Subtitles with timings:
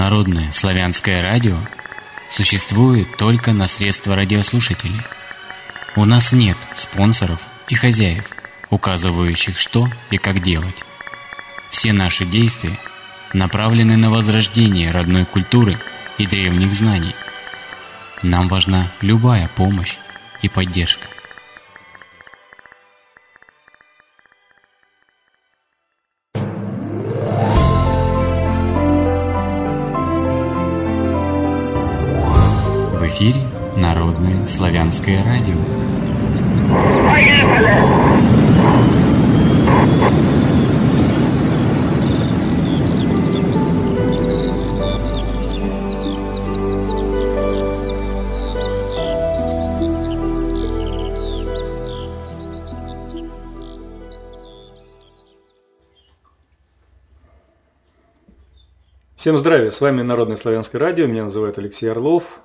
[0.00, 1.58] Народное славянское радио
[2.30, 5.02] существует только на средства радиослушателей.
[5.94, 7.38] У нас нет спонсоров
[7.68, 8.24] и хозяев,
[8.70, 10.84] указывающих, что и как делать.
[11.68, 12.78] Все наши действия
[13.34, 15.78] направлены на возрождение родной культуры
[16.16, 17.14] и древних знаний.
[18.22, 19.98] Нам важна любая помощь
[20.40, 21.08] и поддержка.
[33.20, 33.42] Эфире
[33.76, 35.54] Народное славянское радио.
[59.14, 62.40] Всем здравия, с вами Народное славянское радио, меня называют Алексей Орлов.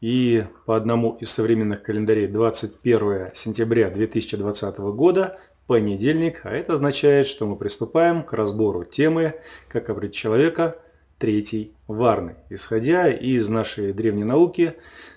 [0.00, 7.46] И по одному из современных календарей 21 сентября 2020 года, понедельник, а это означает, что
[7.46, 9.34] мы приступаем к разбору темы
[9.68, 10.76] «Как обрить человека
[11.18, 14.74] третий варны», исходя из нашей древней науки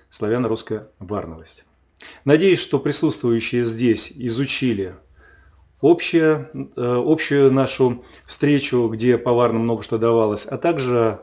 [0.09, 1.65] славяно-русская варновость.
[2.23, 4.95] Надеюсь, что присутствующие здесь изучили
[5.81, 11.19] общее, э, общую нашу встречу, где по варнам много что давалось, а также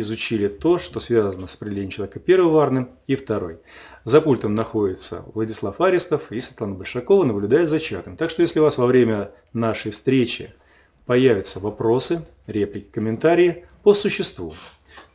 [0.00, 3.58] изучили то, что связано с определением человека первым варным и второй.
[4.04, 8.16] За пультом находится Владислав Аристов и Светлана Большакова наблюдает за чатом.
[8.16, 10.54] Так что если у вас во время нашей встречи
[11.06, 14.54] появятся вопросы, реплики, комментарии по существу,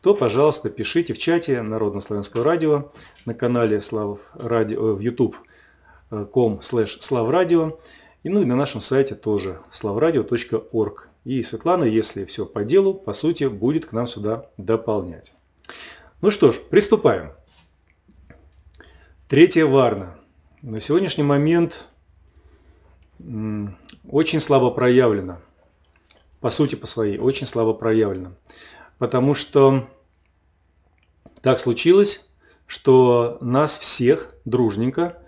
[0.01, 2.91] то, пожалуйста, пишите в чате Народно-славянского радио
[3.25, 7.79] на канале Слав радио, э, в youtube.com slash славрадио
[8.23, 11.12] и ну и на нашем сайте тоже slavradio.org.
[11.23, 15.33] И Светлана, если все по делу, по сути, будет к нам сюда дополнять.
[16.21, 17.31] Ну что ж, приступаем.
[19.29, 20.17] Третья Варна.
[20.61, 21.85] На сегодняшний момент
[23.19, 25.41] очень слабо проявлена.
[26.41, 28.34] По сути, по своей, очень слабо проявлена.
[28.97, 29.90] Потому что
[31.41, 32.29] так случилось,
[32.67, 35.22] что нас всех дружненько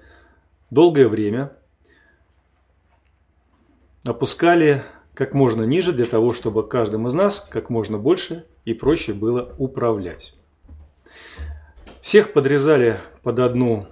[0.69, 1.55] долгое время
[4.05, 4.83] опускали
[5.15, 9.55] как можно ниже для того, чтобы каждым из нас как можно больше и проще было
[9.57, 10.35] управлять.
[12.01, 13.87] Всех подрезали под, одну,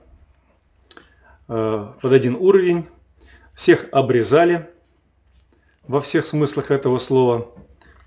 [1.47, 2.85] э, под один уровень,
[3.53, 4.69] всех обрезали
[5.87, 7.51] во всех смыслах этого слова,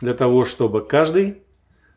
[0.01, 1.43] для того, чтобы каждый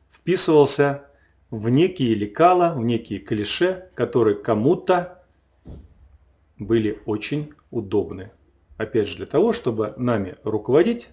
[0.09, 1.03] вписывался
[1.51, 5.23] в некие лекала, в некие клише, которые кому-то
[6.57, 8.31] были очень удобны.
[8.79, 11.09] Опять же, для того, чтобы нами руководить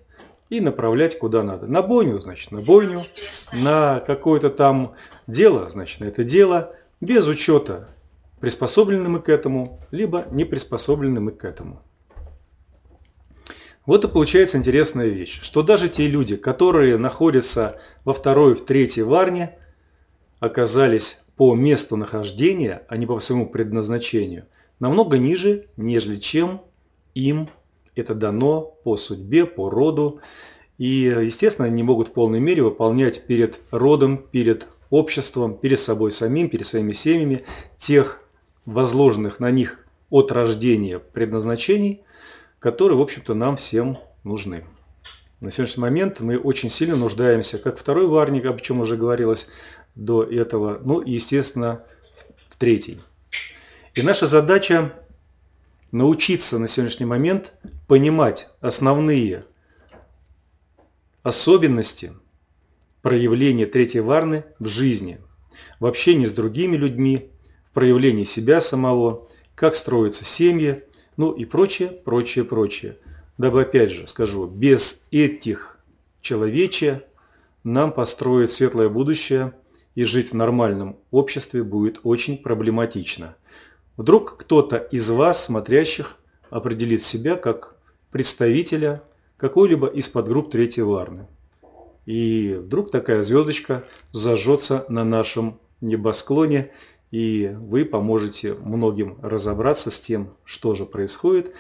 [0.51, 1.67] и направлять куда надо.
[1.67, 3.01] На бойню, значит, на бойню.
[3.53, 4.95] На какое-то там
[5.27, 6.77] дело, значит, на это дело.
[7.01, 7.89] Без учета,
[8.39, 11.83] приспособлены мы к этому, либо не приспособлены мы к этому.
[13.85, 19.03] Вот и получается интересная вещь, что даже те люди, которые находятся во второй, в третьей
[19.03, 19.59] варне,
[20.39, 24.47] оказались по месту нахождения, а не по своему предназначению,
[24.79, 26.63] намного ниже, нежели чем
[27.17, 27.49] им
[27.95, 30.21] это дано по судьбе, по роду.
[30.79, 30.87] И,
[31.23, 36.51] естественно, они не могут в полной мере выполнять перед родом, перед обществом, перед собой самим,
[36.51, 37.45] перед своими семьями
[37.79, 38.23] тех
[38.67, 42.03] возложенных на них от рождения предназначений,
[42.59, 44.65] которые, в общем-то, нам всем нужны.
[45.41, 49.49] На сегодняшний момент мы очень сильно нуждаемся, как второй варник, о чем уже говорилось
[49.95, 51.83] до этого, ну и, естественно,
[52.51, 53.01] в третий.
[53.95, 54.93] И наша задача
[55.97, 57.55] научиться на сегодняшний момент
[57.89, 59.47] понимать основные
[61.23, 62.13] особенности
[63.01, 65.19] проявления третьей варны в жизни,
[65.81, 67.31] в общении с другими людьми,
[67.71, 70.85] в проявлении себя самого, как строятся семьи,
[71.17, 72.99] ну и прочее, прочее, прочее.
[73.39, 75.79] Дабы опять же скажу, без этих
[76.21, 77.05] человече
[77.65, 79.55] нам построить светлое будущее
[79.95, 83.35] и жить в нормальном обществе будет очень проблематично–
[83.97, 86.17] Вдруг кто-то из вас, смотрящих,
[86.51, 87.77] определит себя как
[88.11, 89.03] представителя
[89.37, 91.27] какой-либо из подгрупп Третьей Варны.
[92.05, 96.71] И вдруг такая звездочка зажжется на нашем небосклоне,
[97.11, 101.53] и вы поможете многим разобраться с тем, что же происходит,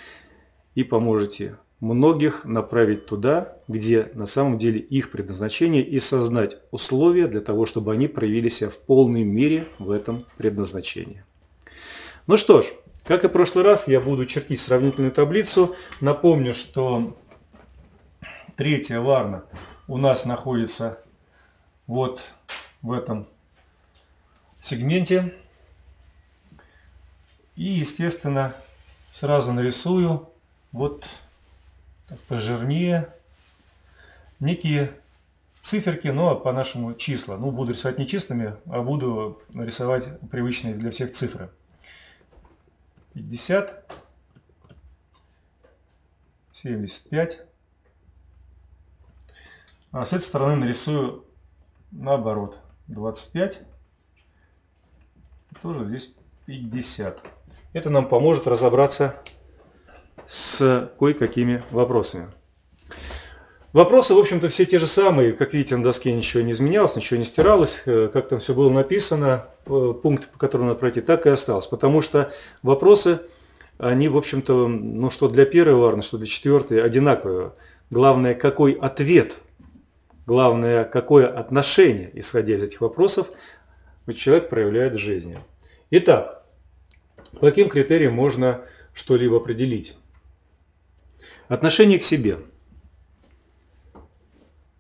[0.75, 7.41] и поможете многих направить туда, где на самом деле их предназначение, и создать условия для
[7.41, 11.25] того, чтобы они проявили себя в полной мере в этом предназначении.
[12.26, 12.67] Ну что ж,
[13.05, 15.76] как и в прошлый раз, я буду чертить сравнительную таблицу.
[16.00, 17.17] Напомню, что
[18.56, 19.44] третья варна
[19.87, 20.99] у нас находится
[21.87, 22.34] вот
[22.82, 23.28] в этом
[24.58, 25.34] сегменте.
[27.55, 28.52] И, естественно,
[29.12, 30.28] сразу нарисую
[30.73, 31.06] вот
[32.08, 33.08] так пожирнее
[34.40, 34.90] некие
[35.61, 37.37] циферки, но по-нашему числа.
[37.37, 41.50] Ну, буду рисовать не числами, а буду рисовать привычные для всех цифры.
[43.16, 43.82] 50,
[46.52, 47.40] 75.
[49.90, 51.24] А с этой стороны нарисую
[51.92, 52.60] наоборот.
[52.88, 53.62] 25.
[55.62, 56.14] Тоже здесь
[56.44, 57.22] 50.
[57.72, 59.16] Это нам поможет разобраться
[60.26, 62.30] с кое-какими вопросами.
[63.72, 65.32] Вопросы, в общем-то, все те же самые.
[65.32, 67.82] Как видите, на доске ничего не изменялось, ничего не стиралось.
[67.86, 71.66] Э, как там все было написано, э, пункты, по которым надо пройти, так и осталось.
[71.66, 72.32] Потому что
[72.62, 73.20] вопросы,
[73.78, 77.52] они, в общем-то, ну что для первой варны, что для четвертой, одинаковые.
[77.90, 79.38] Главное, какой ответ,
[80.26, 83.30] главное, какое отношение, исходя из этих вопросов,
[84.14, 85.38] человек проявляет в жизни.
[85.90, 86.44] Итак,
[87.32, 89.98] по каким критериям можно что-либо определить?
[91.48, 92.38] Отношение к себе–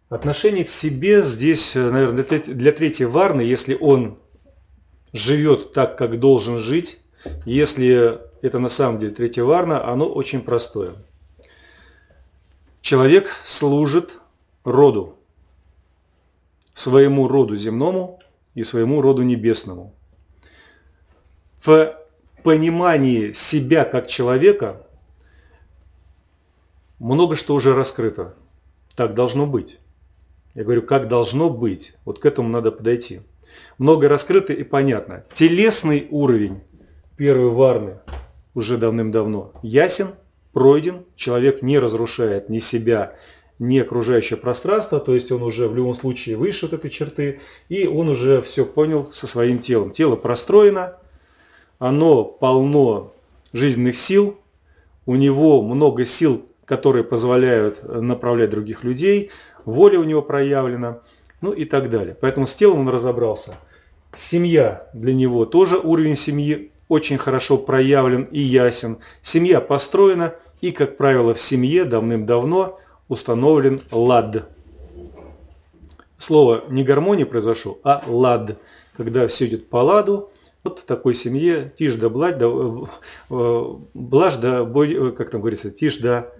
[0.08, 4.18] Отношение к себе здесь, э, наверное, для третьей варны, если он
[5.16, 7.00] живет так, как должен жить,
[7.44, 10.94] если это на самом деле третья варна, оно очень простое.
[12.80, 14.20] Человек служит
[14.64, 15.16] роду,
[16.74, 18.20] своему роду земному
[18.54, 19.92] и своему роду небесному.
[21.60, 21.96] В
[22.44, 24.86] понимании себя как человека
[26.98, 28.34] много что уже раскрыто.
[28.94, 29.78] Так должно быть.
[30.54, 31.94] Я говорю, как должно быть.
[32.04, 33.20] Вот к этому надо подойти.
[33.78, 35.24] Много раскрыто и понятно.
[35.32, 36.60] Телесный уровень
[37.16, 37.98] первой варны
[38.54, 40.08] уже давным-давно ясен,
[40.52, 41.04] пройден.
[41.16, 43.14] Человек не разрушает ни себя,
[43.58, 44.98] ни окружающее пространство.
[45.00, 47.40] То есть он уже в любом случае выше вот этой черты.
[47.68, 49.90] И он уже все понял со своим телом.
[49.90, 50.94] Тело простроено,
[51.78, 53.12] оно полно
[53.52, 54.38] жизненных сил.
[55.04, 59.30] У него много сил, которые позволяют направлять других людей
[59.66, 61.00] воля у него проявлена,
[61.40, 62.16] ну и так далее.
[62.20, 63.56] Поэтому с телом он разобрался.
[64.14, 68.98] Семья для него тоже уровень семьи очень хорошо проявлен и ясен.
[69.22, 72.78] Семья построена, и, как правило, в семье давным-давно
[73.08, 74.48] установлен лад.
[76.16, 78.58] Слово не гармония произошло, а лад.
[78.96, 80.30] Когда все идет по ладу,
[80.64, 85.70] вот в такой семье тишь да бладь, да, э, блажь да, э, как там говорится,
[85.70, 86.32] тишь да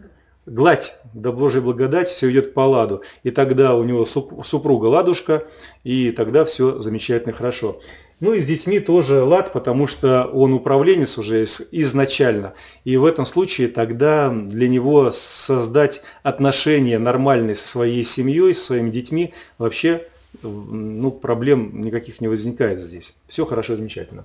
[0.47, 3.03] гладь, да Божья благодать, все идет по ладу.
[3.25, 5.45] И тогда у него супруга ладушка,
[5.85, 7.81] и тогда все замечательно хорошо.
[8.19, 12.55] Ну и с детьми тоже лад, потому что он управленец уже изначально.
[12.85, 18.91] И в этом случае тогда для него создать отношения нормальные со своей семьей, со своими
[18.91, 20.07] детьми вообще
[20.43, 23.15] ну, проблем никаких не возникает здесь.
[23.29, 24.25] Все хорошо, замечательно.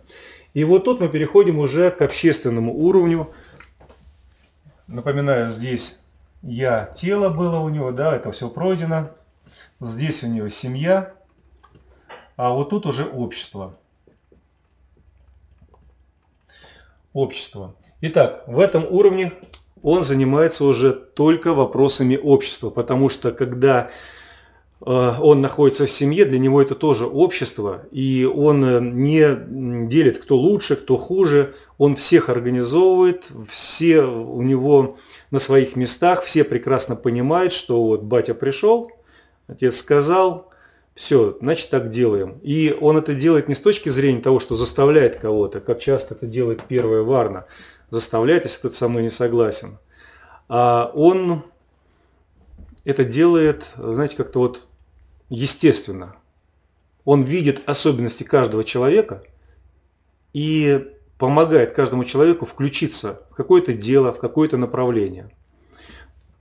[0.53, 3.29] И вот тут мы переходим уже к общественному уровню.
[4.87, 6.00] Напоминаю, здесь
[6.41, 9.09] я, тело было у него, да, это все пройдено.
[9.79, 11.13] Здесь у него семья,
[12.35, 13.75] а вот тут уже общество.
[17.13, 17.75] Общество.
[18.01, 19.33] Итак, в этом уровне
[19.83, 23.89] он занимается уже только вопросами общества, потому что когда
[24.83, 30.19] Э, он находится в семье, для него это тоже общество, и он э, не делит,
[30.19, 34.99] кто лучше, кто хуже, он всех организовывает, все у него
[35.31, 38.91] на своих местах, все прекрасно понимают, что вот батя пришел,
[39.47, 40.51] отец сказал,
[40.93, 42.37] все, значит так делаем.
[42.43, 46.27] И он это делает не с точки зрения того, что заставляет кого-то, как часто это
[46.27, 47.47] делает первая Варна,
[47.89, 49.79] заставляет, если кто-то со мной не согласен,
[50.49, 51.45] а он
[52.83, 54.67] это делает, знаете, как-то вот
[55.29, 56.15] естественно.
[57.05, 59.23] Он видит особенности каждого человека
[60.31, 65.29] и помогает каждому человеку включиться в какое-то дело, в какое-то направление.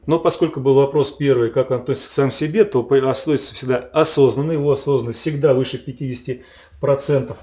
[0.07, 4.53] Но поскольку был вопрос первый, как он относится к сам себе, то остается всегда осознанно,
[4.53, 7.37] его осознанность всегда выше 50%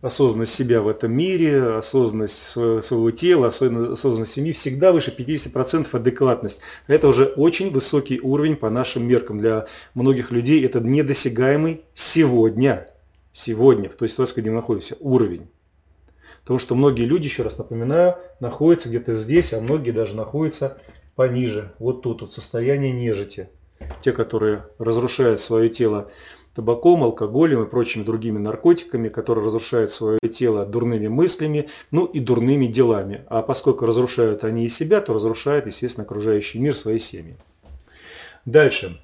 [0.00, 6.60] осознанность себя в этом мире, осознанность своего, своего тела, осознанность семьи всегда выше 50% адекватность.
[6.88, 9.38] Это уже очень высокий уровень по нашим меркам.
[9.38, 12.88] Для многих людей это недосягаемый сегодня,
[13.32, 15.46] сегодня, в той ситуации, где мы находимся, уровень.
[16.48, 20.78] Потому что многие люди, еще раз напоминаю, находятся где-то здесь, а многие даже находятся
[21.14, 23.50] пониже, вот тут, вот состояние нежити.
[24.00, 26.10] Те, которые разрушают свое тело
[26.54, 32.66] табаком, алкоголем и прочими другими наркотиками, которые разрушают свое тело дурными мыслями, ну и дурными
[32.66, 33.26] делами.
[33.28, 37.36] А поскольку разрушают они и себя, то разрушают, естественно, окружающий мир, свои семьи.
[38.46, 38.98] Дальше.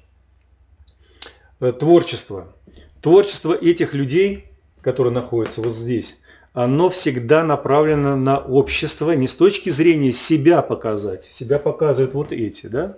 [1.59, 2.55] Э, творчество.
[3.03, 4.45] Творчество этих людей,
[4.81, 6.23] которые находятся вот здесь,
[6.55, 11.25] оно всегда направлено на общество не с точки зрения себя показать.
[11.25, 12.97] Себя показывают вот эти, да?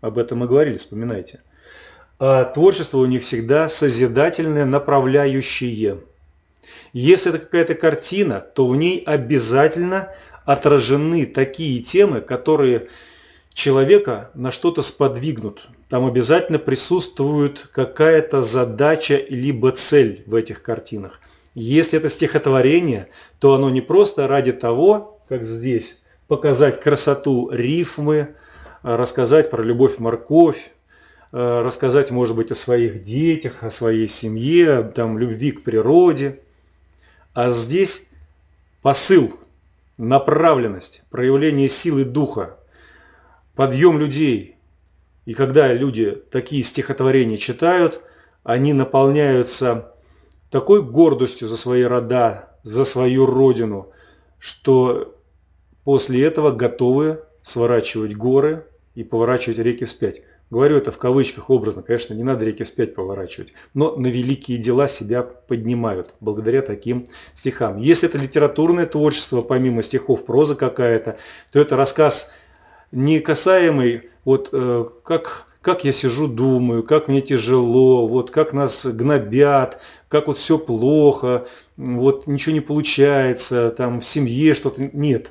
[0.00, 1.40] Об этом мы говорили, вспоминайте.
[2.18, 5.98] А творчество у них всегда созидательное, направляющее.
[6.94, 10.08] Если это какая-то картина, то в ней обязательно
[10.46, 12.88] отражены такие темы, которые
[13.52, 15.68] человека на что-то сподвигнут.
[15.90, 21.20] Там обязательно присутствует какая-то задача либо цель в этих картинах.
[21.54, 23.08] Если это стихотворение,
[23.38, 28.34] то оно не просто ради того, как здесь, показать красоту рифмы,
[28.82, 30.72] рассказать про любовь-морковь,
[31.30, 36.40] рассказать, может быть, о своих детях, о своей семье, там, любви к природе.
[37.34, 38.10] А здесь
[38.82, 39.38] посыл,
[39.96, 42.58] направленность, проявление силы духа,
[43.54, 44.56] подъем людей.
[45.24, 48.00] И когда люди такие стихотворения читают,
[48.42, 49.93] они наполняются
[50.54, 53.90] такой гордостью за свои рода, за свою родину,
[54.38, 55.16] что
[55.82, 60.22] после этого готовы сворачивать горы и поворачивать реки вспять.
[60.50, 64.86] Говорю это в кавычках образно, конечно, не надо реки вспять поворачивать, но на великие дела
[64.86, 67.78] себя поднимают благодаря таким стихам.
[67.78, 71.18] Если это литературное творчество, помимо стихов, проза какая-то,
[71.50, 72.32] то это рассказ
[72.92, 78.84] не касаемый, вот э, как как я сижу, думаю, как мне тяжело, вот как нас
[78.84, 81.46] гнобят, как вот все плохо,
[81.78, 84.90] вот ничего не получается, там в семье что-то.
[84.92, 85.30] Нет,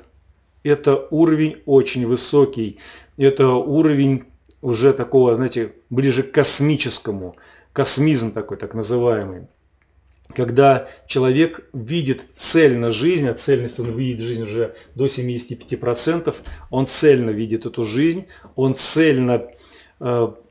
[0.64, 2.78] это уровень очень высокий,
[3.16, 4.24] это уровень
[4.60, 7.36] уже такого, знаете, ближе к космическому,
[7.72, 9.46] космизм такой так называемый.
[10.34, 16.34] Когда человек видит цель на жизнь, а цельность он видит жизнь уже до 75%,
[16.70, 18.26] он цельно видит эту жизнь,
[18.56, 19.46] он цельно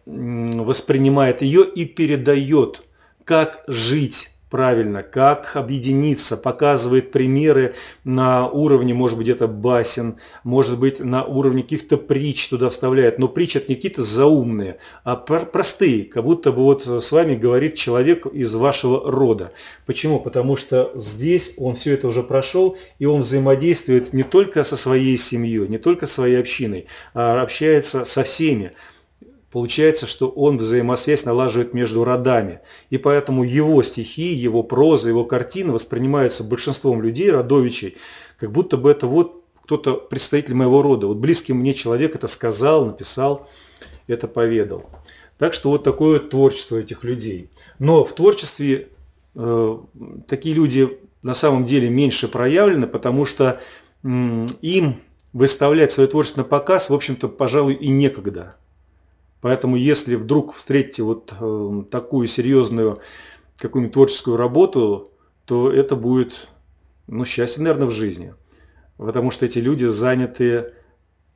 [0.05, 2.87] воспринимает ее и передает,
[3.23, 10.99] как жить правильно, как объединиться, показывает примеры на уровне, может быть, где-то басен, может быть,
[10.99, 13.17] на уровне каких-то притч туда вставляет.
[13.17, 17.73] Но притчи это не какие-то заумные, а простые, как будто бы вот с вами говорит
[17.73, 19.53] человек из вашего рода.
[19.87, 20.19] Почему?
[20.19, 25.17] Потому что здесь он все это уже прошел, и он взаимодействует не только со своей
[25.17, 28.73] семьей, не только своей общиной, а общается со всеми.
[29.53, 32.61] Получается, что он взаимосвязь налаживает между родами.
[32.89, 37.97] И поэтому его стихи, его проза, его картины воспринимаются большинством людей, родовичей,
[38.39, 41.05] как будто бы это вот кто-то представитель моего рода.
[41.05, 43.47] Вот близкий мне человек это сказал, написал,
[44.07, 44.89] это поведал.
[45.37, 47.51] Так что вот такое творчество этих людей.
[47.77, 48.87] Но в творчестве
[49.35, 49.77] э,
[50.27, 53.61] такие люди на самом деле меньше проявлены, потому что
[54.03, 54.07] э,
[54.63, 54.95] им
[55.31, 58.55] выставлять свое творчество на показ, в общем-то, пожалуй, и некогда.
[59.43, 62.99] Поэтому если вдруг встретите вот э, такую серьезную
[63.57, 65.11] какую-нибудь творческую работу,
[65.43, 66.47] то это будет
[67.07, 68.35] ну, счастье, наверное, в жизни.
[68.95, 70.71] Потому что эти люди заняты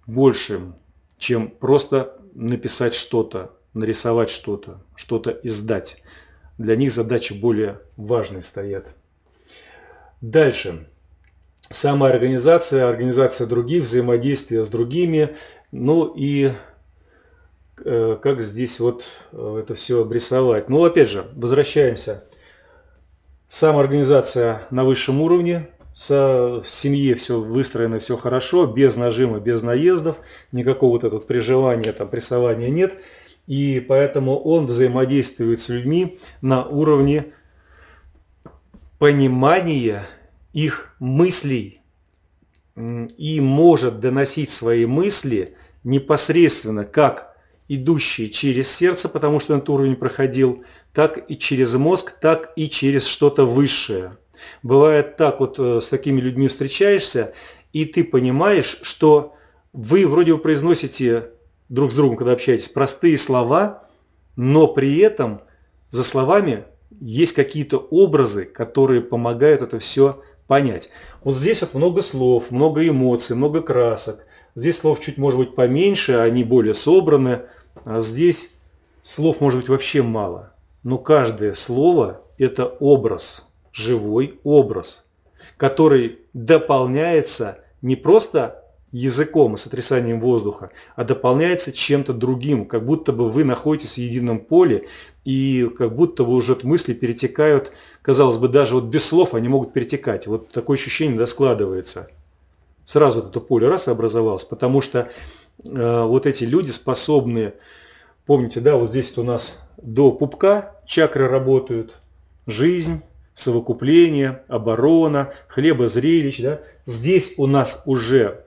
[0.05, 0.75] большим,
[1.17, 6.01] чем просто написать что-то, нарисовать что-то, что-то издать.
[6.57, 8.95] Для них задачи более важные стоят.
[10.21, 10.87] Дальше.
[11.69, 15.35] Самоорганизация, организация других, взаимодействие с другими,
[15.73, 16.53] ну и
[17.83, 20.69] как здесь вот э, это все обрисовать.
[20.69, 22.25] Ну, опять же, возвращаемся.
[23.49, 30.17] Самоорганизация на высшем уровне, в семье все выстроено, все хорошо, без нажима, без наездов,
[30.51, 32.99] никакого вот этого приживания, там, прессования нет.
[33.47, 37.33] И поэтому он взаимодействует с людьми на уровне
[38.99, 40.05] понимания
[40.53, 41.81] их мыслей
[42.75, 47.36] и может доносить свои мысли непосредственно как
[47.67, 53.05] идущие через сердце, потому что этот уровень проходил, так и через мозг, так и через
[53.05, 54.17] что-то высшее.
[54.63, 57.33] Бывает так, вот э, с такими людьми встречаешься,
[57.73, 59.35] и ты понимаешь, что
[59.73, 61.31] вы вроде бы произносите
[61.69, 63.87] друг с другом, когда общаетесь, простые слова,
[64.35, 65.41] но при этом
[65.89, 66.65] за словами
[67.01, 70.89] есть какие-то образы, которые помогают это все понять.
[71.23, 74.25] Вот здесь вот много слов, много эмоций, много красок.
[74.55, 77.47] Здесь слов чуть может быть поменьше, они более собраны, а
[77.95, 78.59] здесь
[79.01, 80.53] слов может быть вообще мало.
[80.83, 85.09] Но каждое слово– это образ, живой образ,
[85.57, 93.29] который дополняется не просто языком и сотрясанием воздуха, а дополняется чем-то другим, как будто бы
[93.29, 94.87] вы находитесь в едином поле,
[95.25, 99.73] и как будто бы уже мысли перетекают, казалось бы, даже вот без слов они могут
[99.73, 100.25] перетекать.
[100.27, 102.09] Вот такое ощущение да, складывается.
[102.85, 105.09] Сразу это поле раз образовалось, потому что
[105.63, 107.53] вот эти люди способны
[108.27, 112.01] Помните, да, вот здесь у нас до пупка чакры работают.
[112.45, 113.01] Жизнь,
[113.33, 116.41] совокупление, оборона, хлебозрелищ.
[116.41, 116.59] Да?
[116.85, 118.43] Здесь у нас уже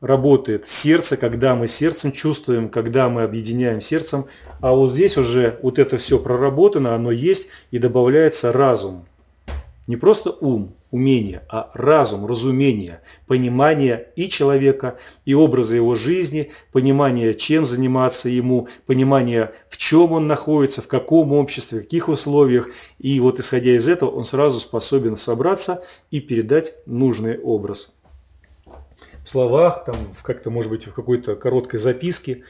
[0.00, 4.26] работает сердце, когда мы сердцем чувствуем, когда мы объединяем сердцем.
[4.60, 9.04] А вот здесь уже вот это все проработано, оно есть и добавляется разум.
[9.88, 17.34] Не просто ум, умение, а разум, разумение, понимание и человека, и образа его жизни, понимание,
[17.34, 22.68] чем заниматься ему, понимание, в чем он находится, в каком обществе, в каких условиях.
[23.00, 27.96] И вот исходя из этого он сразу способен собраться и передать нужный образ.
[29.24, 32.42] В словах, там, как-то, может быть, в какой-то короткой записке.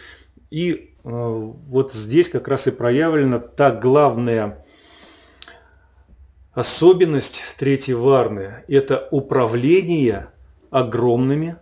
[0.51, 4.62] И э, вот здесь как раз и проявлена та главная
[6.53, 10.29] Особенность третьей варны– это управление
[10.71, 11.57] огромными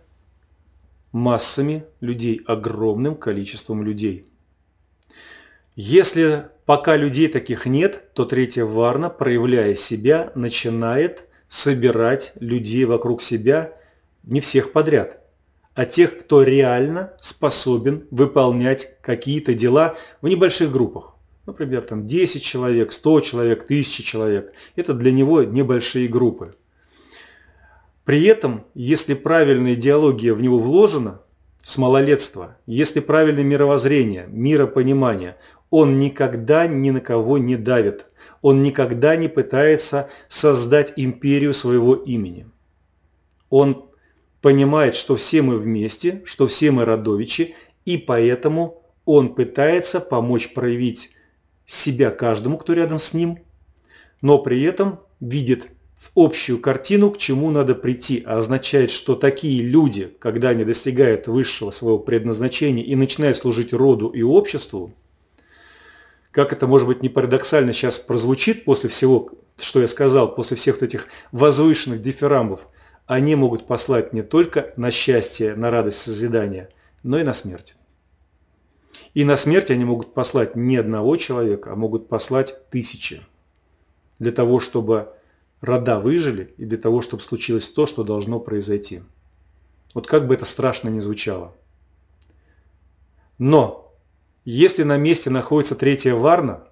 [1.13, 4.25] массами людей, огромным количеством людей.
[5.77, 13.73] Если пока людей таких нет, то третья варна, проявляя себя, начинает собирать людей вокруг себя,
[14.23, 15.21] не всех подряд,
[15.73, 21.10] а тех, кто реально способен выполнять какие-то дела в небольших группах.
[21.51, 24.53] Например, там 10 человек, 100 человек, 1000 человек.
[24.77, 26.55] Это для него небольшие группы.
[28.05, 31.19] При этом, если правильная идеология в него вложена,
[31.61, 35.35] с малолетства, если правильное мировоззрение, миропонимание,
[35.69, 38.05] он никогда ни на кого не давит.
[38.41, 42.47] Он никогда не пытается создать империю своего имени.
[43.49, 43.87] Он
[44.39, 51.11] понимает, что все мы вместе, что все мы родовичи, и поэтому он пытается помочь проявить
[51.71, 53.39] себя каждому, кто рядом с ним,
[54.21, 55.69] но при этом видит
[56.15, 61.71] общую картину, к чему надо прийти, а означает, что такие люди, когда они достигают высшего
[61.71, 64.93] своего предназначения и начинают служить роду и обществу,
[66.31, 70.75] как это может быть не парадоксально сейчас прозвучит после всего, что я сказал, после всех
[70.75, 72.67] вот этих возвышенных дифирамбов,
[73.05, 76.69] они могут послать не только на счастье, на радость созидания,
[77.03, 77.75] но и на смерть.
[79.13, 83.21] И на смерть они могут послать не одного человека, а могут послать тысячи.
[84.19, 85.13] Для того, чтобы
[85.59, 89.01] рода выжили и для того, чтобы случилось то, что должно произойти.
[89.93, 91.53] Вот как бы это страшно ни звучало.
[93.37, 93.93] Но,
[94.45, 96.63] если на месте находится третья варна,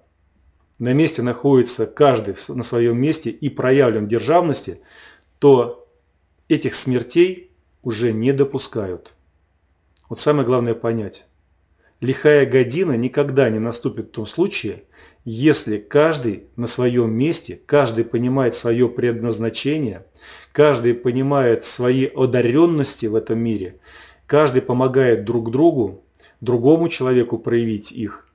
[0.78, 4.80] на месте находится каждый на своем месте и проявлен державности,
[5.38, 5.86] то
[6.48, 7.50] этих смертей
[7.82, 9.12] уже не допускают.
[10.08, 11.26] Вот самое главное понять.
[12.00, 14.84] Лихая година никогда не наступит в том случае,
[15.24, 20.06] если каждый на своем месте, каждый понимает свое предназначение,
[20.52, 23.80] каждый понимает свои одаренности в этом мире,
[24.26, 26.02] каждый помогает друг другу,
[26.40, 28.26] другому человеку проявить их,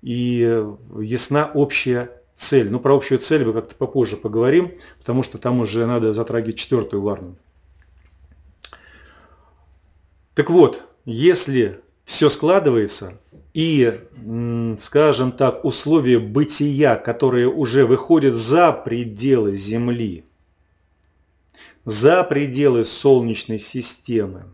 [0.00, 0.64] и
[0.98, 2.70] ясна общая цель.
[2.70, 7.02] Ну, про общую цель мы как-то попозже поговорим, потому что там уже надо затрагивать четвертую
[7.02, 7.36] варну.
[10.34, 13.20] Так вот, если все складывается,
[13.54, 14.00] и,
[14.80, 20.24] скажем так, условия бытия, которые уже выходят за пределы Земли,
[21.84, 24.46] за пределы Солнечной системы,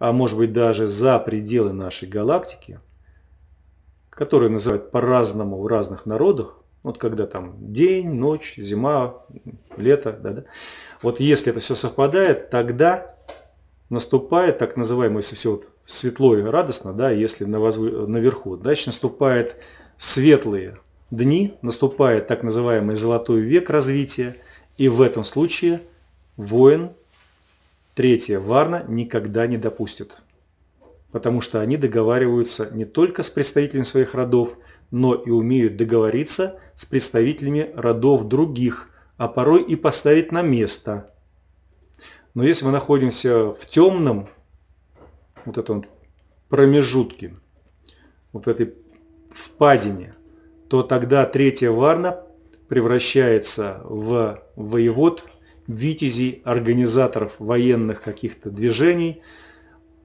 [0.00, 2.80] а может быть даже за пределы нашей галактики,
[4.10, 9.22] которые называют по-разному в разных народах, вот когда там день, ночь, зима,
[9.76, 10.44] лето, да, да.
[11.00, 13.14] Вот если это все совпадает, тогда
[13.88, 18.06] наступает так называемый, если все вот светло и радостно, да, если на возвы...
[18.06, 19.56] наверху, дальше наступает
[19.96, 20.78] светлые
[21.10, 24.36] дни, наступает так называемый золотой век развития,
[24.76, 25.80] и в этом случае
[26.36, 26.90] воин,
[27.94, 30.22] третья варна, никогда не допустит.
[31.10, 34.56] Потому что они договариваются не только с представителями своих родов,
[34.90, 41.10] но и умеют договориться с представителями родов других, а порой и поставить на место–
[42.34, 44.28] но если мы находимся в темном
[45.44, 45.86] вот этом
[46.48, 47.34] промежутке,
[48.32, 48.74] вот в этой
[49.30, 50.14] впадине,
[50.68, 52.24] то тогда третья варна
[52.68, 55.24] превращается в воевод,
[55.66, 59.22] витязей, организаторов военных каких-то движений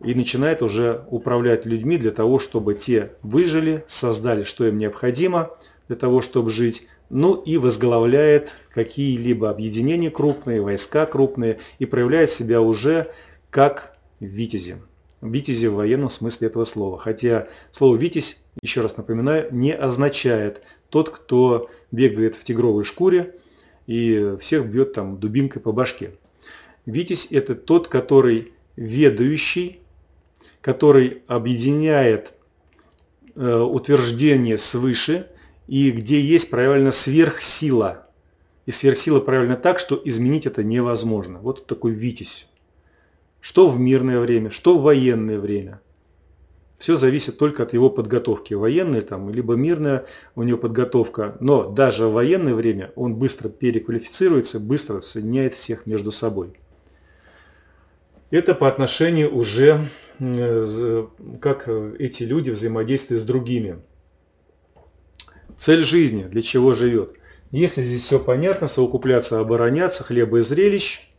[0.04, 5.52] и начинает уже управлять людьми для того, чтобы те выжили, создали, что им необходимо
[5.88, 12.62] для того, чтобы жить, ну и возглавляет какие-либо объединения крупные, войска крупные и проявляет себя
[12.62, 13.12] уже
[13.50, 14.78] как витязи.
[15.32, 16.98] Витязи в военном смысле этого слова.
[16.98, 23.36] Хотя слово «витязь», еще раз напоминаю, не означает тот, кто бегает в тигровой шкуре
[23.88, 26.12] и всех бьет там дубинкой по башке.
[26.86, 29.80] Витязь– это тот, который ведающий,
[30.62, 32.34] который объединяет
[33.36, 35.28] э, утверждение свыше
[35.68, 38.08] и где есть правильно сверхсила.
[38.66, 41.40] И сверхсила правильно так, что изменить это невозможно.
[41.40, 42.48] Вот такой витязь.
[43.46, 45.80] Что в мирное время, что в военное время.
[46.80, 48.56] Все зависит только от его подготовки.
[48.56, 51.38] Военная там, либо мирная у него подготовка.
[51.40, 56.56] Но даже в военное время он быстро переквалифицируется, быстро соединяет всех между собой.
[58.32, 59.90] Это по отношению уже,
[61.40, 61.68] как
[62.00, 63.78] эти люди взаимодействуют с другими.
[65.60, 67.14] Цель жизни, для чего живет.
[67.52, 71.12] Если здесь все понятно, совокупляться, обороняться, хлеба и зрелищ,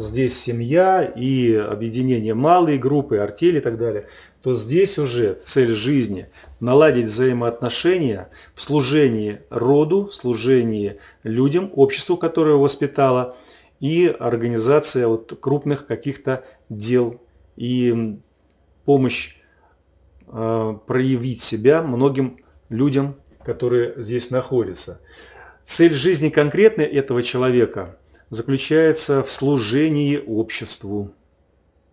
[0.00, 4.06] здесь семья и объединение малые группы, артели и так далее,
[4.42, 6.28] то здесь уже цель жизни–
[6.60, 13.36] наладить взаимоотношения в служении роду, служении людям, обществу, которое воспитало,
[13.80, 17.20] и организация вот крупных каких-то дел
[17.56, 18.18] и
[18.84, 19.36] помощь
[20.28, 25.00] э, проявить себя многим людям, которые здесь находятся.
[25.64, 27.96] Цель жизни конкретной этого человека
[28.30, 31.10] заключается в служении обществу.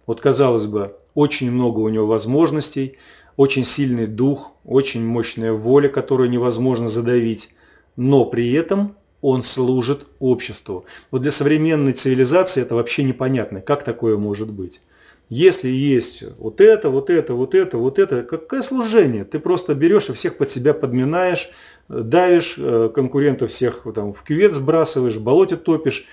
[0.06, 2.98] Вот казалось бы, очень много у него возможностей,
[3.36, 7.50] очень сильный дух, очень мощная воля, которую невозможно задавить,
[7.96, 10.86] но при этом он служит обществу.
[11.12, 14.82] Вот для современной цивилизации это вообще непонятно, как такое может быть.
[15.30, 19.26] Если есть вот это, вот это, вот это, вот это, какое служение?
[19.26, 21.50] Ты просто берешь и всех под себя подминаешь,
[21.90, 26.08] давишь, э, конкурентов всех там, в кювет сбрасываешь, в болоте топишь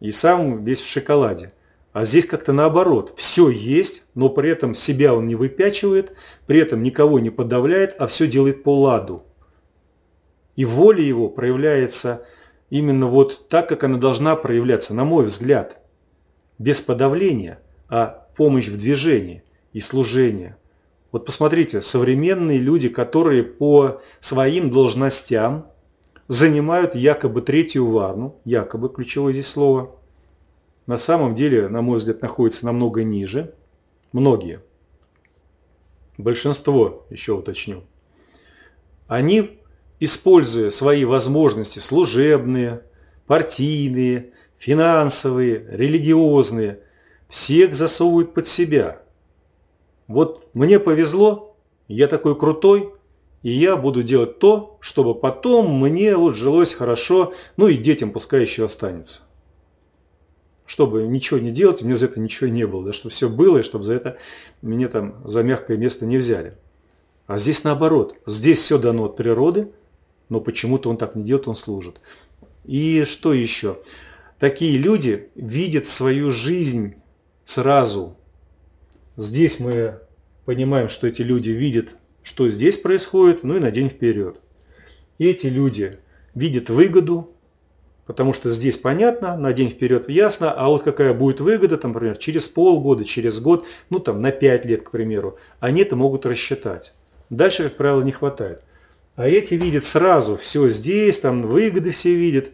[0.00, 1.52] и сам весь в шоколаде.
[1.92, 3.14] А здесь как-то наоборот.
[3.16, 6.12] Все есть, но при этом себя он не выпячивает,
[6.46, 9.24] при этом никого не подавляет, а все делает по ладу.
[10.54, 12.26] И воля его проявляется
[12.70, 15.78] именно вот так, как она должна проявляться, на мой взгляд.
[16.58, 20.56] Без подавления, а помощь в движении и служение.
[21.10, 25.68] Вот посмотрите, современные люди, которые по своим должностям
[26.28, 29.96] занимают якобы третью варну, якобы ключевое здесь слово,
[30.86, 33.54] на самом деле, на мой взгляд, находятся намного ниже.
[34.12, 34.62] Многие.
[36.16, 37.84] Большинство, еще уточню.
[39.06, 39.60] Они
[40.00, 42.82] используя свои возможности служебные,
[43.26, 46.80] партийные, финансовые, религиозные,
[47.28, 49.02] всех засовывают под себя.
[50.06, 52.94] Вот мне повезло, я такой крутой,
[53.48, 58.42] и я буду делать то, чтобы потом мне вот жилось хорошо, ну и детям пускай
[58.42, 59.22] еще останется.
[60.66, 63.62] Чтобы ничего не делать, мне за это ничего не было, да, чтобы все было, и
[63.62, 64.18] чтобы за это
[64.60, 66.58] меня там за мягкое место не взяли.
[67.26, 69.72] А здесь наоборот, здесь все дано от природы,
[70.28, 72.02] но почему-то он так не делает, он служит.
[72.66, 73.78] И что еще?
[74.38, 76.96] Такие люди видят свою жизнь
[77.46, 78.14] сразу.
[79.16, 80.00] Здесь мы
[80.44, 81.96] понимаем, что эти люди видят,
[82.28, 84.36] что здесь происходит, ну и на день вперед.
[85.16, 85.98] И эти люди
[86.34, 87.30] видят выгоду,
[88.04, 92.18] потому что здесь понятно, на день вперед ясно, а вот какая будет выгода, там, например,
[92.18, 96.92] через полгода, через год, ну там на 5 лет, к примеру, они это могут рассчитать.
[97.30, 98.62] Дальше, как правило, не хватает.
[99.16, 102.50] А эти видят сразу, все здесь, там выгоды все видят.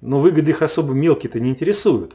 [0.00, 2.14] Но выгоды их особо мелкие-то не интересуют.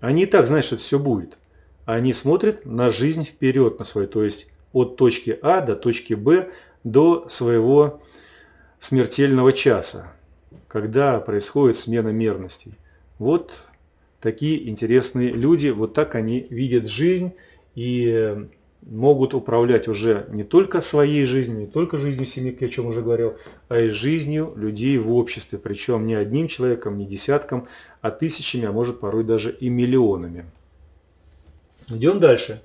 [0.00, 1.36] Они и так знают, что все будет.
[1.84, 6.50] Они смотрят на жизнь вперед, на свою, то есть от точки А до точки Б
[6.82, 8.02] до своего
[8.78, 10.12] смертельного часа,
[10.68, 12.74] когда происходит смена мерностей.
[13.18, 13.68] Вот
[14.20, 17.32] такие интересные люди, вот так они видят жизнь
[17.74, 18.46] и
[18.82, 23.34] могут управлять уже не только своей жизнью, не только жизнью семьи, о чем уже говорил,
[23.68, 25.58] а и жизнью людей в обществе.
[25.58, 27.66] Причем не одним человеком, не десятком,
[28.02, 30.44] а тысячами, а может порой даже и миллионами.
[31.88, 32.62] Идем дальше.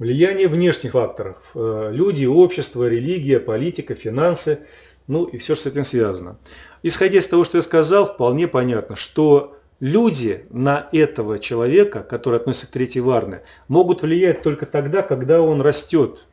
[0.00, 1.36] Влияние внешних факторов.
[1.54, 4.60] Э, люди, общество, религия, политика, финансы,
[5.06, 6.38] ну и все, что с этим связано.
[6.82, 12.68] Исходя из того, что я сказал, вполне понятно, что люди на этого человека, который относится
[12.68, 16.26] к третьей варне, могут влиять только тогда, когда он растет,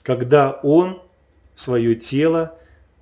[0.00, 1.02] когда он
[1.54, 2.56] свое тело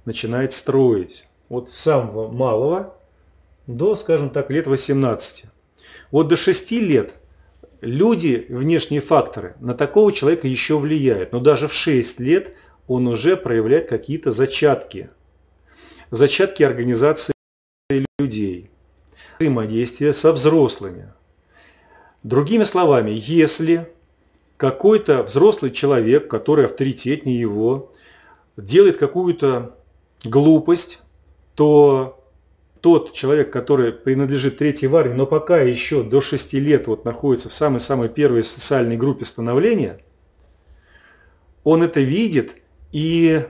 [0.04, 1.28] начинает строить.
[1.48, 2.96] Вот с самого малого
[3.68, 5.44] до, скажем так, лет 18.
[6.10, 7.14] Вот до 6 лет
[7.80, 11.32] люди, внешние факторы, на такого человека еще влияют.
[11.32, 12.54] Но даже в 6 лет
[12.86, 15.10] он уже проявляет какие-то зачатки.
[16.10, 17.32] Зачатки организации
[18.18, 18.70] людей
[19.38, 21.12] взаимодействия со взрослыми.
[22.22, 23.92] Другими словами, если
[24.56, 27.92] какой-то взрослый человек, который авторитетнее его,
[28.56, 29.76] делает какую-то
[30.24, 31.02] глупость,
[31.54, 32.15] то
[32.86, 37.48] тот человек, который принадлежит третьей в армии, но пока еще до 6 лет вот находится
[37.48, 39.98] в самой-самой первой социальной группе становления,
[41.64, 42.54] он это видит
[42.92, 43.42] и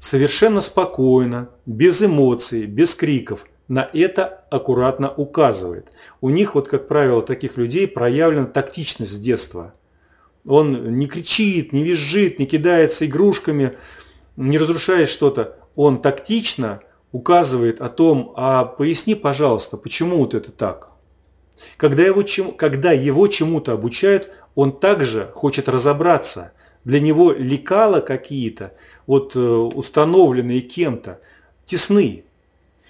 [0.00, 5.92] совершенно спокойно, без эмоций, без криков на это аккуратно указывает.
[6.20, 9.74] У них, вот как правило, таких людей проявлена тактичность с детства.
[10.44, 13.76] Он не кричит, не визжит, не кидается игрушками,
[14.34, 15.56] не разрушает что-то.
[15.76, 16.80] Он тактично
[17.16, 20.90] указывает о том, а поясни, пожалуйста, почему вот это так.
[21.78, 26.52] Когда его, чему, когда его чему-то обучают, он также хочет разобраться.
[26.84, 28.74] Для него лекала какие-то,
[29.06, 31.20] вот э, установленные кем-то,
[31.64, 32.24] тесны.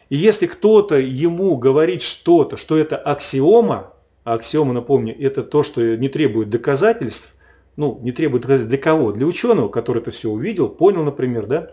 [0.09, 3.93] И если кто-то ему говорит что-то, что это аксиома,
[4.25, 7.37] а аксиома, напомню, это то, что не требует доказательств,
[7.77, 9.13] ну, не требует доказательств для кого?
[9.13, 11.71] Для ученого, который это все увидел, понял, например, да?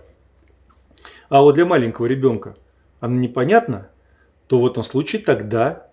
[1.33, 2.55] А вот для маленького ребенка
[2.99, 3.89] оно непонятно,
[4.45, 5.87] то в этом случае тогда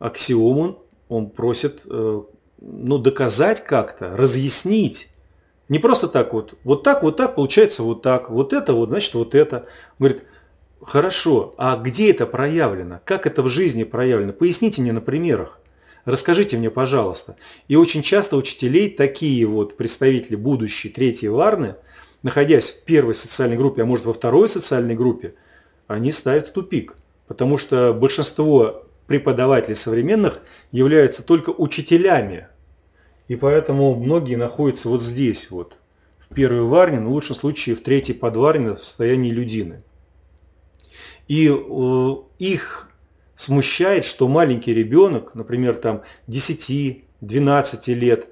[0.00, 2.22] аксиому он просит э,
[2.60, 5.10] ну, доказать как-то, разъяснить.
[5.68, 9.14] Не просто так вот, вот так, вот так, получается вот так, вот это вот, значит
[9.14, 9.66] вот это.
[10.00, 10.24] Говорит,
[10.82, 12.98] хорошо, а где это проявлено?
[13.04, 14.32] Как это в жизни проявлено?
[14.32, 15.60] Поясните мне на примерах.
[16.04, 17.36] Расскажите мне, пожалуйста.
[17.68, 21.76] И очень часто учителей такие вот представители будущей третьей Варны,
[22.24, 25.34] находясь в первой социальной группе, а может во второй социальной группе,
[25.86, 26.96] они ставят в тупик.
[27.28, 30.40] Потому что большинство преподавателей современных
[30.72, 32.48] являются только учителями.
[33.28, 35.76] И поэтому многие находятся вот здесь вот,
[36.18, 39.82] в первой варне, но в лучшем случае в третьей подварне в состоянии людины.
[41.28, 42.88] И э, их
[43.36, 47.02] смущает, что маленький ребенок, например, там 10-12
[47.94, 48.28] лет,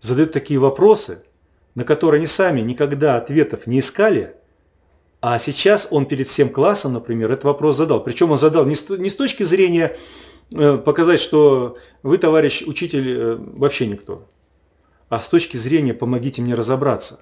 [0.00, 1.24] задает такие вопросы,
[1.74, 4.34] на которые они сами никогда ответов не искали,
[5.20, 8.02] а сейчас он перед всем классом, например, этот вопрос задал.
[8.02, 9.96] Причем он задал не с, не с точки зрения
[10.52, 14.28] э, показать, что вы, товарищ учитель, э, вообще никто,
[15.08, 17.20] а с точки зрения помогите мне разобраться.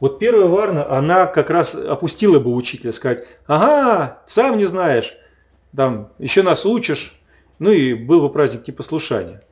[0.00, 5.14] Вот первая Варна, она как раз опустила бы учителя, сказать, ага, сам не знаешь,
[5.76, 7.20] там, еще нас учишь,
[7.58, 9.42] ну и был бы праздник типа слушания.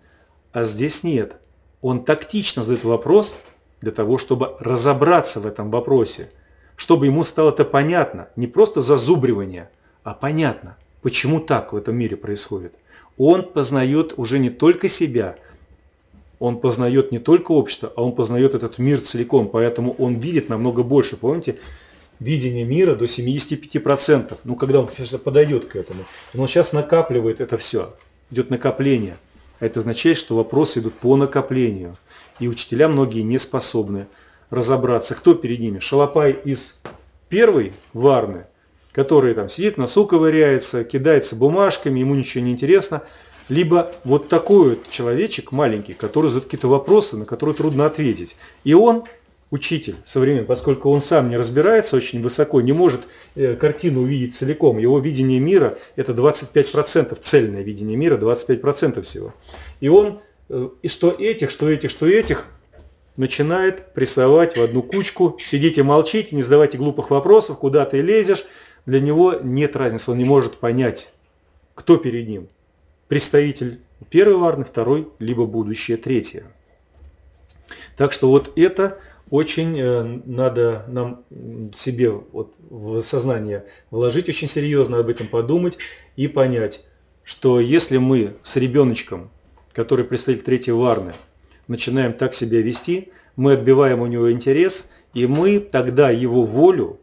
[0.52, 1.37] А здесь нет.
[1.81, 3.35] Он тактично задает вопрос
[3.83, 6.31] для того, чтобы разобраться в этом вопросе–
[6.77, 9.71] чтобы ему стало это понятно, не просто зазубривание,
[10.03, 12.75] а понятно, почему так в этом мире происходит.
[13.18, 15.37] Он познает уже не только себя,
[16.38, 20.83] он познает не только общество, а он познает этот мир целиком, поэтому он видит намного
[20.83, 21.16] больше.
[21.16, 21.61] Помните,
[22.18, 24.38] видение мира до 75%.
[24.42, 26.05] Ну, когда он сейчас подойдет к этому.
[26.35, 27.95] Он сейчас накапливает это все.
[28.33, 29.18] Идет накопление.
[29.61, 31.97] А это означает, что вопросы идут по накоплению.
[32.40, 34.07] И учителя многие не способны
[34.51, 35.79] разобраться, кто перед ними.
[35.79, 36.81] Шалопай из
[37.29, 38.45] первой варны,
[38.92, 43.03] который там сидит, носу ковыряется, кидается бумажками, ему ничего не интересно.
[43.49, 48.37] Либо вот такой вот человечек маленький, который задает какие-то вопросы, на которые трудно ответить.
[48.64, 49.05] И он,
[49.51, 53.03] учитель современный, поскольку он сам не разбирается очень высоко, не может
[53.35, 54.79] э, картину увидеть целиком.
[54.79, 59.35] Его видение мира это 25%, цельное видение мира 25% всего.
[59.81, 60.21] И он,
[60.83, 62.47] и что этих, что этих, что этих,
[63.17, 65.38] начинает прессовать в одну кучку.
[65.43, 68.45] Сидите, молчите, не задавайте глупых вопросов, куда ты лезешь.
[68.87, 71.12] Для него нет разницы, он не может понять,
[71.75, 72.49] кто перед ним.
[73.09, 76.45] Представитель первой варны, второй, либо будущее третье.
[77.97, 78.99] Так что вот это
[79.31, 81.25] очень э, надо нам
[81.75, 85.79] себе вот в сознание вложить, очень серьезно об этом подумать
[86.17, 86.85] и понять,
[87.23, 89.31] что если мы с ребеночком,
[89.72, 91.14] который представитель третьей варны,
[91.68, 97.00] начинаем так себя вести, мы отбиваем у него интерес, и мы тогда его волю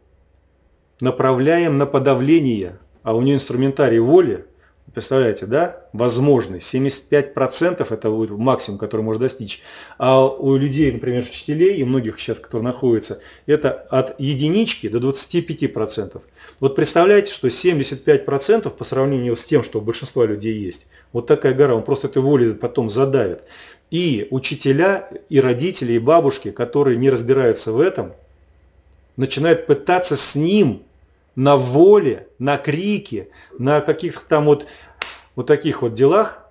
[1.00, 4.46] направляем на подавление, а у него инструментарий воли,
[4.92, 9.62] представляете, да, возможный, 75% это будет максимум, который может достичь,
[9.98, 16.20] а у людей, например, учителей и многих сейчас, которые находятся, это от единички до 25%.
[16.60, 21.54] Вот представляете, что 75% по сравнению с тем, что у большинства людей есть, вот такая
[21.54, 23.42] гора, он просто этой волей потом задавит.
[23.90, 28.12] И учителя, и родители, и бабушки, которые не разбираются в этом,
[29.16, 30.82] начинают пытаться с ним
[31.34, 34.66] на воле, на крике, на каких-то там вот,
[35.36, 36.46] вот таких вот делах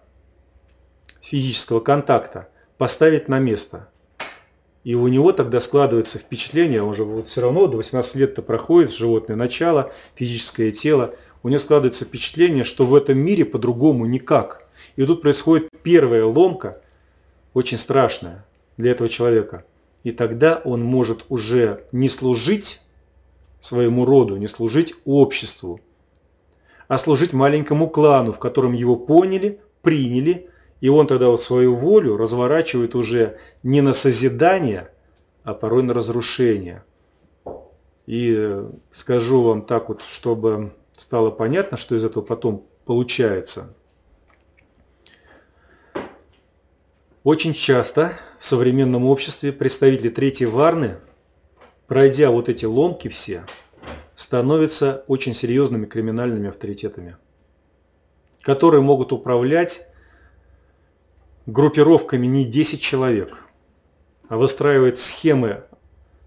[1.21, 3.89] физического контакта поставить на место.
[4.83, 8.93] И у него тогда складывается впечатление, он же вот все равно до 18 лет-то проходит
[8.93, 14.67] животное начало, физическое тело, у него складывается впечатление, что в этом мире по-другому никак.
[14.95, 16.81] И тут происходит первая ломка–
[17.53, 18.45] очень страшное
[18.77, 19.65] для этого человека.
[20.03, 22.81] И тогда он может уже не служить
[23.61, 25.79] своему роду, не служить обществу,
[26.87, 30.49] а служить маленькому клану, в котором его поняли, приняли,
[30.81, 34.89] и он тогда вот свою волю разворачивает уже не на созидание,
[35.43, 36.83] а порой на разрушение.
[38.05, 43.75] И скажу вам так вот, чтобы стало понятно, что из этого потом получается.
[47.23, 50.97] Очень часто в современном обществе представители третьей варны,
[51.89, 53.43] пройдя вот эти ломки все,
[54.15, 57.17] становятся очень серьезными криминальными авторитетами,
[58.41, 59.87] которые могут управлять
[61.47, 63.43] группировками не 10 человек,
[64.29, 65.63] а выстраивать схемы,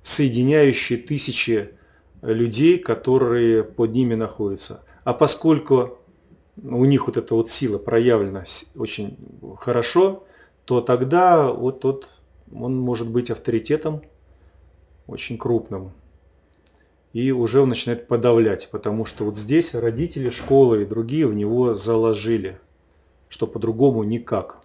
[0.03, 1.71] соединяющие тысячи
[2.23, 4.85] людей, которые под ними находятся.
[5.05, 5.99] А поскольку
[6.61, 8.45] у них вот эта вот сила проявлена
[8.75, 9.17] очень
[9.61, 10.25] хорошо,
[10.65, 12.09] то тогда вот тот,
[12.53, 14.03] он может быть авторитетом
[15.07, 15.93] очень крупным.
[17.13, 21.75] И уже он начинает подавлять, потому что вот здесь родители, школа и другие в него
[21.75, 22.59] заложили,
[23.29, 24.59] что по-другому никак.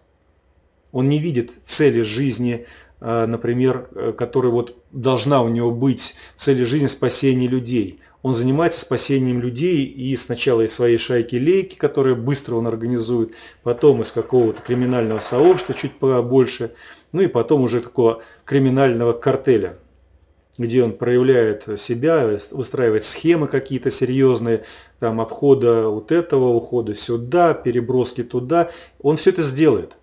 [0.94, 2.66] Он не видит цели жизни,
[3.02, 8.00] э, например, э, которая вот должна у него быть, цели жизни спасения людей.
[8.24, 14.12] Он занимается спасением людей и сначала из своей шайки-лейки, которые быстро он организует, потом из
[14.12, 16.74] какого-то криминального сообщества чуть побольше,
[17.12, 19.78] ну и потом уже такого криминального картеля,
[20.58, 24.64] где он проявляет себя, выстраивает схемы какие-то серьезные,
[25.00, 28.72] там обхода вот этого, ухода сюда, переброски туда.
[29.02, 29.98] Он все это сделает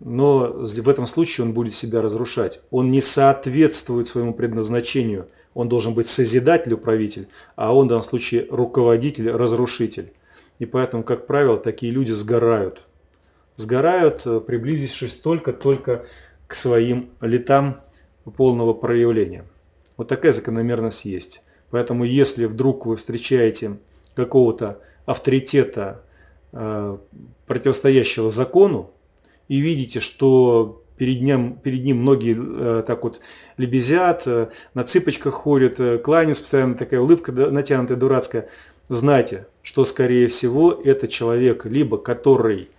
[0.00, 2.62] но в этом случае он будет себя разрушать.
[2.70, 5.28] Он не соответствует своему предназначению.
[5.52, 10.12] Он должен быть созидатель, управитель, а он в данном случае руководитель, разрушитель.
[10.58, 12.82] И поэтому, как правило, такие люди сгорают.
[13.56, 16.06] Сгорают, э, приблизившись только-только
[16.46, 17.80] к своим летам
[18.36, 19.44] полного проявления.
[20.00, 21.44] Вот такая закономерность есть.
[21.68, 23.76] Поэтому, если вдруг вы встречаете
[24.14, 26.00] какого-то авторитета,
[26.54, 26.96] э,
[27.46, 28.92] противостоящего закону,
[29.48, 33.20] и видите, что перед ним, перед ним многие э, так вот
[33.58, 38.48] лебезят, э, на цыпочках ходят, кланяются, постоянно такая улыбка натянутая, дурацкая,
[38.88, 42.70] знайте, что скорее всего это человек, либо который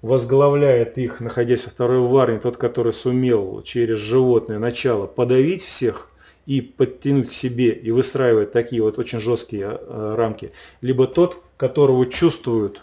[0.00, 6.08] возглавляет их, находясь во второй варне, тот, который сумел через животное начало подавить всех
[6.46, 12.06] и подтянуть к себе и выстраивать такие вот очень жесткие э, рамки, либо тот, которого
[12.06, 12.82] чувствуют,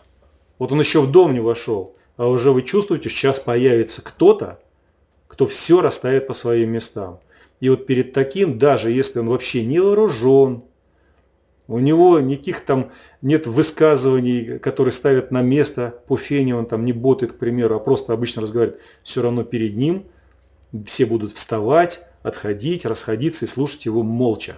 [0.57, 4.59] вот он еще в дом не вошел, а уже вы чувствуете, сейчас появится кто-то,
[5.27, 7.19] кто все расставит по своим местам.
[7.59, 10.63] И вот перед таким, даже если он вообще не вооружен,
[11.67, 12.91] у него никаких там
[13.21, 17.79] нет высказываний, которые ставят на место по фене, он там не ботает, к примеру, а
[17.79, 20.05] просто обычно разговаривает, все равно перед ним
[20.85, 24.57] все будут вставать, отходить, расходиться и слушать его молча.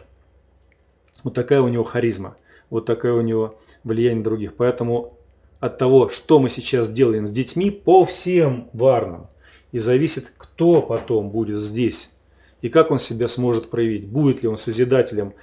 [1.23, 2.37] Вот такая у него харизма,
[2.69, 4.55] вот такая у него влияние других.
[4.55, 5.17] Поэтому
[5.59, 9.27] от того, что мы сейчас делаем с детьми по всем варнам.
[9.71, 12.17] И зависит, кто потом будет здесь.
[12.61, 14.07] И как он себя сможет проявить.
[14.07, 15.33] Будет ли он созидателем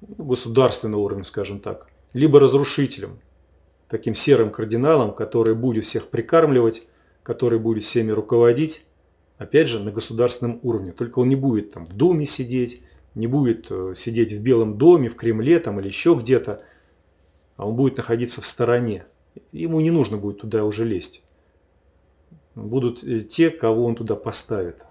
[0.00, 1.88] государственного уровня, скажем так.
[2.12, 3.20] Либо разрушителем.
[3.88, 6.82] Таким серым кардиналом, который будет всех прикармливать,
[7.22, 8.86] который будет всеми руководить.
[9.38, 10.92] Опять же, на государственном уровне.
[10.92, 12.82] Только он не будет там в Думе сидеть,
[13.14, 16.62] не будет э, сидеть в Белом доме, в Кремле там, или еще где-то
[17.56, 19.06] а он будет находиться в стороне.
[19.52, 21.22] Ему не нужно будет туда уже лезть.
[22.54, 24.84] Будут э, те, кого он туда поставит.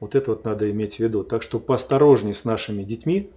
[0.00, 1.24] Вот это вот надо иметь в виду.
[1.24, 3.30] Так что поосторожней с нашими детьми.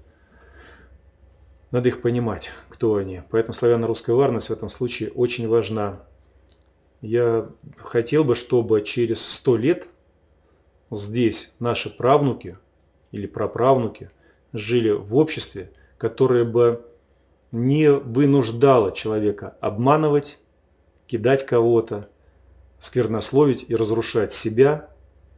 [1.71, 3.21] Надо их понимать, кто они.
[3.29, 6.01] Поэтому славяно-русская варность в этом случае очень важна.
[7.01, 9.87] Я хотел бы, чтобы через сто лет
[10.91, 12.57] здесь наши правнуки
[13.11, 14.11] или праправнуки
[14.53, 16.85] жили в обществе, которое бы
[17.51, 20.39] не вынуждало человека обманывать,
[21.07, 22.09] кидать кого-то,
[22.79, 24.89] сквернословить и разрушать себя,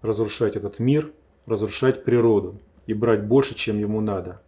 [0.01, 1.11] разрушать этот мир,
[1.45, 4.41] разрушать природу и брать больше, чем ему надо.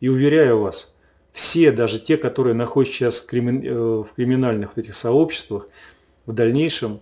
[0.00, 0.96] И уверяю вас,
[1.32, 3.34] все, даже те, которые находятся сейчас в.
[3.34, 5.68] Э, криминальных вот этих сообществах,
[6.26, 7.00] в дальнейшем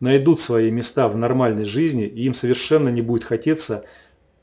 [0.00, 3.84] найдут свои места в нормальной жизни, и им совершенно не будет хотеться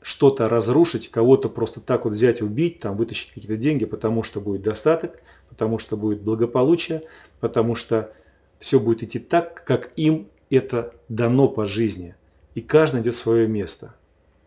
[0.00, 4.62] что-то разрушить, кого-то просто так вот взять, убить, там вытащить какие-то деньги, потому что будет
[4.62, 7.02] достаток, потому что будет благополучие,
[7.40, 8.12] потому что
[8.58, 12.14] все будет идти так, как им это дано по жизни.
[12.54, 13.94] И каждый найдет свое место.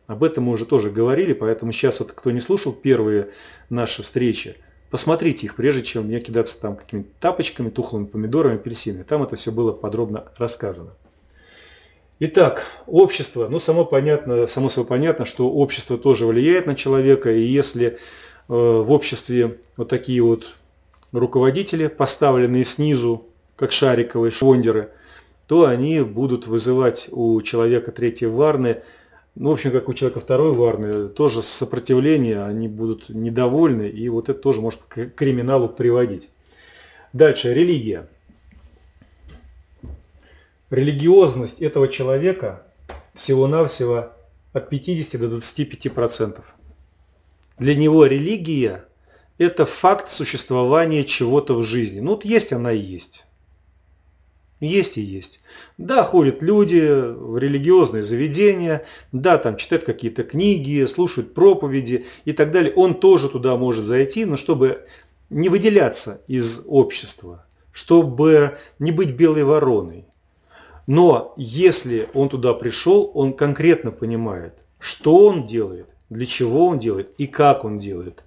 [0.07, 3.29] Об этом мы уже тоже говорили, поэтому сейчас вот кто не слушал первые
[3.69, 4.57] наши встречи,
[4.91, 9.03] посмотрите их, прежде чем мне кидаться там какими-то тапочками, тухлыми помидорами, апельсинами.
[9.03, 10.91] Там это все было подробно рассказано.
[12.19, 17.41] Итак, общество, ну само понятно, само собой понятно, что общество тоже влияет на человека, и
[17.41, 17.95] если э,
[18.47, 20.45] в обществе вот такие вот
[21.13, 23.25] руководители, поставленные снизу,
[23.55, 24.91] как шариковые швондеры,
[25.47, 28.83] то они будут вызывать у человека третьей варны
[29.35, 34.29] ну, в общем, как у человека второй варны, тоже сопротивление, они будут недовольны, и вот
[34.29, 36.29] это тоже может к криминалу приводить.
[37.13, 38.07] Дальше, религия.
[40.69, 42.65] Религиозность этого человека
[43.13, 44.11] всего-навсего
[44.53, 46.45] от 50 до 25 процентов.
[47.57, 48.85] Для него религия–
[49.37, 51.99] это факт существования чего-то в жизни.
[51.99, 53.25] Ну вот есть она и есть.
[54.61, 55.41] Есть и есть.
[55.79, 62.51] Да, ходят люди в религиозные заведения, да, там читают какие-то книги, слушают проповеди и так
[62.51, 62.71] далее.
[62.75, 64.85] Он тоже туда может зайти, но чтобы
[65.31, 70.05] не выделяться из общества, чтобы не быть белой вороной.
[70.85, 77.09] Но если он туда пришел, он конкретно понимает, что он делает, для чего он делает
[77.17, 78.23] и как он делает.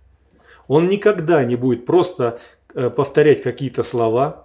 [0.67, 2.41] Он никогда не будет просто
[2.75, 4.44] э, повторять какие-то слова,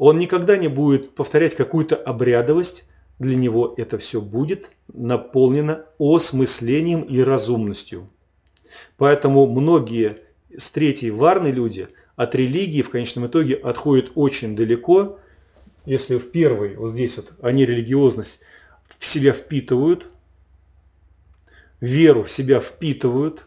[0.00, 2.88] он никогда не будет повторять какую-то обрядовость,
[3.18, 8.08] для него это все будет наполнено осмыслением и разумностью.
[8.96, 10.16] Поэтому многие
[10.56, 15.18] с третьей варны люди от религии в конечном итоге отходят очень далеко.
[15.84, 18.40] Если в первой, вот здесь вот, они религиозность
[18.98, 20.06] в себя впитывают,
[21.78, 23.46] веру в себя впитывают,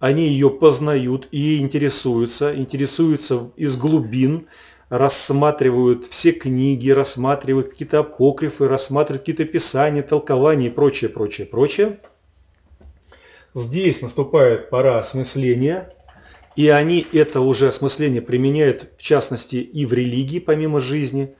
[0.00, 4.48] они ее познают и интересуются, интересуются из глубин,
[4.88, 11.98] рассматривают все книги, рассматривают какие-то апокрифы, рассматривают какие-то писания, толкования и прочее, прочее, прочее.
[13.54, 15.92] Здесь наступает пора осмысления,
[16.56, 21.34] и они это уже осмысление применяют, в частности, и в религии, помимо жизни,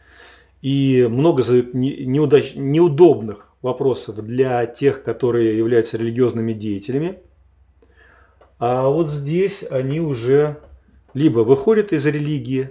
[0.63, 2.53] и много задают неудач...
[2.55, 7.19] неудобных вопросов для тех, которые являются религиозными деятелями.
[8.59, 10.59] А вот здесь они уже
[11.15, 12.71] либо выходят из религии,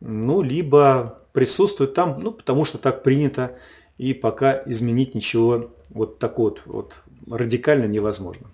[0.00, 3.56] ну, либо присутствует там, ну, потому что так принято,
[3.96, 8.48] и пока изменить ничего вот так вот, вот радикально невозможно.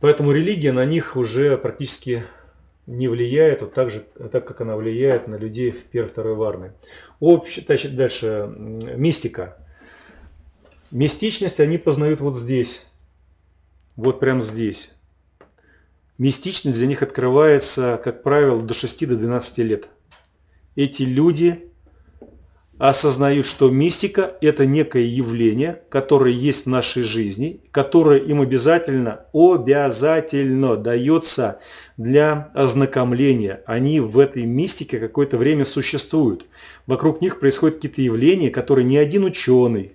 [0.00, 2.24] Поэтому религия на них уже практически
[2.86, 4.00] не влияет, вот так же,
[4.32, 6.72] так как она влияет на людей в первой второй варны.
[7.20, 9.56] Общ, дальше, мистика.
[10.90, 12.86] Мистичность они познают вот здесь,
[13.96, 14.94] вот прямо здесь.
[16.22, 19.88] Мистичность для них открывается, как правило, до 6-12 лет.
[20.76, 21.64] Эти люди
[22.78, 30.76] осознают, что мистика– это некое явление, которое есть в нашей жизни, которое им обязательно, обязательно
[30.76, 31.58] дается
[31.96, 33.64] для ознакомления.
[33.66, 36.46] Они в этой мистике какое-то время существуют.
[36.86, 39.94] Вокруг них происходят какие-то явления, которые ни один ученый,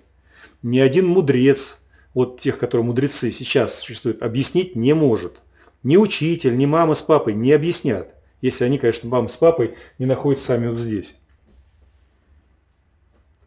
[0.62, 5.40] ни один мудрец, вот тех, которые мудрецы сейчас существуют, объяснить не может–
[5.88, 10.04] ни учитель, ни мама с папой не объяснят, если они, конечно, мама с папой не
[10.04, 11.18] находятся сами вот здесь.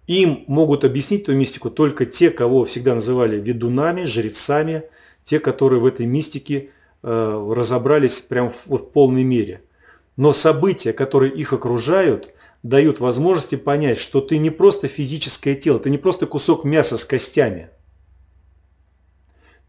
[0.07, 4.85] Им могут объяснить эту мистику только те, кого всегда называли ведунами, жрецами,
[5.23, 6.71] те, которые в этой мистике
[7.03, 9.61] э, разобрались прям в, в полной мере.
[10.17, 12.33] Но события, которые их окружают,
[12.63, 17.05] дают возможности понять, что ты не просто физическое тело, ты не просто кусок мяса с
[17.05, 17.69] костями–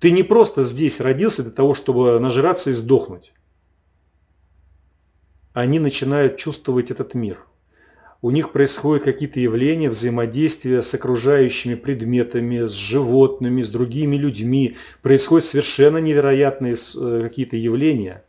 [0.03, 3.32] ты не просто здесь родился для того, чтобы нажраться и сдохнуть.
[5.53, 7.38] Они начинают чувствовать этот мир.
[8.20, 14.76] У них происходят какие-то явления, взаимодействия с окружающими предметами, с животными, с другими людьми.
[15.03, 18.24] Происходят совершенно невероятные э, какие-то явления.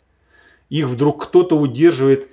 [0.69, 2.27] Их вдруг кто-то удерживает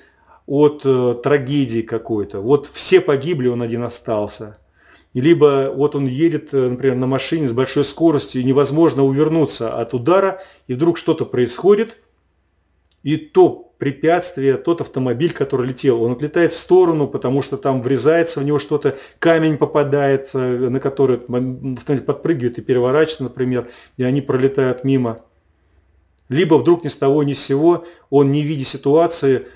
[0.45, 2.41] от э, трагедии какой-то.
[2.41, 4.59] Вот все погибли, он один остался–
[5.15, 9.95] либо вот он едет, э, например, на машине с большой скоростью, и невозможно увернуться от
[9.95, 11.97] удара, и вдруг что-то происходит,
[13.03, 18.41] и то препятствие, тот автомобиль, который летел, он отлетает в сторону, потому что там врезается
[18.41, 24.85] в него что-то, камень попадает, на который автомобиль подпрыгивает и переворачивается, например, и они пролетают
[24.85, 25.23] мимо.
[26.29, 29.47] Либо вдруг ни с того ни с сего, он не видя ситуации,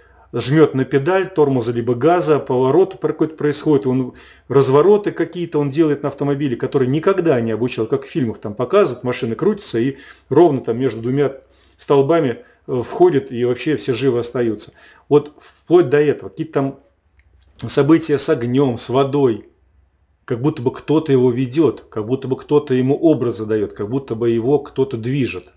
[0.40, 4.14] жмет на педаль тормоза либо газа, поворот какой-то происходит, он
[4.48, 9.04] развороты какие-то он делает на автомобиле, которые никогда не обучал, как в фильмах там показывают,
[9.04, 9.96] машины крутятся и
[10.28, 11.36] ровно там между двумя
[11.76, 14.72] столбами э, входит и вообще все живы остаются.
[15.08, 16.80] Вот вплоть до этого, какие-то там
[17.68, 19.48] события с огнем, с водой,
[20.24, 24.14] как будто бы кто-то его ведет, как будто бы кто-то ему образ задает, как будто
[24.16, 25.48] бы его кто-то движет.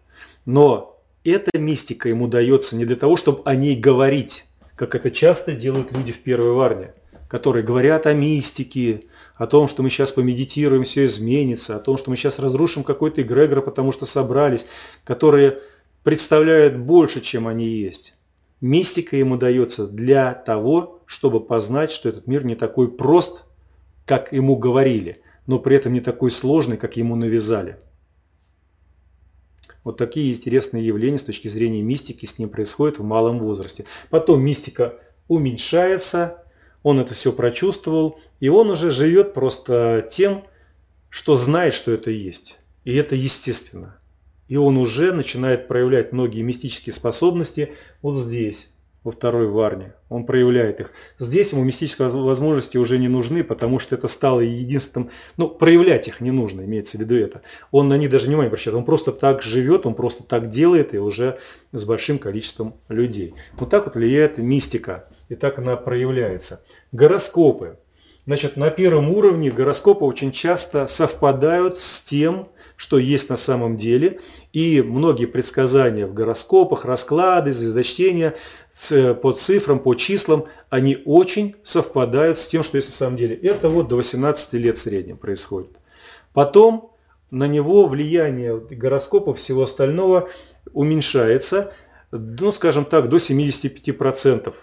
[0.46, 4.47] Но эта мистика ему дается не для того, чтобы о ней говорить,
[4.78, 6.94] как это часто делают люди в первой варне,
[7.28, 9.06] которые говорят о мистике,
[9.36, 13.24] о том, что мы сейчас помедитируем, все изменится, о том, что мы сейчас разрушим какой-то
[13.24, 14.68] эгрегор, потому что собрались,
[15.04, 15.60] которые
[16.04, 18.14] представляют больше, чем они есть.
[18.62, 23.46] Мистика ему дается для того, чтобы познать, что этот мир не такой прост,
[24.06, 25.22] как ему говорили.
[25.48, 27.78] но при этом не такой сложный, как ему навязали.
[29.88, 33.86] Вот такие интересные явления с точки зрения мистики с ним происходят в малом возрасте.
[34.10, 34.96] Потом мистика
[35.30, 36.44] уменьшается,
[36.84, 40.44] он это все прочувствовал, и он уже живет просто тем,
[41.08, 42.60] что знает, что это есть.
[42.84, 43.98] И это естественно.
[44.50, 47.72] И он уже начинает проявлять многие мистические способности
[48.02, 48.74] вот здесь
[49.08, 49.94] во второй варне.
[50.10, 50.92] Он проявляет их.
[51.18, 55.12] Здесь ему мистические возможности уже не нужны, потому что это стало единственным...
[55.38, 57.42] Ну, проявлять их не нужно, имеется в виду это.
[57.72, 58.76] Он на них даже внимание обращает.
[58.76, 61.40] Он просто так живет, он просто так делает, и уже
[61.72, 63.34] с большим количеством людей.
[63.54, 65.08] Вот так вот влияет мистика.
[65.30, 66.66] И так она проявляется.
[66.92, 67.78] Гороскопы.
[68.26, 74.22] Значит, на первом уровне гороскопы очень часто совпадают с тем, что есть на самом деле.
[74.54, 78.36] И многие предсказания в гороскопах, расклады, звездочтения
[79.22, 83.36] по цифрам, по числам, они очень совпадают с тем, что есть на самом деле.
[83.36, 85.72] Это вот до 18 лет в среднем происходит.
[86.34, 86.92] Потом
[87.32, 90.30] на него влияние гороскопа всего остального
[90.72, 91.74] уменьшается,
[92.12, 94.54] ну, скажем так, до 75%.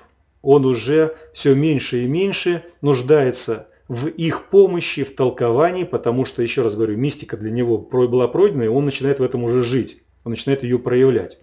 [0.40, 6.62] Он уже все меньше и меньше нуждается в их помощи, в толковании, потому что, еще
[6.62, 10.30] раз говорю, мистика для него была пройдена, и он начинает в этом уже жить, он
[10.30, 11.38] начинает ее проявлять.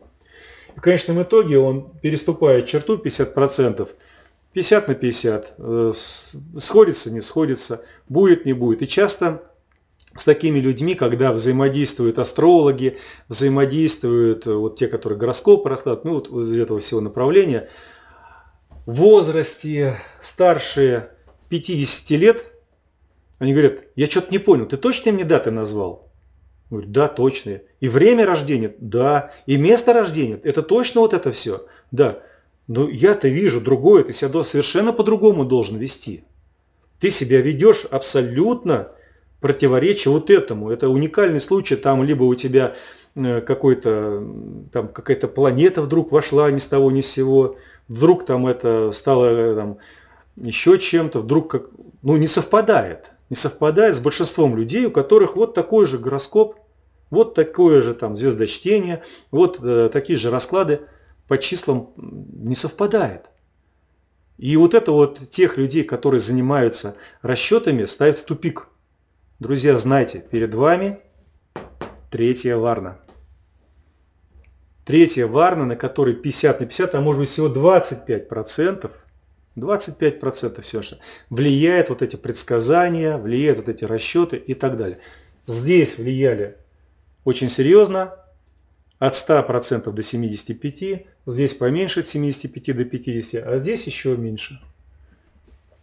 [0.76, 3.90] И в конечном итоге он переступает черту 50%,
[4.54, 5.94] 50 на 50, э,
[6.58, 8.82] сходится, не сходится, будет, не будет.
[8.82, 9.44] И часто
[10.18, 12.98] с такими людьми, когда взаимодействуют астрологи,
[13.30, 17.70] взаимодействуют э, вот те, которые гороскопы раскладывают, ну вот из этого всего направления,
[18.86, 21.12] в возрасте старшие
[21.52, 22.52] 50 лет,
[23.38, 26.10] они говорят, я что-то не понял, ты точно мне даты назвал?
[26.70, 27.64] Говорит, да, точные.
[27.82, 28.74] И время рождения?
[28.80, 29.34] Да.
[29.46, 30.40] И место рождения?
[30.44, 31.66] Это точно вот это все?
[31.92, 32.20] Да.
[32.68, 36.24] Но я-то вижу другое, ты себя совершенно по-другому должен вести.
[37.02, 38.88] Ты себя ведешь абсолютно
[39.42, 40.70] противоречие вот этому.
[40.70, 42.76] Это уникальный случай, там либо у тебя
[43.16, 44.26] э, какой-то,
[44.72, 47.58] там какая-то планета вдруг вошла ни с того ни с сего,
[47.90, 49.78] вдруг там это стало э, там,
[50.36, 51.70] еще чем-то, вдруг как,
[52.02, 53.12] ну не совпадает.
[53.30, 56.56] Не совпадает с большинством людей, у которых вот такой же гороскоп,
[57.10, 60.82] вот такое же там звездочтение, вот э, такие же расклады
[61.28, 63.30] по числам не совпадает.
[64.38, 68.70] И вот это вот тех людей, которые занимаются расчетами, ставит в тупик.
[69.40, 71.00] Друзья, знайте, перед вами
[72.10, 73.00] третья варна.
[74.84, 78.92] Третья варна, на которой 50 на 50, а может быть всего 25 процентов,
[79.56, 81.00] 25 процентов все же,
[81.30, 85.00] влияет вот эти предсказания, влияет вот эти расчеты и так далее.
[85.48, 86.58] Здесь влияли
[87.26, 88.16] очень серьезно,
[89.00, 94.62] от 100% до 75%, здесь поменьше от 75 до 50, а здесь еще меньше.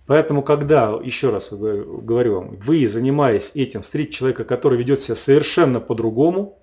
[0.07, 5.81] Поэтому, когда, еще раз говорю вам, вы, занимаясь этим, встретите человека, который ведет себя совершенно
[5.81, 6.59] по-другому,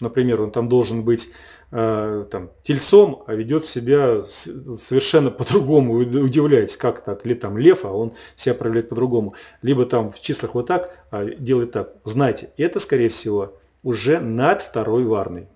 [0.00, 1.32] например, он там должен быть
[1.70, 8.14] там, тельцом, а ведет себя совершенно по-другому, удивляетесь, как так, или там лев, а он
[8.36, 11.94] себя проявляет по-другому, либо там в числах вот так, а делает так.
[12.04, 15.48] Знайте, это, скорее всего, уже над второй варной.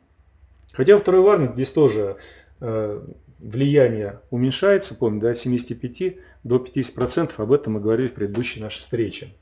[0.72, 2.16] Хотя второй варной здесь тоже
[2.60, 3.00] э,
[3.38, 8.80] влияние уменьшается, помню, да, от 75 до 50%, об этом мы говорили в предыдущей нашей
[8.80, 9.34] встрече.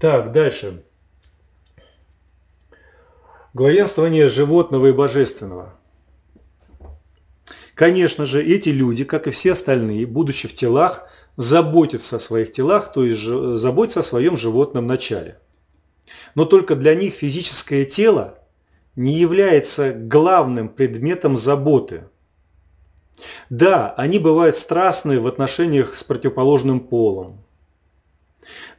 [0.00, 0.82] Так, дальше.
[3.54, 5.74] Главенствование животного и божественного.
[7.78, 11.06] Конечно же, эти люди, как и все остальные, будучи в телах,
[11.36, 15.38] заботятся о своих телах, то есть заботятся о своем животном начале.
[16.34, 18.40] Но только для них физическое тело
[18.96, 22.08] не является главным предметом заботы.
[23.48, 27.44] Да, они бывают страстны в отношениях с противоположным полом.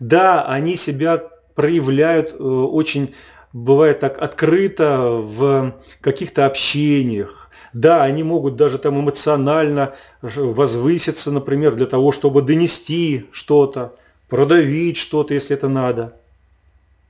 [0.02, 1.24] Да, они себя
[1.56, 3.16] проявляют э, очень
[3.54, 7.49] бывает так открыто в каких-то общениях.
[7.74, 13.96] Да, они могут даже там эмоционально возвыситься, например, для того, чтобы донести что-то,
[14.28, 16.16] продавить что-то, если это надо.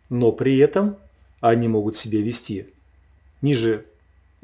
[0.09, 0.97] Но при этом
[1.39, 2.67] они могут себя вести
[3.41, 3.85] ниже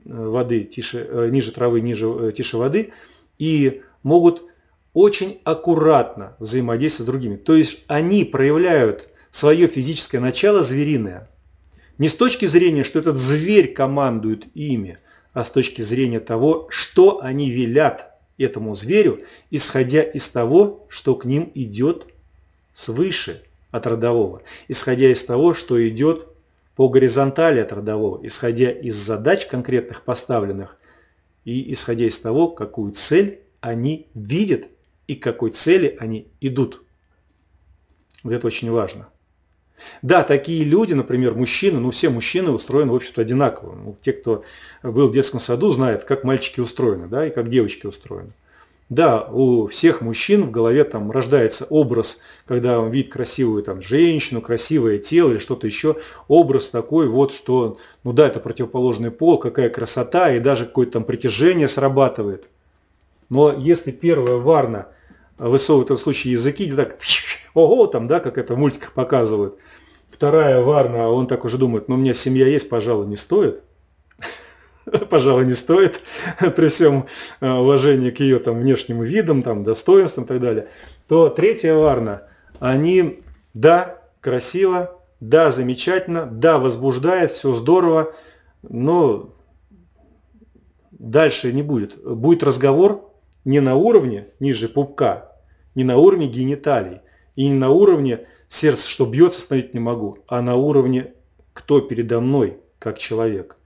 [0.06, 2.94] э, воды, тише, э, ниже травы, ниже, э, тише воды
[3.38, 4.44] и могут
[4.94, 7.36] очень аккуратно взаимодействовать с другими.
[7.36, 11.30] То есть они проявляют свое физическое начало звериное–
[11.98, 14.98] не с точки зрения, что этот зверь командует ими,
[15.36, 21.26] а с точки зрения того, что они велят этому зверю, исходя из того, что к
[21.26, 22.08] ним идет
[22.74, 26.30] свыше от родового, исходя из того, что идет
[26.78, 30.78] по горизонтали от родового, исходя из задач конкретных поставленных
[31.44, 34.64] и исходя из того, какую цель они видят
[35.08, 36.82] и к какой цели они идут.
[38.24, 39.10] Вот это очень важно.
[40.02, 43.76] Да, такие люди, например, мужчины, ну все мужчины устроены, в общем-то, одинаково.
[43.76, 44.44] Ну, те, кто
[44.84, 48.32] был в детском саду, знают, как мальчики устроены, да, и как девочки устроены.
[48.88, 54.42] Да, у всех мужчин в голове там рождается образ, когда он видит красивую там женщину,
[54.42, 55.98] красивое тело или что-то еще,
[56.28, 61.04] образ такой вот, что, ну да, это противоположный пол, какая красота, и даже какое-то там
[61.04, 62.46] притяжение срабатывает.
[63.30, 64.88] Но если первая варна
[65.38, 66.98] высовывает в этом случае языки, так,
[67.54, 69.58] ого, там, да, как это в мультиках показывают,
[70.10, 73.64] вторая варна, он так уже думает, ну у меня семья есть, пожалуй, не стоит–
[75.10, 76.02] пожалуй, не стоит,
[76.56, 77.08] при всем
[77.42, 80.68] э, уважении к ее там, внешним видам, там, достоинствам и так далее,
[81.08, 82.24] то третья варна,
[82.60, 83.22] они,
[83.54, 88.14] да, красиво, да, замечательно, да, возбуждает, все здорово,
[88.64, 89.34] но
[90.92, 92.02] дальше не будет.
[92.04, 93.12] Будет разговор
[93.44, 95.25] не на уровне ниже пупка,
[95.76, 97.02] не на уровне гениталий
[97.36, 101.14] и не на уровне сердца, что бьется, остановить не могу, а на уровне
[101.54, 103.58] кто передо мной, как человек.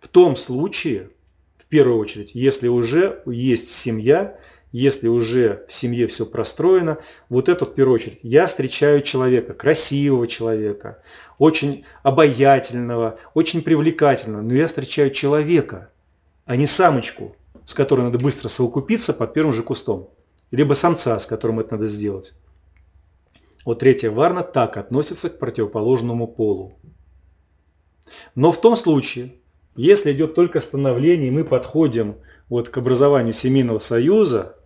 [0.00, 1.10] В том случае,
[1.58, 4.38] в первую очередь, если уже есть семья,
[4.72, 6.98] если уже в семье все простроено,
[7.28, 8.18] вот это в первую очередь.
[8.22, 11.02] Я встречаю человека, красивого человека,
[11.38, 15.90] очень обаятельного, очень привлекательного, но я встречаю человека,
[16.46, 17.36] а не самочку,
[17.66, 20.10] с которой надо быстро совокупиться под первым же кустом,
[20.52, 22.34] либо самца, с которым это надо сделать.
[23.64, 26.74] Вот третья варна так относится к противоположному полу.
[28.34, 29.34] Но в том случае,
[29.74, 32.16] если идет только становление, и мы подходим
[32.48, 34.56] вот к образованию семейного союза,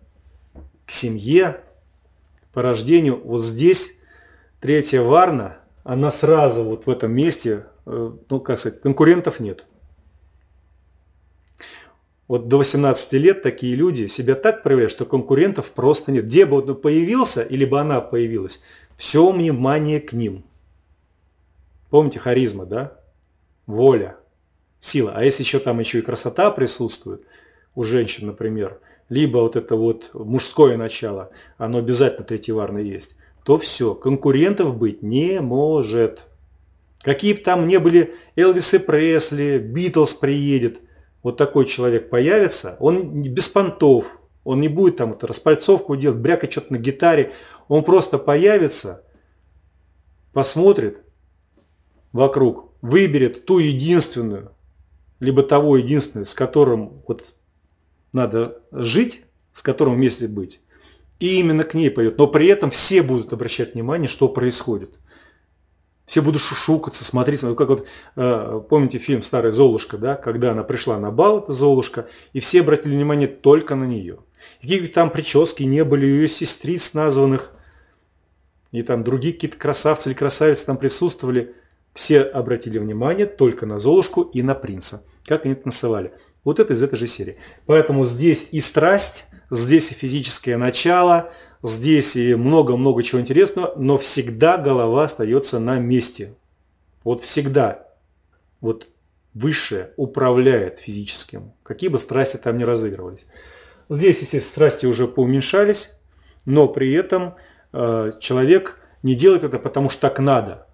[0.85, 1.61] к семье,
[2.53, 4.01] по рождению, вот здесь
[4.59, 9.65] третья варна, она сразу вот в этом месте, э, ну как сказать, конкурентов нет.
[12.27, 16.25] Вот до 18 лет такие люди себя так проявляют, что конкурентов просто нет.
[16.25, 18.61] Где бы он появился, или бы она появилась,
[18.97, 20.43] все внимание к ним.
[21.89, 22.99] Помните харизма, да?
[23.65, 24.17] Воля
[24.81, 25.13] сила.
[25.15, 27.21] А если еще там еще и красота присутствует
[27.75, 33.95] у женщин, например, либо вот это вот мужское начало, оно обязательно третьеварно есть, то все,
[33.95, 36.23] конкурентов быть не может.
[37.01, 40.81] Какие бы там ни были Элвис и Пресли, Битлз приедет,
[41.27, 46.53] вот такой человек появится, он без понтов, он не будет там это распальцовку делать, брякать
[46.53, 47.33] что-то на гитаре,
[47.67, 49.03] он просто появится,
[50.31, 51.01] посмотрит
[52.13, 54.53] вокруг, выберет ту единственную,
[55.19, 57.35] либо того единственного, с которым вот
[58.13, 60.61] надо жить, с которым вместе быть,
[61.19, 62.17] и именно к ней пойдет.
[62.17, 64.97] Но при этом все будут обращать внимание, что происходит.
[66.07, 67.41] Все будут шушукаться, смотреть.
[67.41, 67.85] Как вот,
[68.15, 70.15] э, помните фильм «Старая Золушка», да?
[70.15, 74.17] когда она пришла на бал, эта Золушка, и все обратили внимание только на нее.
[74.59, 77.51] Какие бы там прически не были ее сестриц названных,
[78.71, 81.53] и там другие какие-то красавцы или красавицы там присутствовали–
[81.97, 85.03] все обратили внимание только на Золушку и на принца.
[85.25, 86.13] Как они танцевали.
[86.47, 87.35] Вот это из этой же серии.
[87.65, 94.55] Поэтому здесь и страсть, здесь и физическое начало, здесь и много-много чего интересного, но всегда
[94.55, 96.35] голова остается на месте.
[97.03, 97.89] Вот всегда.
[98.61, 98.87] Вот
[99.33, 103.27] высшее управляет физическим, какие бы страсти там ни разыгрывались.
[103.89, 105.99] Здесь, естественно, страсти уже поуменьшались,
[106.45, 107.35] но при этом
[107.73, 110.65] э, человек не делает это потому, что так надо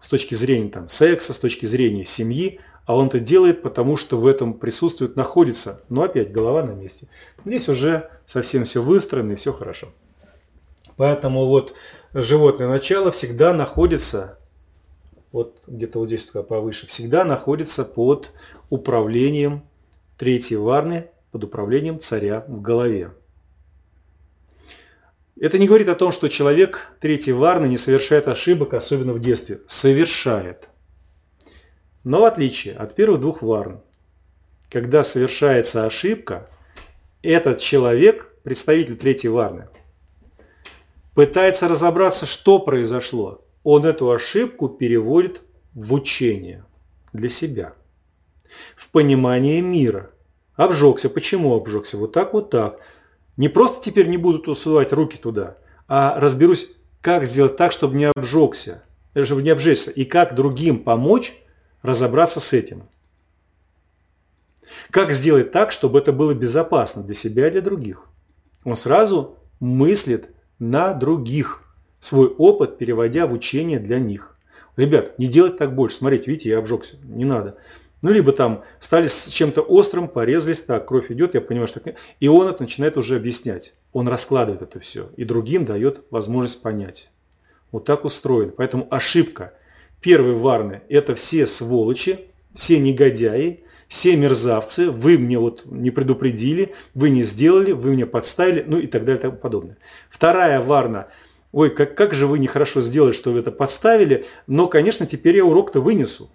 [0.00, 4.18] с точки зрения там, секса, с точки зрения семьи, а он это делает, потому что
[4.18, 7.08] в этом присутствует, находится, но опять голова на месте.
[7.44, 9.88] Здесь уже совсем все выстроено и все хорошо.
[10.96, 11.74] Поэтому вот
[12.14, 14.38] животное начало всегда находится,
[15.32, 18.30] вот где-то вот здесь такая повыше, всегда находится под
[18.70, 19.64] управлением
[20.16, 23.12] третьей варны, под управлением царя в голове.
[25.38, 29.60] Это не говорит о том, что человек третий варны не совершает ошибок, особенно в детстве.
[29.66, 30.70] Совершает.
[32.06, 33.80] Но в отличие от первых двух варн,
[34.70, 36.48] когда совершается ошибка,
[37.20, 39.66] этот человек, представитель третьей варны,
[41.16, 43.44] пытается разобраться, что произошло.
[43.64, 45.40] Он эту ошибку переводит
[45.74, 46.64] в учение
[47.12, 47.74] для себя,
[48.76, 50.12] в понимание мира.
[50.54, 51.10] Обжегся.
[51.10, 51.96] Почему обжегся?
[51.96, 52.78] Вот так, вот так.
[53.36, 55.56] Не просто теперь не буду усылать руки туда,
[55.88, 58.84] а разберусь, как сделать так, чтобы не обжегся,
[59.14, 61.42] э, чтобы не обжечься, и как другим помочь
[61.86, 62.88] разобраться с этим.
[64.90, 68.08] Как сделать так, чтобы это было безопасно для себя и для других.
[68.64, 70.28] Он сразу мыслит
[70.58, 71.62] на других,
[72.00, 74.36] свой опыт переводя в учение для них.
[74.76, 75.96] Ребят, не делать так больше.
[75.96, 76.96] Смотрите, видите, я обжегся.
[77.04, 77.56] Не надо.
[78.02, 81.80] Ну, либо там стали с чем-то острым, порезались, так, кровь идет, я понимаю, что...
[82.20, 83.72] И он это начинает уже объяснять.
[83.92, 85.10] Он раскладывает это все.
[85.16, 87.10] И другим дает возможность понять.
[87.72, 88.52] вот так устроен.
[88.56, 89.54] Поэтому ошибка.
[90.06, 92.20] Первые варны– это все сволочи,
[92.54, 98.62] все негодяи, все мерзавцы, вы мне вот не предупредили, вы не сделали, вы мне подставили,
[98.64, 99.78] ну и так далее и тому подобное.
[100.08, 101.08] Вторая варна–
[101.52, 105.44] ой, как, как же вы нехорошо сделали, что вы это подставили, но, конечно, теперь я
[105.44, 106.30] урок-то вынесу.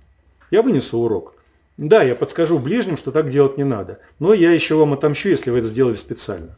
[0.50, 1.36] Я вынесу урок.
[1.78, 5.50] Да, я подскажу ближним, что так делать не надо, но я еще вам отомщу, если
[5.50, 6.58] вы это сделали специально.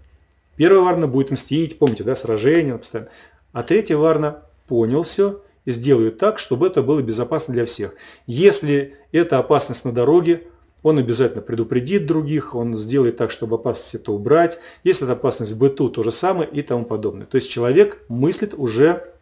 [0.55, 3.11] Первая варна будет мстить, помните, да, сражение постоянно.
[3.51, 7.95] А третья варна понял все сделаю так, чтобы это было безопасно для всех.
[8.27, 10.43] Если это опасность на дороге,
[10.81, 14.59] он обязательно предупредит других, он сделает так, чтобы опасность это убрать.
[14.83, 17.25] Если это опасность в быту, то же самое и тому подобное.
[17.25, 19.13] То есть человек мыслит уже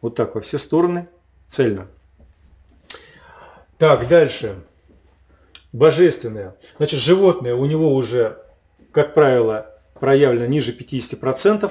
[0.00, 1.08] вот так во все стороны
[1.46, 1.86] цельно.
[3.78, 4.56] Так, дальше.
[5.72, 6.56] Божественное.
[6.78, 8.38] Значит, животное у него уже,
[8.90, 9.70] как правило,
[10.00, 11.70] проявлено ниже 50%,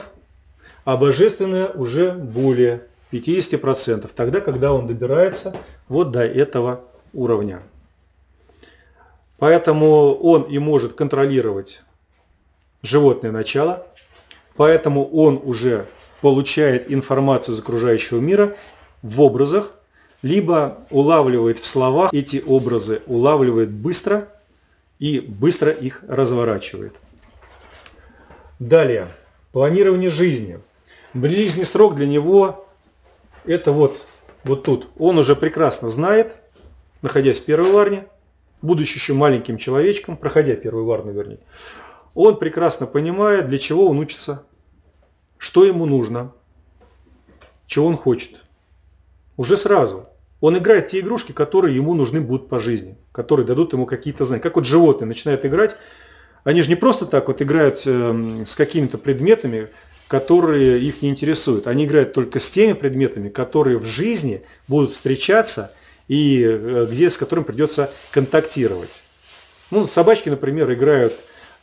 [0.85, 5.55] а божественное уже более 50%, тогда, когда он добирается
[5.87, 6.83] вот до этого
[7.13, 7.61] уровня.
[9.37, 11.83] Поэтому он и может контролировать
[12.81, 13.87] животное начало,
[14.55, 15.85] поэтому он уже
[16.21, 18.55] получает информацию из окружающего мира
[19.03, 19.71] в образах,
[20.23, 24.27] либо улавливает в словах эти образы, улавливает быстро
[24.97, 26.95] и быстро их разворачивает.
[28.57, 29.09] Далее,
[29.51, 30.59] планирование жизни.
[31.13, 32.66] Ближний срок для него
[33.47, 34.01] это вот,
[34.43, 34.89] вот тут.
[34.97, 36.37] Он уже прекрасно знает,
[37.01, 38.07] находясь в первой варне,
[38.61, 41.39] будучи еще маленьким человечком, проходя первую варну, вернее,
[42.13, 44.43] он прекрасно понимает, для чего он учится,
[45.37, 46.33] что ему нужно,
[47.67, 48.43] чего он хочет.
[49.35, 50.07] Уже сразу.
[50.39, 54.41] Он играет те игрушки, которые ему нужны будут по жизни, которые дадут ему какие-то знания.
[54.41, 55.77] Как вот животные начинают играть,
[56.43, 59.69] они же не просто так вот играют э, с какими-то предметами,
[60.07, 61.67] которые их не интересуют.
[61.67, 65.73] Они играют только с теми предметами, которые в жизни будут встречаться
[66.07, 69.03] и э, где, с которым придется контактировать.
[69.71, 71.13] Ну, собачки, например, играют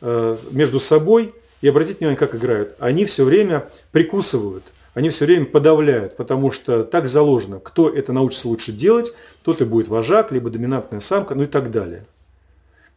[0.00, 2.74] э, между собой, и обратите внимание, как играют.
[2.78, 8.48] Они все время прикусывают, они все время подавляют, потому что так заложено, кто это научится
[8.48, 12.04] лучше делать, тот и будет вожак, либо доминантная самка, ну и так далее.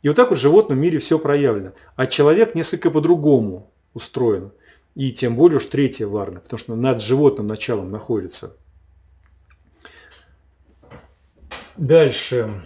[0.01, 1.71] И вот так вот в животном мире все проявлено.
[1.95, 4.51] А человек несколько по-другому устроен.
[4.97, 8.57] И тем более уж третья варна, потому что над животным началом находится.
[11.75, 12.63] Дальше.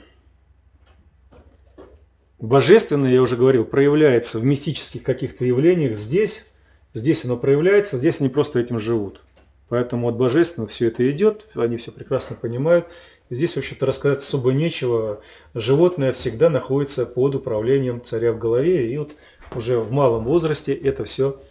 [2.40, 6.48] Божественное, я уже говорил, проявляется в мистических каких-то явлениях здесь.
[6.94, 9.26] Здесь оно проявляется, здесь они просто этим живут.
[9.68, 12.88] Поэтому от божественного все это идет, они все прекрасно понимают.
[13.30, 15.20] Здесь вообще-то рассказать особо нечего.
[15.54, 19.18] Животное всегда находится под управлением царя в голове, и вот
[19.54, 21.42] уже в малом возрасте это все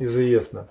[0.00, 0.68] известно.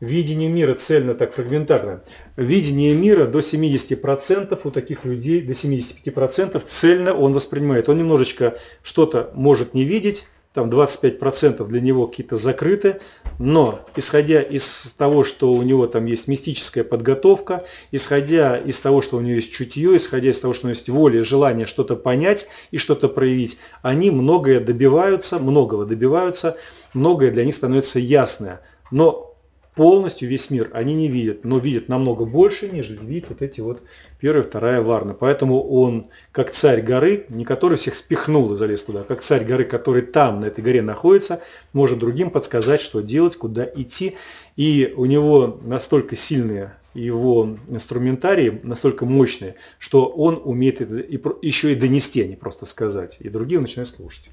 [0.00, 2.02] Видение мира цельно, так фрагментарно.
[2.36, 7.88] Видение мира до 70% у таких людей, до 75% цельно он воспринимает.
[7.88, 13.00] Он немножечко что-то может не видеть, там 25% для него какие-то закрыты,
[13.38, 19.18] но исходя из того, что у него там есть мистическая подготовка, исходя из того, что
[19.18, 22.48] у него есть чутье, исходя из того, что у него есть воля, желание что-то понять
[22.72, 26.56] и что-то проявить, они многое добиваются, многого добиваются,
[26.94, 28.60] многое для них становится ясное.
[28.90, 29.30] Но
[29.74, 33.82] полностью весь мир они не видят, но видят намного больше, нежели видят вот эти вот
[34.18, 35.14] первая, вторая варна.
[35.14, 39.44] Поэтому он, как царь горы, не который всех спихнул и залез туда, а как царь
[39.44, 41.40] горы, который там, на этой горе находится,
[41.72, 44.16] может другим подсказать, что делать, куда идти.
[44.56, 51.72] И у него настолько сильные его инструментарии, настолько мощные, что он умеет это и, еще
[51.72, 53.16] и донести, а не просто сказать.
[53.20, 54.30] И другие начинают слушать.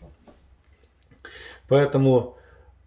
[1.68, 2.37] Поэтому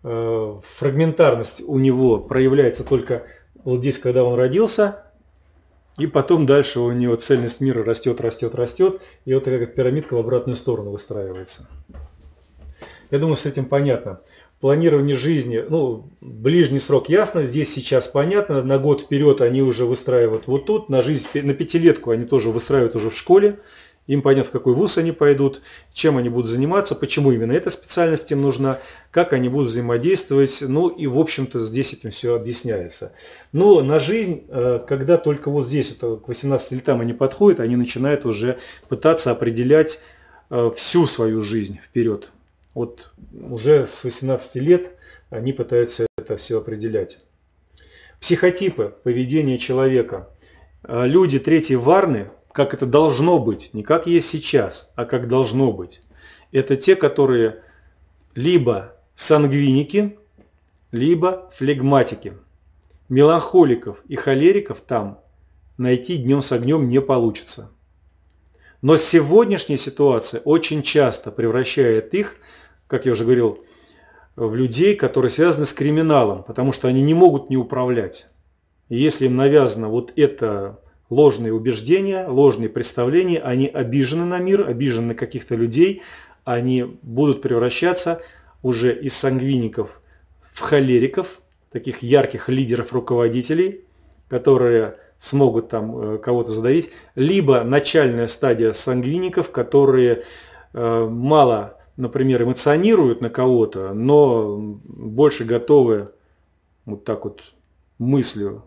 [0.02, 3.24] фрагментарность у него проявляется только
[3.64, 5.04] вот здесь, когда он родился,
[5.98, 10.18] и потом дальше у него цельность мира растет, растет, растет, и вот такая пирамидка в
[10.18, 11.68] обратную сторону выстраивается.
[13.10, 14.20] Я думаю, с этим понятно.
[14.60, 20.46] Планирование жизни, ну, ближний срок ясно, здесь сейчас понятно, на год вперед они уже выстраивают
[20.46, 23.58] вот тут, на жизнь, на пятилетку они тоже выстраивают уже в школе,
[24.06, 28.30] им понятно, в какой вуз они пойдут, чем они будут заниматься, почему именно эта специальность
[28.32, 28.80] им нужна,
[29.12, 30.62] как они будут взаимодействовать.
[30.62, 33.12] Ну и, в общем-то, здесь этим все объясняется.
[33.52, 37.76] Но на жизнь, э, когда только вот здесь, это к 18 летам они подходят, они
[37.76, 40.00] начинают уже пытаться определять
[40.50, 42.30] э, всю свою жизнь вперед.
[42.74, 44.90] Вот уже с 18 лет
[45.28, 47.18] они пытаются это все определять.
[48.20, 50.30] Психотипы поведения человека.
[50.82, 55.72] Э, люди третьей варны– как это должно быть, не как есть сейчас, а как должно
[55.72, 56.02] быть.
[56.52, 57.62] Это те, которые
[58.34, 60.18] либо сангвиники,
[60.90, 62.34] либо флегматики.
[63.08, 65.20] Меланхоликов и холериков там
[65.78, 67.70] найти днем с огнем не получится.
[68.82, 72.36] Но сегодняшняя ситуация очень часто превращает их,
[72.86, 73.64] как я уже говорил,
[74.36, 78.28] в людей, которые связаны с криминалом, потому что они не могут не управлять.
[78.88, 80.80] И если им навязано вот это
[81.10, 86.02] ложные убеждения, ложные представления, они обижены на мир, обижены на каких-то людей,
[86.44, 88.22] они будут превращаться
[88.62, 90.00] уже из сангвиников
[90.52, 91.40] в холериков,
[91.70, 93.84] таких ярких лидеров-руководителей,
[94.28, 100.24] которые смогут там э, кого-то задавить, либо начальная стадия сангвиников, которые
[100.72, 106.12] э, мало, например, эмоционируют на кого-то, но больше готовы
[106.86, 107.42] вот так вот
[107.98, 108.64] мыслью,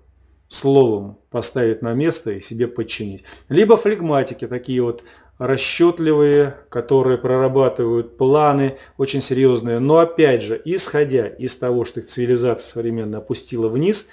[0.54, 3.24] словом поставить на место и себе подчинить.
[3.50, 5.04] Либо флегматики, такие вот
[5.40, 9.80] расчетливые, которые прорабатывают планы очень серьезные.
[9.80, 14.10] Но опять же, исходя из того, что их цивилизация современная опустила вниз,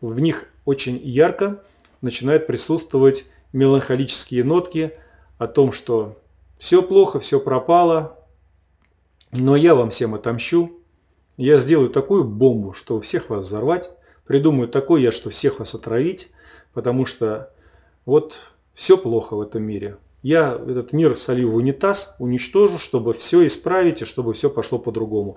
[0.00, 1.62] в них очень ярко
[2.00, 4.92] начинают присутствовать меланхолические нотки
[5.38, 6.18] о том, что
[6.58, 8.18] все плохо, все пропало,
[9.32, 10.72] но я вам всем отомщу.
[11.36, 13.90] Я сделаю такую бомбу, что всех вас взорвать.
[14.26, 16.30] Придумаю такой я, что всех вас отравить,
[16.72, 17.50] потому что
[18.06, 19.98] вот все плохо в этом мире.
[20.22, 25.36] Я этот мир солью в унитаз, уничтожу, чтобы все исправить и чтобы все пошло по-другому.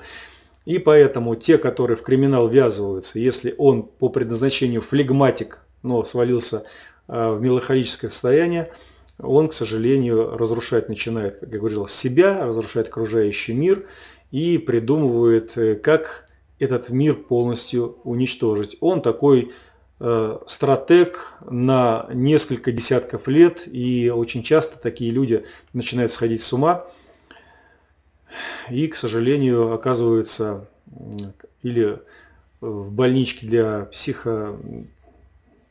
[0.66, 6.64] И поэтому те, которые в криминал ввязываются, если он по предназначению флегматик, но свалился
[7.08, 8.72] э, в меланхолическое состояние,
[9.20, 13.86] он, к сожалению, разрушать начинает, как я говорил, себя, разрушает окружающий мир
[14.32, 16.27] и придумывает, э, как
[16.60, 18.78] этот мир полностью уничтожить.
[18.80, 19.52] Он такой
[20.00, 26.86] э, стратег на несколько десятков лет, и очень часто такие люди начинают сходить с ума
[28.70, 30.68] и, к сожалению, оказываются
[31.64, 32.00] или
[32.62, 34.58] в больничке для психо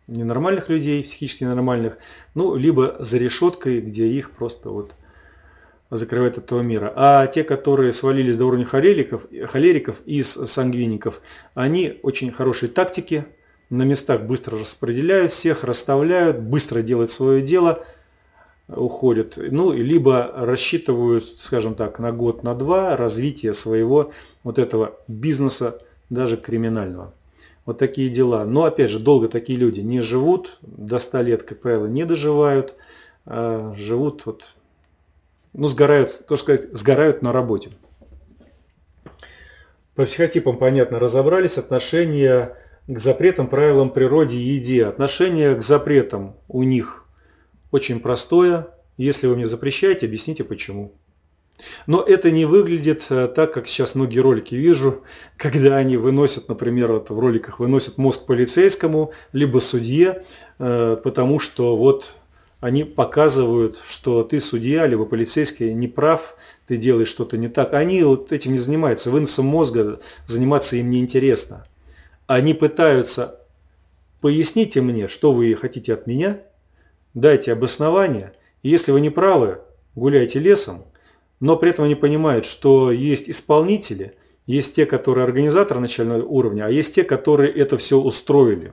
[0.06, 1.98] ненормальных людей, психически ненормальных,
[2.34, 4.94] ну, либо за решеткой, где их просто вот
[5.90, 6.92] закрывает этого мира.
[6.96, 11.20] А те, которые свалились до уровня холериков, холериков из сангвиников,
[11.54, 13.26] они очень хорошие тактики,
[13.70, 17.84] на местах быстро распределяют всех, расставляют, быстро делают свое дело,
[18.68, 19.34] уходят.
[19.36, 24.12] Ну, либо рассчитывают, скажем так, на год, на два развитие своего
[24.44, 25.80] вот этого бизнеса,
[26.10, 27.12] даже криминального.
[27.64, 28.44] Вот такие дела.
[28.44, 32.74] Но, опять же, долго такие люди не живут, до 100 лет, как правило, не доживают,
[33.24, 34.44] а живут вот
[35.56, 37.70] ну, сгорают, то сказать, сгорают на работе.
[39.94, 41.56] По психотипам, понятно, разобрались.
[41.56, 44.84] Отношения к запретам, правилам природе и еде.
[44.84, 47.06] Отношение к запретам у них
[47.70, 48.68] очень простое.
[48.98, 50.92] Если вы мне запрещаете, объясните почему.
[51.86, 55.04] Но это не выглядит э, так, как сейчас многие ролики вижу,
[55.38, 60.22] когда они выносят, например, вот в роликах выносят мозг полицейскому, либо судье,
[60.58, 62.14] э, потому что вот
[62.66, 66.34] они показывают, что ты судья, либо полицейский не прав,
[66.66, 67.74] ты делаешь что-то не так.
[67.74, 69.12] Они вот этим не занимаются.
[69.12, 71.64] Выносом мозга заниматься им неинтересно.
[72.26, 73.38] Они пытаются
[74.20, 76.40] поясните мне, что вы хотите от меня,
[77.14, 78.32] дайте обоснование.
[78.64, 79.60] И если вы не правы,
[79.94, 80.86] гуляйте лесом,
[81.38, 86.70] но при этом они понимают, что есть исполнители, есть те, которые организаторы начального уровня, а
[86.70, 88.72] есть те, которые это все устроили.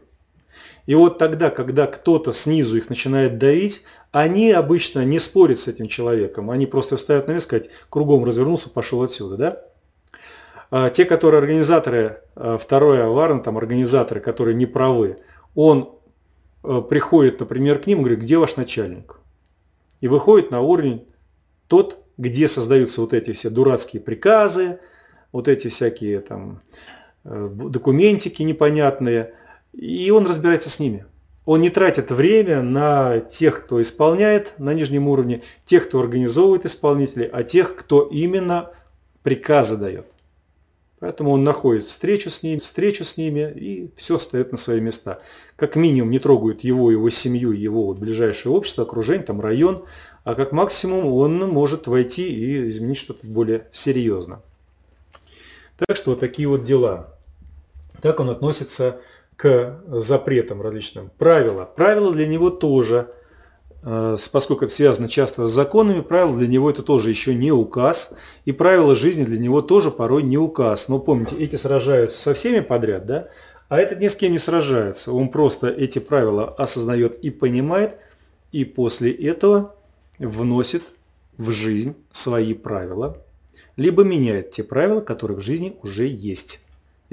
[0.85, 5.87] И вот тогда, когда кто-то снизу их начинает давить, они обычно не спорят с этим
[5.87, 6.51] человеком.
[6.51, 9.37] Они просто ставят на место, сказать, кругом развернулся, пошел отсюда.
[9.37, 9.61] Да?
[10.71, 15.17] А те, которые организаторы, а, второй Аварн, там организаторы, которые не правы,
[15.55, 15.95] он
[16.63, 19.19] а, приходит, например, к ним и говорит, где ваш начальник?
[20.01, 21.07] И выходит на уровень
[21.67, 24.79] тот, где создаются вот эти все дурацкие приказы,
[25.31, 26.61] вот эти всякие там
[27.23, 29.33] э, документики непонятные–
[29.73, 31.05] и он разбирается с ними.
[31.45, 37.27] Он не тратит время на тех, кто исполняет на нижнем уровне, тех, кто организовывает исполнителей,
[37.27, 38.71] а тех, кто именно
[39.23, 40.05] приказы дает.
[40.99, 45.19] Поэтому он находит встречу с ними, встречу с ними, и все стоит на свои места.
[45.57, 49.83] Как минимум не трогают его, его семью, его вот ближайшее общество, окружение, там район,
[50.23, 54.41] а как максимум он может войти и изменить что-то более серьезно.
[55.75, 57.17] Так что вот такие вот дела.
[58.01, 59.01] Так он относится к
[59.87, 61.11] запретам различным.
[61.17, 61.65] Правила.
[61.65, 63.11] Правила для него тоже,
[63.83, 68.15] э, поскольку это связано часто с законами, правила для него это тоже еще не указ.
[68.45, 70.89] И правила жизни для него тоже порой не указ.
[70.89, 73.29] Но помните, эти сражаются со всеми подряд, да?
[73.69, 75.11] А этот ни с кем не сражается.
[75.11, 77.97] Он просто эти правила осознает и понимает,
[78.51, 79.75] и после этого
[80.19, 80.83] вносит
[81.37, 83.17] в жизнь свои правила,
[83.75, 86.63] либо меняет те правила, которые в жизни уже есть.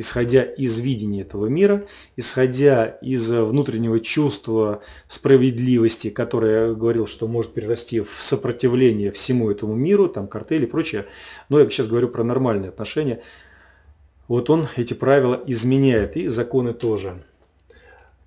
[0.01, 1.85] Исходя из видения этого мира,
[2.17, 9.75] исходя из внутреннего чувства справедливости, которое я говорил, что может перерасти в сопротивление всему этому
[9.75, 11.07] миру, там картели и прочее.
[11.49, 13.23] Но я сейчас говорю про нормальные отношения.
[14.27, 17.23] Вот он эти правила изменяет, и законы тоже.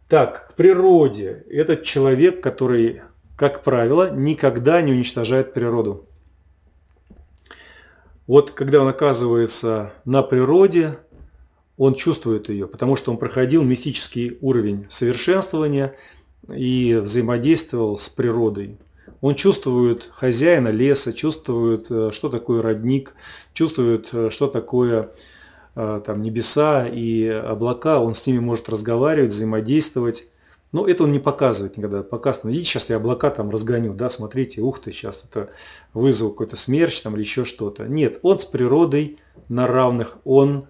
[0.07, 1.43] Так, к природе.
[1.49, 3.01] Этот человек, который,
[3.35, 6.07] как правило, никогда не уничтожает природу.
[8.27, 10.99] Вот когда он оказывается на природе,
[11.83, 15.95] он чувствует ее, потому что он проходил мистический уровень совершенствования
[16.49, 18.77] и взаимодействовал с природой.
[19.19, 23.15] Он чувствует хозяина леса, чувствует, э, что такое родник,
[23.53, 25.11] чувствует, э, что такое
[25.75, 27.99] э, там, небеса и облака.
[27.99, 30.27] Он с ними может разговаривать, взаимодействовать.
[30.71, 32.01] Но это он не показывает никогда.
[32.01, 35.49] Показывает, идите, сейчас я облака там разгоню, да, смотрите, ух ты, сейчас это
[35.93, 37.87] вызову какой-то смерч там или еще что-то.
[37.87, 39.19] Нет, он с природой
[39.49, 40.67] на равных, он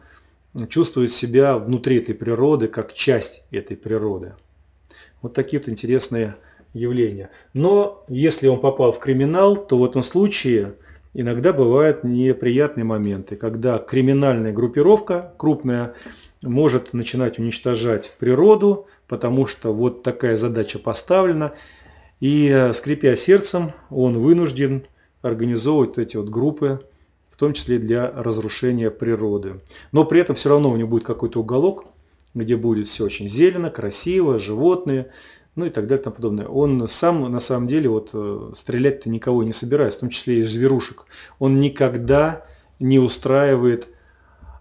[0.70, 4.34] чувствует себя внутри этой природы, как часть этой природы.
[5.22, 6.36] Вот такие вот интересные
[6.74, 7.30] явления.
[7.54, 10.76] Но если он попал в криминал, то в этом случае
[11.14, 15.94] иногда бывают неприятные моменты, когда криминальная группировка крупная
[16.42, 21.54] может начинать уничтожать природу, потому что вот такая задача поставлена.
[22.20, 24.84] И скрипя сердцем, он вынужден
[25.22, 26.82] организовывать эти вот группы
[27.34, 29.60] в том числе для разрушения природы.
[29.92, 31.86] Но при этом все равно у него будет какой-то уголок,
[32.36, 35.10] где будет все очень зелено, красиво, животные,
[35.56, 36.46] ну и так далее и тому подобное.
[36.46, 40.44] Он сам на самом деле вот э, стрелять-то никого не собирается, в том числе и
[40.44, 41.06] зверушек.
[41.40, 42.46] Он никогда
[42.78, 43.88] не устраивает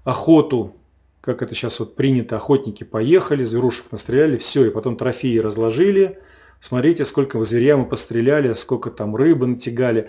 [0.05, 0.75] охоту,
[1.21, 6.19] как это сейчас вот принято, охотники поехали, зверушек настреляли, все, и потом трофеи разложили.
[6.63, 10.09] Смотрите, сколько зверя мы постреляли, сколько там рыбы натягали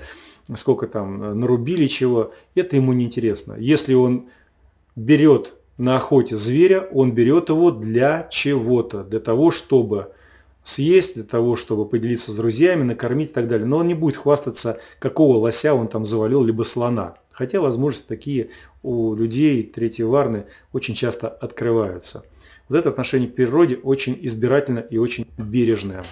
[0.55, 3.55] сколько там э, нарубили чего, это ему не интересно.
[3.57, 4.29] Если он
[4.95, 10.11] берет на охоте зверя, он берет его для чего-то, для того, чтобы
[10.63, 13.65] съесть, для того, чтобы поделиться с друзьями, накормить и так далее.
[13.65, 17.15] Но он не будет хвастаться, какого лося он там завалил, либо слона.
[17.31, 18.49] Хотя возможности такие
[18.83, 22.25] у людей третьей варны очень часто открываются.
[22.69, 26.03] Вот это отношение к природе очень избирательно и очень бережное.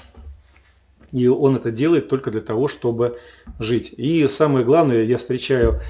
[1.12, 3.20] И он это делает только для того, чтобы
[3.59, 3.93] жить.
[3.97, 5.82] И самое главное, я встречаю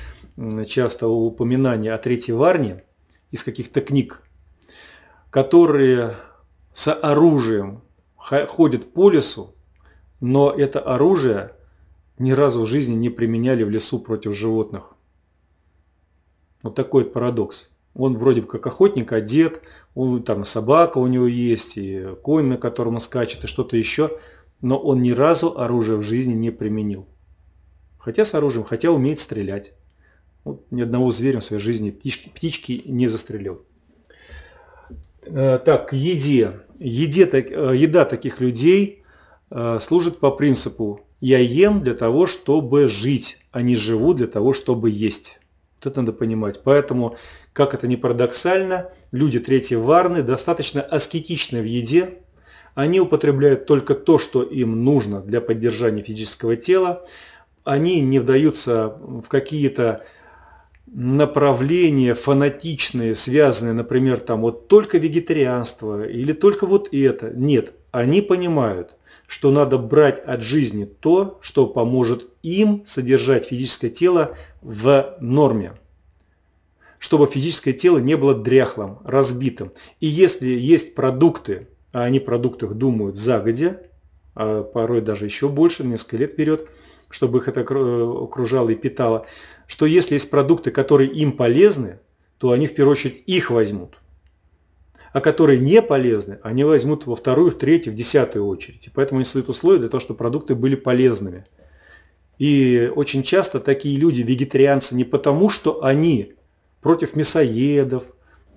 [0.68, 2.84] часто упоминания о третьей варне
[3.30, 4.22] из каких-то книг,
[5.30, 6.16] которые
[6.74, 7.82] с оружием
[8.18, 9.54] ходят по лесу,
[10.20, 11.54] но это оружие
[12.18, 14.94] ни разу в жизни не применяли в лесу против животных.
[16.64, 17.72] Вот такой вот парадокс.
[17.94, 19.62] Он вроде бы как охотник, одет,
[19.96, 24.18] он, там собака у него есть, и конь, на котором он скачет, и что-то еще–
[24.62, 27.06] но он ни разу оружие в жизни не применил.
[27.98, 29.74] Хотя с оружием, хотя умеет стрелять.
[30.44, 33.62] Вот ни одного зверя в своей жизни птички, птички не застрелил.
[35.24, 36.62] Э, так, еде.
[36.80, 39.04] еде так, э, еда таких людей
[39.52, 44.54] э, служит по принципу «я ем для того, чтобы жить, а не живу для того,
[44.54, 45.40] чтобы есть».
[45.80, 46.62] Вот это надо понимать.
[46.64, 47.18] Поэтому,
[47.54, 52.22] как это ни парадоксально, люди третьей варны достаточно аскетичны в еде,
[52.76, 57.06] они употребляют только то, что им нужно для поддержания физического тела.
[57.64, 60.06] Они не вдаются в какие-то
[60.88, 67.32] направления фанатичные, связанные, например, там вот только вегетарианство или только вот это.
[67.32, 68.96] Нет, они понимают,
[69.28, 75.74] что надо брать от жизни то, что поможет им содержать физическое тело в норме
[77.02, 79.72] чтобы физическое тело не было дряхлым, разбитым.
[80.00, 83.82] И если есть продукты, а они продуктах думают загодя,
[84.36, 86.68] а порой даже еще больше, несколько лет вперед,
[87.10, 89.26] чтобы их это окружало и питало,
[89.68, 92.00] что если есть продукты, которые им полезны,
[92.38, 93.98] то они в первую очередь их возьмут.
[95.14, 98.88] А которые не полезны, они возьмут во вторую, в третью, в десятую очередь.
[98.88, 101.46] И поэтому они создают условия для того, чтобы продукты были полезными.
[102.40, 106.34] И очень часто такие люди вегетарианцы не потому, что они
[106.82, 108.06] против мясоедов,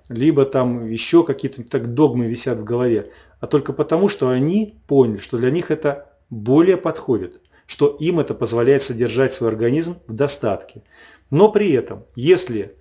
[0.09, 5.17] либо там еще какие-то так догмы висят в голове, а только потому, что они поняли,
[5.17, 10.83] что для них это более подходит, что им это позволяет содержать свой организм в достатке.
[11.29, 12.75] Но при этом, если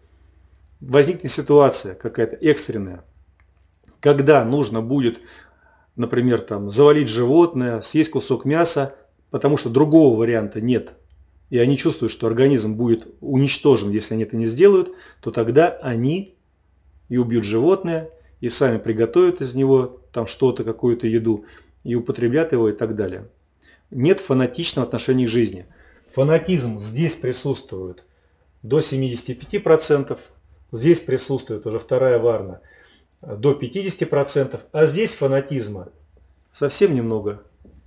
[0.81, 3.05] возникнет ситуация какая-то экстренная,
[4.01, 5.21] когда нужно будет,
[5.97, 8.95] например, там, завалить животное, съесть кусок мяса,
[9.31, 10.95] потому что другого варианта нет,
[11.49, 16.35] и они чувствуют, что организм будет уничтожен, если они это не сделают, то тогда они
[17.09, 21.45] и убьют животное, и сами приготовят из него там что-то, какую-то еду,
[21.83, 23.29] и употребят его и так далее.
[23.91, 25.67] Нет фанатичного отношения к жизни.
[26.15, 28.05] Фанатизм здесь присутствует
[28.63, 30.19] до 75%,
[30.75, 32.61] Здесь присутствует уже вторая варна
[33.23, 35.91] до 50%, а здесь фанатизма
[36.51, 37.45] совсем немного.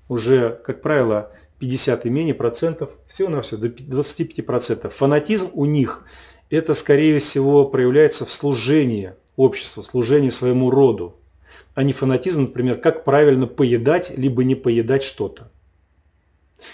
[0.08, 4.94] Уже, как правило, 50 и менее процентов, всего на все до 25 процентов.
[4.94, 6.06] Фанатизм у них
[6.50, 11.16] это, скорее всего, проявляется в служении обществу, служении своему роду,
[11.76, 15.52] а не фанатизм, например, как правильно поедать, либо не поедать что-то.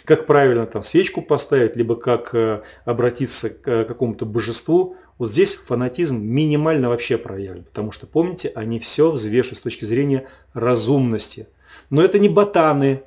[0.06, 4.96] Как правильно там свечку поставить, либо как э, обратиться к э, какому-то божеству.
[5.18, 10.30] Вот здесь фанатизм минимально вообще проявлен, потому что, помните, они все взвешивают с точки зрения
[10.54, 11.48] разумности.
[11.90, 13.04] Но это не ботаны,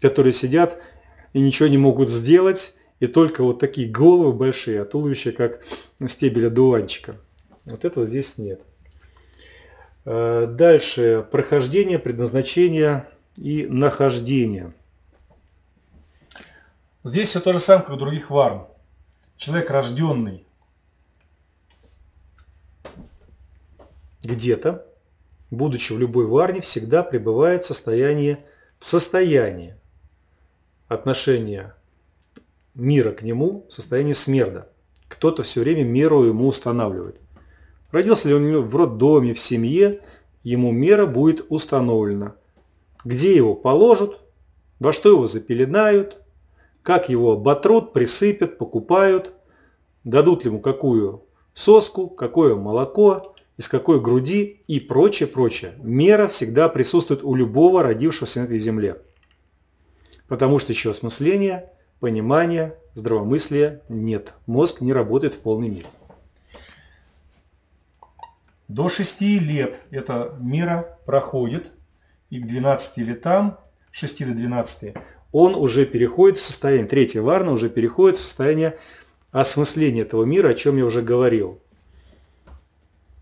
[0.00, 0.78] которые сидят
[1.32, 5.62] и ничего не могут сделать, и только вот такие головы большие, а туловище как
[6.06, 7.16] стебель одуванчика.
[7.64, 8.62] Вот этого здесь нет.
[10.04, 11.26] Э, дальше.
[11.30, 14.72] Прохождение, предназначение и нахождение.
[17.04, 18.66] Здесь все то же самое, как у других варн.
[19.36, 20.46] Человек рожденный
[24.22, 24.86] где-то,
[25.50, 28.38] будучи в любой варне, всегда пребывает в состоянии,
[28.80, 29.76] в состоянии
[30.88, 31.75] отношения
[32.76, 34.68] мира к нему, в состоянии смерда.
[35.08, 37.20] Кто-то все время меру ему устанавливает.
[37.90, 40.00] Родился ли он в роддоме, в семье,
[40.42, 42.34] ему мера будет установлена.
[43.04, 44.20] Где его положат,
[44.78, 46.18] во что его запеленают,
[46.82, 49.32] как его оботрут, присыпят, покупают,
[50.04, 51.24] дадут ли ему какую
[51.54, 55.72] соску, какое молоко, из какой груди и прочее, прочее.
[55.82, 59.02] Мера всегда присутствует у любого родившегося на этой земле.
[60.28, 61.70] Потому что еще осмысления,
[62.00, 64.34] понимания, здравомыслия нет.
[64.46, 65.86] Мозг не работает в полной мере.
[68.68, 71.72] До 6 лет эта мера проходит,
[72.30, 73.58] и к 12 летам,
[73.92, 74.94] 6 до 12,
[75.32, 78.76] он уже переходит в состояние, третья варна уже переходит в состояние
[79.30, 81.60] осмысления этого мира, о чем я уже говорил.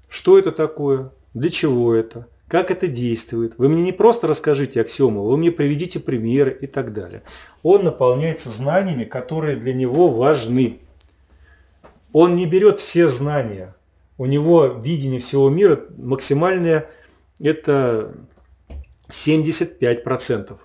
[0.09, 1.11] Что это такое?
[1.35, 2.29] Для чего это?
[2.55, 3.59] Как это действует?
[3.59, 7.25] Вы мне не просто расскажите аксиому, вы мне приведите примеры и так далее.
[7.65, 10.79] Он наполняется знаниями, которые для него важны.
[12.13, 13.75] Он не берет все знания.
[14.19, 16.89] У него видение всего мира максимальное
[17.41, 18.15] это
[19.11, 20.57] 75%.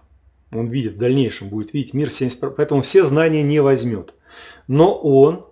[0.52, 4.14] Он видит в дальнейшем, будет видеть мир 70%, поэтому все знания не возьмет.
[4.68, 5.48] Но он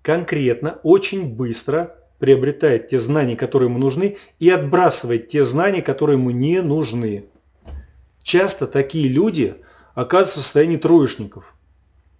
[0.00, 1.94] конкретно, очень быстро
[2.24, 7.26] приобретает те знания, которые ему нужны, и отбрасывает те знания, которые ему не нужны.
[8.22, 9.56] Часто такие люди
[9.94, 11.54] оказываются в состоянии троечников.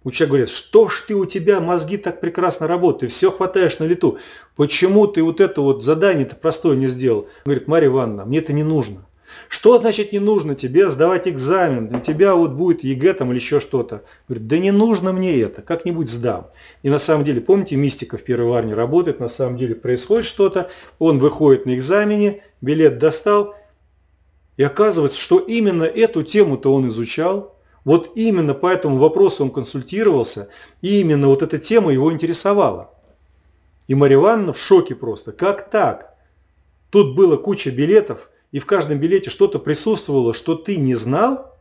[0.03, 3.85] У человека говорят, что ж ты у тебя мозги так прекрасно работают, все хватаешь на
[3.85, 4.19] лету.
[4.55, 7.27] Почему ты вот это вот задание-то простое не сделал?
[7.43, 9.07] Говорит, Марья Ивановна, мне это не нужно.
[9.49, 11.93] Что значит не нужно тебе сдавать экзамен?
[11.95, 14.03] У тебя вот будет ЕГЭ там или еще что-то.
[14.27, 16.47] Говорит, да не нужно мне это, как-нибудь сдам.
[16.83, 20.69] И на самом деле, помните, мистика в первой варне работает, на самом деле происходит что-то,
[20.99, 23.55] он выходит на экзамене, билет достал,
[24.57, 30.49] и оказывается, что именно эту тему-то он изучал, вот именно по этому вопросу он консультировался,
[30.81, 32.89] и именно вот эта тема его интересовала.
[33.87, 35.31] И Марья Ивановна в шоке просто.
[35.31, 36.15] Как так?
[36.89, 41.53] Тут было куча билетов, и в каждом билете что-то присутствовало, что ты не знал,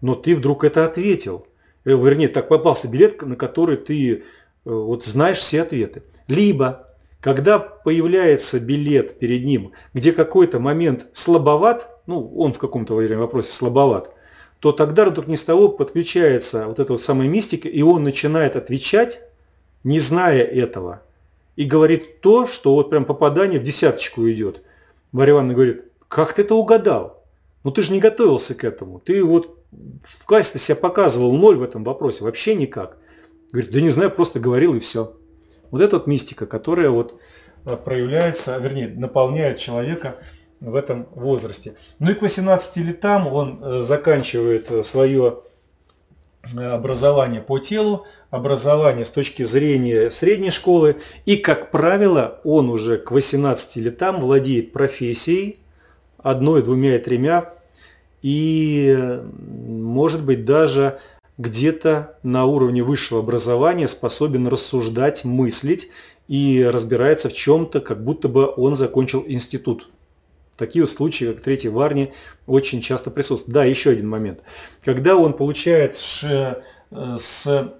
[0.00, 1.46] но ты вдруг это ответил.
[1.84, 4.20] Э, вернее, так попался билет, на который ты э,
[4.64, 6.02] вот знаешь все ответы.
[6.26, 6.88] Либо,
[7.20, 14.12] когда появляется билет перед ним, где какой-то момент слабоват, ну, он в каком-то вопросе слабоват,
[14.58, 18.56] то тогда вдруг ни с того подключается вот эта вот самая мистика, и он начинает
[18.56, 19.20] отвечать,
[19.84, 21.00] не зная этого,
[21.54, 24.62] и говорит то, что вот прям попадание в десяточку идет.
[25.12, 25.84] Марья Ивановна говорит,
[26.14, 27.24] как ты это угадал?
[27.64, 29.00] Ну ты же не готовился к этому.
[29.00, 32.22] Ты вот в классе-то себя показывал ноль в этом вопросе.
[32.22, 32.98] Вообще никак.
[33.50, 35.16] Говорит, да не знаю, просто говорил и все.
[35.72, 37.18] Вот это вот мистика, которая вот
[37.64, 40.18] э, проявляется, вернее, наполняет человека
[40.60, 41.74] в этом возрасте.
[41.98, 45.40] Ну и к 18 летам он э, заканчивает э, свое
[46.56, 50.98] образование по телу, образование с точки зрения средней школы.
[51.24, 55.58] И, как правило, он уже к 18 летам владеет профессией,
[56.24, 57.52] одной, двумя и тремя,
[58.22, 60.98] и, может быть, даже
[61.38, 65.90] где-то на уровне высшего образования способен рассуждать, мыслить
[66.26, 69.90] и разбирается в чем-то, как будто бы он закончил институт.
[70.56, 72.12] Такие случаи, как третий Варни,
[72.46, 73.54] очень часто присутствуют.
[73.54, 74.40] Да, еще один момент.
[74.84, 77.74] Когда он получает э, с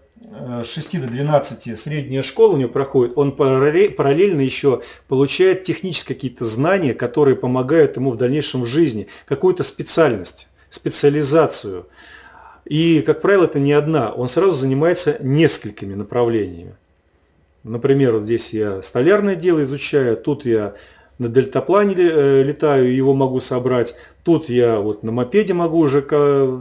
[0.64, 6.94] 6 до 12 средняя школа у него проходит, он параллельно еще получает технические какие-то знания,
[6.94, 11.86] которые помогают ему в дальнейшем в жизни, какую-то специальность, специализацию.
[12.64, 16.74] И, как правило, это не одна, он сразу занимается несколькими направлениями.
[17.62, 20.74] например, вот здесь я столярное дело изучаю, тут я
[21.18, 23.94] на дельтаплане э, летаю, его могу собрать.
[24.24, 26.02] Тут я вот на мопеде могу уже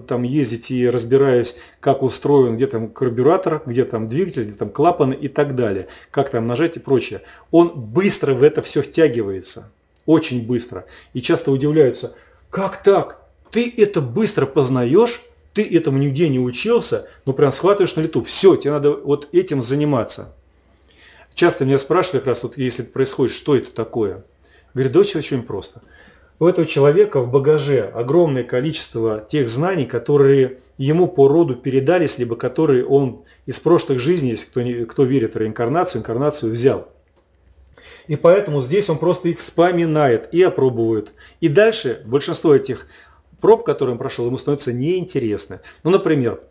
[0.08, 5.14] там ездить и разбираюсь, как устроен, где там карбюратор, где там двигатель, где там клапаны
[5.14, 5.88] и так далее.
[6.12, 7.22] Как там нажать и прочее.
[7.52, 9.72] Он быстро в это все втягивается.
[10.06, 10.86] Очень быстро.
[11.14, 12.16] И часто удивляются,
[12.50, 13.22] как так?
[13.52, 15.24] Ты это быстро познаешь?
[15.54, 18.24] Ты этому нигде не учился, но прям схватываешь на лету.
[18.24, 20.36] Все, тебе надо вот этим заниматься.
[21.36, 24.24] Часто меня спрашивают как раз, вот если это происходит, что это такое?
[24.74, 25.82] Говорит, да очень, просто.
[26.40, 32.36] У этого человека в багаже огромное количество тех знаний, которые ему по роду передались, либо
[32.36, 36.90] которые он из прошлых жизней, если кто, не, кто верит в реинкарнацию, инкарнацию взял.
[38.08, 41.14] И поэтому здесь он просто их вспоминает и опробует.
[41.40, 42.88] И дальше большинство этих
[43.40, 45.62] проб, которые он прошел, ему становится неинтересно.
[45.84, 46.42] Ну, например,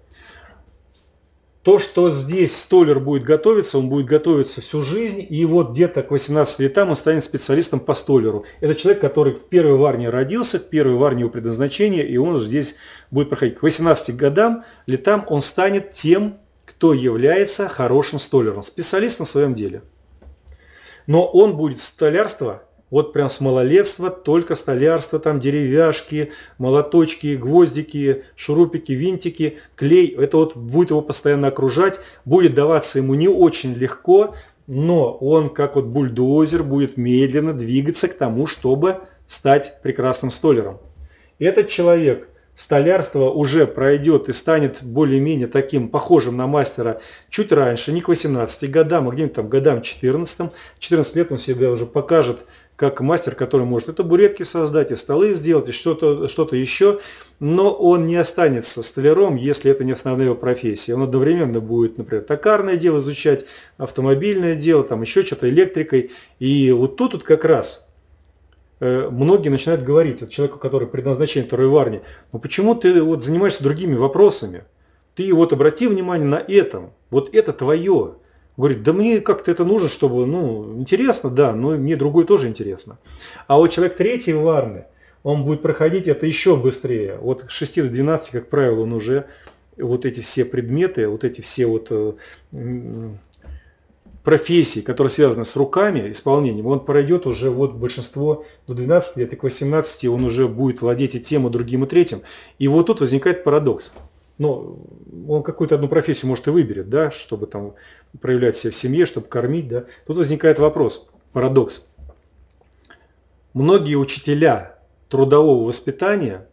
[1.62, 6.10] то, что здесь столер будет готовиться, он будет готовиться всю жизнь, и вот где-то к
[6.10, 8.44] 18 летам он станет специалистом по столеру.
[8.60, 12.76] Это человек, который в первой варне родился, в первой варне его предназначения, и он здесь
[13.12, 13.58] будет проходить.
[13.58, 19.82] К 18 годам, летам он станет тем, кто является хорошим столером, специалистом в своем деле.
[21.06, 28.92] Но он будет столярство вот прям с малолетства, только столярство, там деревяшки, молоточки, гвоздики, шурупики,
[28.92, 30.14] винтики, клей.
[30.14, 34.34] Это вот будет его постоянно окружать, будет даваться ему не очень легко,
[34.66, 40.78] но он как вот бульдозер будет медленно двигаться к тому, чтобы стать прекрасным столером.
[41.38, 47.00] Этот человек столярство уже пройдет и станет более-менее таким похожим на мастера
[47.30, 50.50] чуть раньше, не к 18 годам, а где-нибудь там годам 14.
[50.78, 52.44] 14 лет он себя уже покажет
[52.82, 56.98] как мастер, который может и табуретки создать, и столы сделать, и что-то что еще,
[57.38, 60.96] но он не останется столяром, если это не основная его профессия.
[60.96, 63.44] Он одновременно будет, например, токарное дело изучать,
[63.76, 66.10] автомобильное дело, там еще что-то электрикой.
[66.40, 67.86] И вот тут вот как раз
[68.80, 72.02] э, многие начинают говорить, вот человеку, который предназначен второй варни,
[72.32, 74.64] ну почему ты вот занимаешься другими вопросами?
[75.14, 78.16] Ты вот обрати внимание на этом, вот это твое,
[78.56, 82.98] Говорит, да мне как-то это нужно, чтобы, ну, интересно, да, но мне другой тоже интересно.
[83.46, 84.84] А вот человек третий варны,
[85.22, 87.16] он будет проходить это еще быстрее.
[87.20, 89.26] Вот с 6 до 12, как правило, он уже
[89.76, 92.12] вот эти все предметы, вот эти все вот э,
[94.22, 99.36] профессии, которые связаны с руками, исполнением, он пройдет уже вот большинство до 12 лет, и
[99.36, 102.20] к 18 он уже будет владеть и тем, и другим, и третьим.
[102.58, 103.92] И вот тут возникает парадокс.
[104.38, 104.78] Но
[105.28, 107.74] он какую-то одну профессию, может, и выберет, да, чтобы там
[108.20, 109.84] проявлять себя в семье, чтобы кормить, да.
[110.06, 111.92] Тут возникает вопрос, парадокс.
[113.52, 114.78] Многие учителя
[115.08, 116.48] трудового воспитания,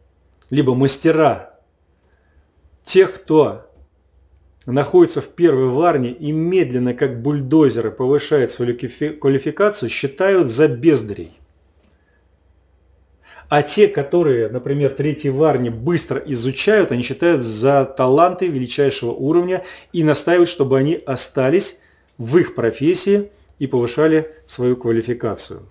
[0.49, 1.59] либо мастера,
[2.83, 3.65] тех, кто
[4.65, 11.39] находится в первой варне и медленно, как бульдозеры, повышает свою квалификацию, считают за бездарей.
[13.49, 19.63] А те, которые, например, в третьей варне быстро изучают, они считают за таланты величайшего уровня
[19.91, 21.81] и настаивают, чтобы они остались
[22.19, 25.67] в их профессии и повышали свою квалификацию.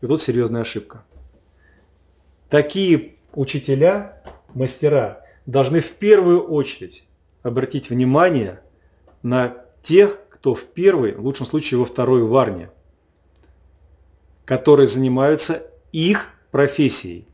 [0.00, 1.04] И тут серьезная ошибка.
[2.48, 4.22] Такие учителя,
[4.54, 7.04] мастера, должны в первую очередь
[7.42, 8.60] обратить внимание
[9.22, 12.70] на тех, кто в первой, в лучшем случае во второй варне,
[14.46, 17.26] которые занимаются их профессией,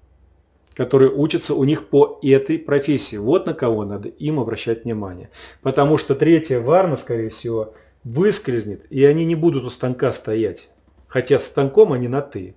[0.74, 3.16] которые учатся у них по этой профессии.
[3.16, 5.30] Вот на кого надо им обращать внимание.
[5.62, 7.74] Потому что третья варна, скорее всего,
[8.04, 10.70] выскользнет, и они не будут у станка стоять.
[11.08, 12.54] Хотя с станком они на «ты».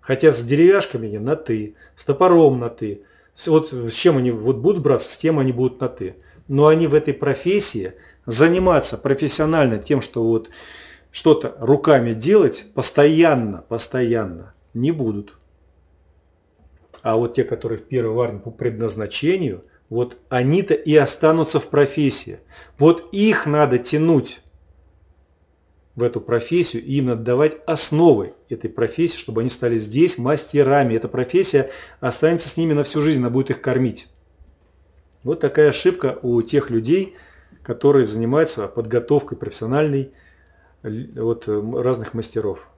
[0.00, 3.02] Хотя с деревяшками они на «ты», с топором на «ты».
[3.46, 6.14] Вот с чем они вот будут браться, с тем они будут на «ты».
[6.48, 10.48] Но они в этой профессии заниматься профессионально тем, что вот
[11.10, 15.38] что-то руками делать постоянно, постоянно не будут.
[17.02, 22.40] А вот те, которые в первой армии по предназначению, вот они-то и останутся в профессии.
[22.78, 24.42] Вот их надо тянуть
[25.94, 30.94] в эту профессию и им надо давать основы этой профессии, чтобы они стали здесь мастерами.
[30.94, 31.70] Эта профессия
[32.00, 34.08] останется с ними на всю жизнь, она будет их кормить.
[35.22, 37.14] Вот такая ошибка у тех людей,
[37.62, 40.12] которые занимаются подготовкой профессиональной
[40.82, 42.68] вот, разных мастеров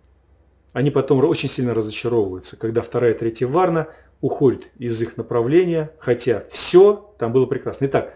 [0.72, 3.88] они потом очень сильно разочаровываются, когда вторая и третья варна
[4.20, 7.86] уходят из их направления, хотя все там было прекрасно.
[7.86, 8.14] Итак,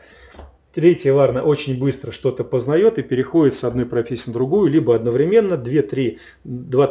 [0.74, 5.54] третья варна очень быстро что-то познает и переходит с одной профессии на другую, либо одновременно
[5.54, 6.18] 2-3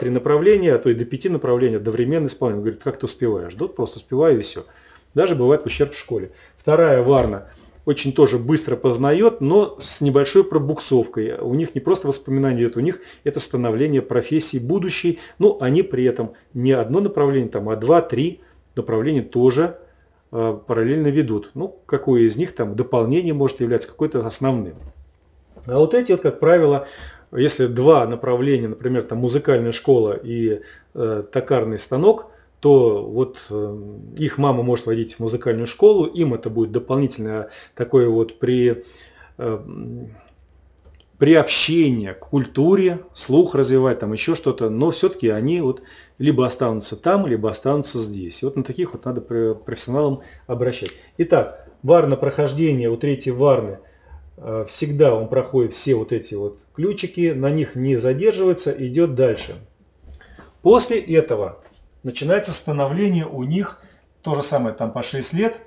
[0.09, 2.63] направления, а то и до 5 направлений одновременно исполняет.
[2.63, 3.53] Говорит, как ты успеваешь?
[3.55, 4.65] Да просто успеваю и все.
[5.13, 6.31] Даже бывает в ущерб в школе.
[6.57, 7.49] Вторая варна
[7.85, 11.37] очень тоже быстро познает, но с небольшой пробуксовкой.
[11.39, 15.19] У них не просто воспоминания идет, у них это становление профессии будущей.
[15.39, 18.41] Но они при этом не одно направление, там, а два-три
[18.75, 19.79] направления тоже
[20.31, 21.51] э, параллельно ведут.
[21.53, 24.75] Ну, какое из них там дополнение может являться какой-то основным.
[25.65, 26.87] А вот эти, вот, как правило,
[27.31, 30.61] если два направления, например, там музыкальная школа и
[30.93, 32.27] э, токарный станок–
[32.61, 33.77] то вот э,
[34.17, 38.85] их мама может водить в музыкальную школу, им это будет дополнительное такое вот при,
[39.39, 39.59] э,
[41.17, 45.81] приобщение к культуре, слух развивать, там еще что-то, но все-таки они вот
[46.19, 48.43] либо останутся там, либо останутся здесь.
[48.43, 50.91] И вот на таких вот надо профессионалам обращать.
[51.17, 53.79] Итак, варна прохождение у третьей варны
[54.37, 59.55] э, всегда он проходит все вот эти вот ключики, на них не задерживается, идет дальше.
[60.61, 61.60] После этого
[62.03, 63.81] начинается становление у них
[64.21, 65.59] то же самое там по 6 лет.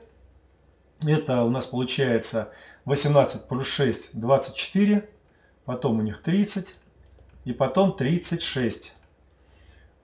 [1.06, 2.50] Это у нас получается
[2.84, 5.08] 18 плюс 6 24,
[5.64, 6.76] потом у них 30
[7.44, 8.94] и потом 36.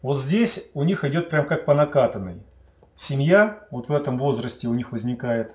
[0.02, 2.42] Вот здесь у них идет прям как по накатанной.
[2.96, 5.52] Семья вот в этом возрасте у них возникает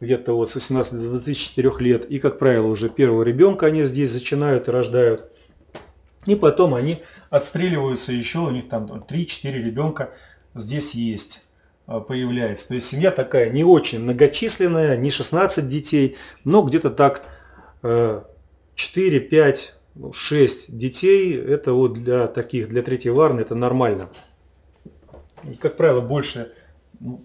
[0.00, 2.04] где-то вот с 18 до 24 лет.
[2.10, 5.30] И, как правило, уже первого ребенка они здесь зачинают и рождают.
[6.26, 6.98] И потом они
[7.30, 10.10] отстреливаются еще, у них там 3-4 ребенка
[10.54, 11.46] здесь есть,
[11.86, 12.68] а, появляется.
[12.68, 17.24] То есть семья такая не очень многочисленная, не 16 детей, но где-то так
[17.82, 19.74] 4, 5,
[20.12, 24.10] 6 детей, это вот для таких, для третьей варны это нормально.
[25.44, 26.52] И, как правило, больше,
[26.98, 27.24] ну,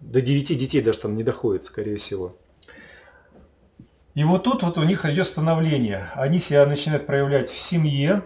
[0.00, 2.36] до 9 детей даже там не доходит, скорее всего.
[4.14, 6.10] И вот тут вот у них идет становление.
[6.14, 8.22] Они себя начинают проявлять в семье,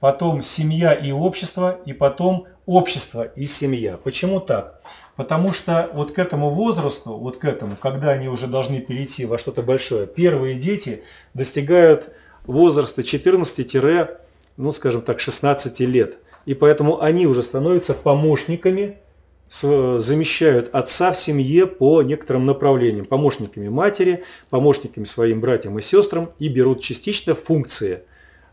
[0.00, 3.98] потом семья и общество, и потом общество и семья.
[3.98, 4.80] Почему так?
[5.14, 9.38] Потому что вот к этому возрасту, вот к этому, когда они уже должны перейти во
[9.38, 11.02] что-то большое, первые дети
[11.34, 12.12] достигают
[12.46, 13.74] возраста 14
[14.56, 16.18] ну скажем так, 16 лет.
[16.46, 18.98] И поэтому они уже становятся помощниками
[19.48, 26.48] замещают отца в семье по некоторым направлениям, помощниками матери, помощниками своим братьям и сестрам и
[26.48, 28.02] берут частично функции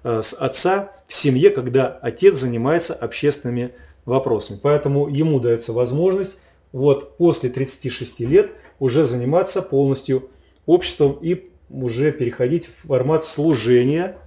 [0.03, 3.73] э, с отца в семье, когда отец занимается общественными
[4.05, 4.59] вопросами.
[4.61, 6.39] Поэтому ему дается возможность
[6.71, 10.29] вот после 36 лет уже заниматься полностью
[10.65, 14.17] обществом и уже переходить в формат служения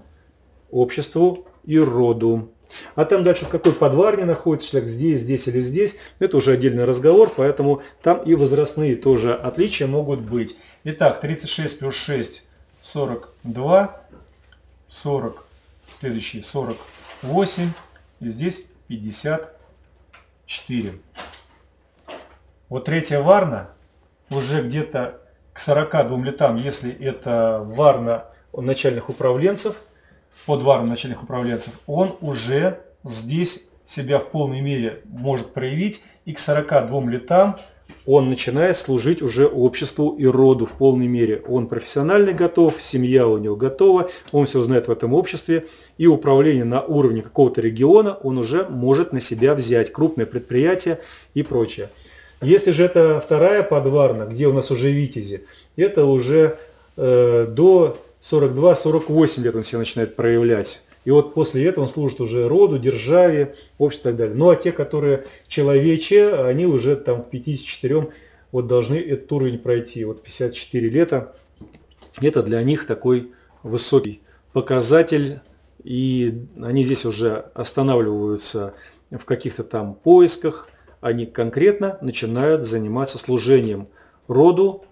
[0.71, 2.51] обществу и роду.
[2.95, 6.85] А там дальше в какой подварне находится человек, здесь, здесь или здесь, это уже отдельный
[6.85, 10.57] разговор, поэтому там и возрастные тоже отличия могут быть.
[10.85, 12.47] Итак, 36 плюс 6,
[12.81, 14.01] 42,
[14.89, 15.47] 40,
[16.01, 17.71] следующий 48,
[18.21, 20.95] и здесь 54.
[22.69, 23.71] Вот третья варна
[24.31, 25.21] уже где-то
[25.53, 29.77] к 42 летам, если это варна начальных управленцев–
[30.45, 36.39] под варом начальных управленцев, он уже здесь себя в полной мере может проявить, и к
[36.39, 37.57] 42 летам
[38.05, 41.43] он начинает служить уже обществу и роду в полной мере.
[41.49, 45.67] Он профессионально готов, семья у него готова, он все знает в этом обществе,
[45.99, 51.01] и управление на уровне какого-то региона он уже может на себя взять, крупное предприятие
[51.35, 51.91] и прочее.
[52.43, 55.45] Если же это вторая подварна, где у нас уже витязи,
[55.77, 56.59] это уже
[56.97, 57.99] э, до
[58.31, 60.83] 42-48 лет он себя начинает проявлять.
[61.05, 64.35] И вот после этого он служит уже роду, державе, обществу и так далее.
[64.35, 68.09] Ну а те, которые человече, они уже там в 54
[68.51, 70.05] вот должны этот уровень пройти.
[70.05, 71.35] Вот 54 лета,
[72.21, 73.31] это для них такой
[73.63, 74.23] высокий
[74.53, 75.41] показатель.
[75.85, 78.75] И они здесь уже останавливаются
[79.13, 80.69] в каких-то там поисках.
[81.01, 83.87] Они конкретно начинают заниматься служением
[84.27, 84.85] роду,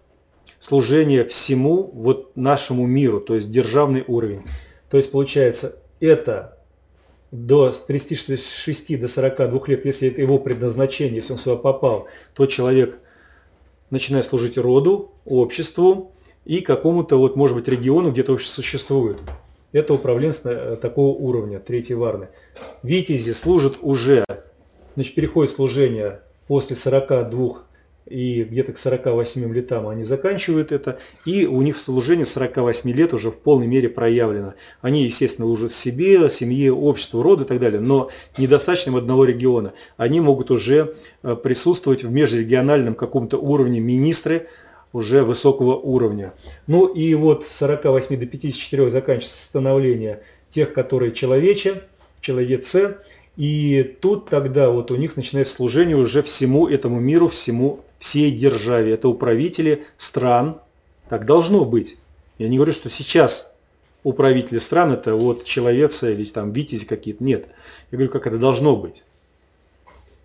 [0.58, 4.42] служение всему вот нашему миру, то есть державный уровень.
[4.90, 6.58] То есть получается это
[7.30, 13.00] до 36 до 42 лет, если это его предназначение, если он сюда попал, то человек
[13.90, 16.12] начинает служить роду, обществу
[16.44, 19.18] и какому-то вот, может быть, региону, где-то вообще существует.
[19.72, 22.28] Это управленец э, такого уровня, третьей варны.
[22.84, 24.24] Витязи служат уже,
[24.94, 27.64] значит, переходит служение после 42
[28.06, 33.30] и где-то к 48 летам они заканчивают это, и у них служение 48 лет уже
[33.30, 34.54] в полной мере проявлено.
[34.82, 39.72] Они, естественно, служат себе, семье, обществу, роду и так далее, но недостаточно им одного региона.
[39.96, 44.48] Они могут уже э, присутствовать в межрегиональном каком-то уровне министры,
[44.92, 46.34] уже высокого уровня.
[46.68, 51.82] Ну и вот с 48 до 54 заканчивается становление тех, которые человече,
[52.20, 52.98] человеце,
[53.36, 58.92] и тут тогда вот у них начинается служение уже всему этому миру, всему всей державе.
[58.92, 60.60] Это управители стран,
[61.08, 61.96] Так должно быть.
[62.38, 63.54] Я не говорю, что сейчас
[64.02, 67.24] у правителей стран это вот человеца или там витязи какие-то.
[67.24, 67.46] Нет.
[67.90, 69.04] Я говорю, как это должно быть.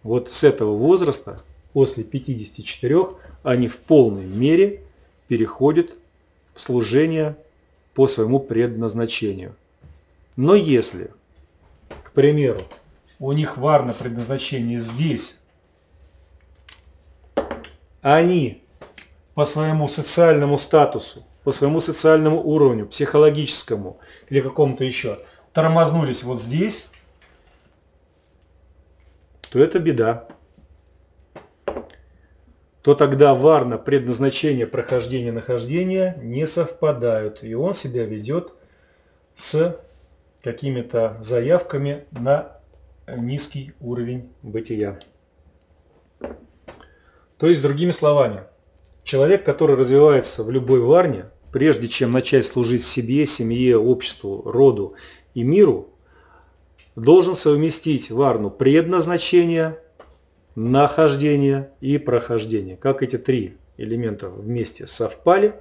[0.03, 1.41] Вот с этого возраста,
[1.71, 2.97] после 54,
[3.43, 4.81] они в полной мере
[5.29, 5.95] переходят
[6.53, 7.37] в служение
[7.93, 9.55] по своему предназначению.
[10.35, 11.11] Но если,
[12.03, 12.59] к примеру,
[13.19, 15.38] у них варно предназначение здесь,
[18.01, 18.63] они
[19.33, 23.99] по своему социальному статусу, по своему социальному уровню, психологическому
[24.29, 25.19] или какому-то еще,
[25.53, 26.89] тормознулись вот здесь,
[29.49, 30.27] то это беда.
[32.81, 38.53] То тогда варно предназначение прохождения нахождения не совпадают, и он себя ведет
[39.35, 39.79] с
[40.43, 42.59] какими-то заявками на
[43.07, 44.97] низкий уровень бытия.
[47.39, 48.43] То есть, другими словами,
[49.03, 54.95] человек, который развивается в любой варне, прежде чем начать служить себе, семье, обществу, роду
[55.33, 55.87] и миру,
[56.97, 59.79] должен совместить варну предназначения,
[60.55, 62.75] нахождения и прохождения.
[62.75, 65.55] Как эти три элемента вместе совпали,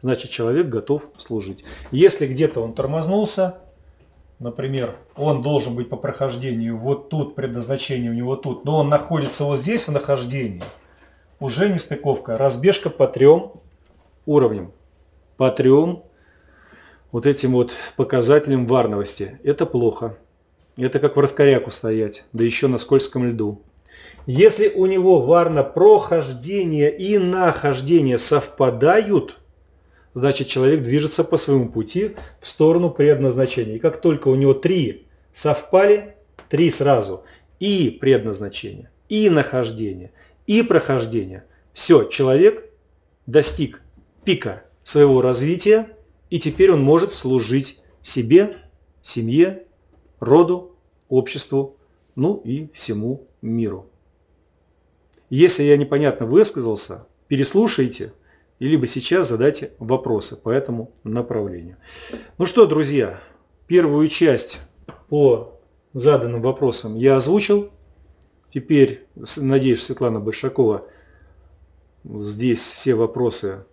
[0.00, 1.62] значит человек готов служить.
[1.90, 3.58] Если где-то он тормознулся,
[4.38, 9.44] например, он должен быть по прохождению вот тут, предназначение у него тут, но он находится
[9.44, 10.62] вот здесь в нахождении–
[11.40, 13.52] уже не стыковка, разбежка по трем
[14.26, 14.72] уровням,
[15.36, 16.02] по трем
[17.12, 19.40] вот этим вот показателям варновости.
[19.42, 20.16] Это плохо.
[20.76, 23.62] Это как в раскоряку стоять, да еще на скользком льду.
[24.26, 29.38] Если у него варно прохождение и нахождение совпадают,
[30.14, 33.76] значит человек движется по своему пути в сторону предназначения.
[33.76, 36.14] И как только у него три совпали,
[36.48, 37.24] три сразу,
[37.58, 40.12] и предназначение, и нахождение,
[40.48, 41.44] и прохождения.
[41.72, 42.68] Все, человек
[43.26, 43.82] достиг
[44.24, 45.96] пика своего развития,
[46.30, 48.54] и теперь он может служить себе,
[49.02, 49.66] семье,
[50.18, 50.74] роду,
[51.08, 51.76] обществу,
[52.16, 53.90] ну и всему миру.
[55.30, 58.14] Если я непонятно высказался, переслушайте
[58.58, 61.76] и либо сейчас задайте вопросы по этому направлению.
[62.38, 63.20] Ну что, друзья,
[63.66, 64.60] первую часть
[65.10, 65.60] по
[65.92, 67.70] заданным вопросам я озвучил.
[68.50, 69.06] Теперь,
[69.36, 70.86] надеюсь, Светлана Большакова
[72.04, 73.64] здесь все вопросы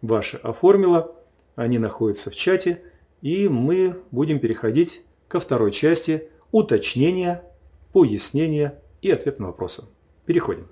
[0.00, 1.12] ваши оформила.
[1.54, 2.82] Они находятся в чате.
[3.20, 7.44] И мы будем переходить ко второй части уточнения,
[7.92, 9.84] пояснения и ответ на вопросы.
[10.26, 10.66] Переходим.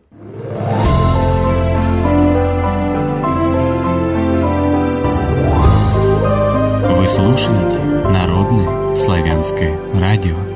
[6.96, 7.78] Вы слушаете
[8.10, 10.49] Народное славянское радио.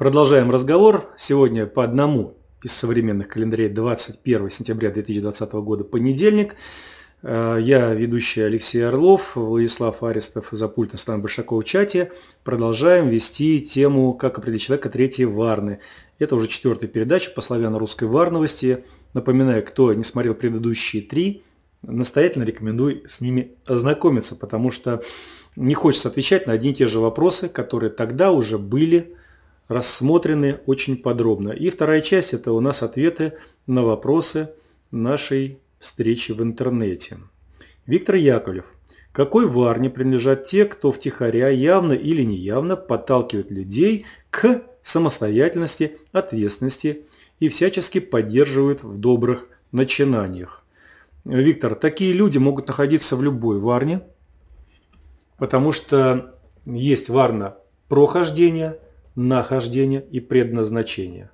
[0.00, 1.10] Продолжаем разговор.
[1.18, 2.32] Сегодня по одному
[2.64, 6.54] из современных календарей 21 сентября 2020 года понедельник.
[7.22, 12.12] Э, я ведущий Алексей Орлов, Владислав Арестов за пультом Стан Большаков в чате.
[12.44, 15.80] Продолжаем вести тему «Как определить человека третьей варны».
[16.18, 18.86] Это уже четвертая передача по славяно-русской варновости.
[19.12, 21.42] Напоминаю, кто не смотрел предыдущие три–
[21.82, 25.02] настоятельно рекомендую с ними ознакомиться, потому что
[25.56, 29.14] не хочется отвечать на одни и те же вопросы, которые тогда уже были
[29.70, 31.50] рассмотрены очень подробно.
[31.50, 33.34] И вторая часть– это у нас ответы
[33.68, 34.50] на вопросы
[34.90, 37.18] нашей встречи в интернете.
[37.86, 38.64] Виктор Яковлев.
[39.12, 47.06] Какой варне принадлежат те, кто втихаря явно или неявно подталкивает людей к самостоятельности, ответственности
[47.38, 50.64] и всячески поддерживают в добрых начинаниях?
[51.24, 54.00] Виктор, такие люди могут находиться в любой варне,
[55.38, 56.34] потому что
[56.64, 57.56] есть варна
[57.88, 58.78] прохождения,
[59.14, 61.30] нахождения и предназначения.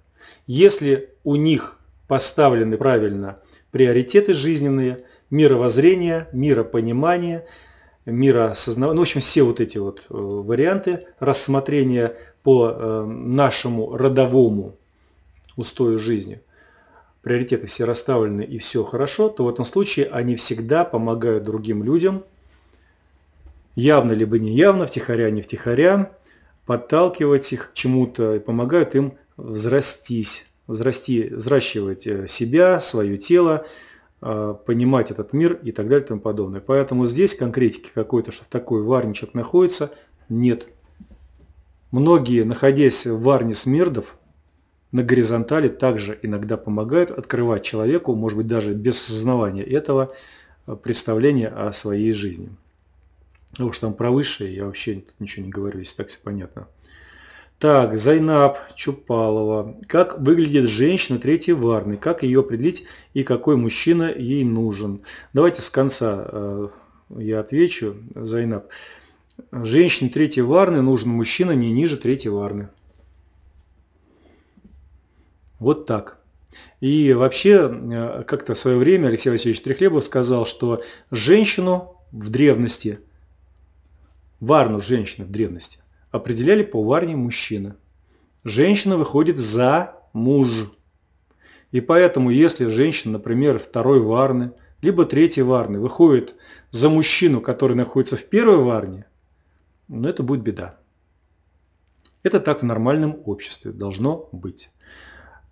[0.46, 1.78] Если у них
[2.08, 3.38] поставлены правильно
[3.70, 7.46] приоритеты жизненные, мировоззрение, миропонимание,
[8.06, 14.76] мироосознавание, ну, в общем, все вот эти вот э, варианты рассмотрения по э, нашему родовому
[15.56, 16.40] устою жизни,
[17.22, 22.24] приоритеты все расставлены и все хорошо, то в этом случае они всегда помогают другим людям,
[23.74, 26.12] явно либо неявно, втихаря, не втихаря,
[26.66, 33.64] подталкивать их к чему-то и помогают им взрастись, взрасти, взращивать э, себя, свое тело,
[34.20, 36.60] э, понимать этот мир и так далее и тому подобное.
[36.60, 39.92] Поэтому здесь конкретики какой-то, что в такой варничек находится,
[40.28, 40.66] нет.
[41.92, 44.18] Многие, находясь в варне смердов,
[44.90, 50.12] на горизонтали также иногда помогают открывать человеку, может быть, даже без осознавания этого,
[50.66, 52.50] э, представление о своей жизни.
[53.58, 56.68] Ну уж там про высшее я вообще ничего не говорю, если так все понятно.
[57.58, 59.80] Так, Зайнаб Чупалова.
[59.88, 61.96] Как выглядит женщина третьей варны?
[61.96, 62.84] Как ее определить
[63.14, 65.00] и какой мужчина ей нужен?
[65.32, 66.68] Давайте с конца э,
[67.16, 68.66] я отвечу, Зайнаб.
[69.52, 72.68] Женщине третьей варны нужен мужчина не ниже третьей варны.
[75.58, 76.18] Вот так.
[76.80, 83.00] И вообще, э, как-то в свое время Алексей Васильевич Трехлебов сказал, что женщину в древности,
[84.40, 85.80] варну женщины в древности,
[86.10, 87.74] определяли по варне мужчины.
[88.44, 90.48] Женщина выходит за муж.
[91.72, 94.52] И поэтому, если женщина, например, второй варны,
[94.82, 96.36] либо третьей варны, выходит
[96.70, 99.06] за мужчину, который находится в первой варне,
[99.88, 100.78] ну это будет беда.
[102.22, 104.70] Это так в нормальном обществе должно быть.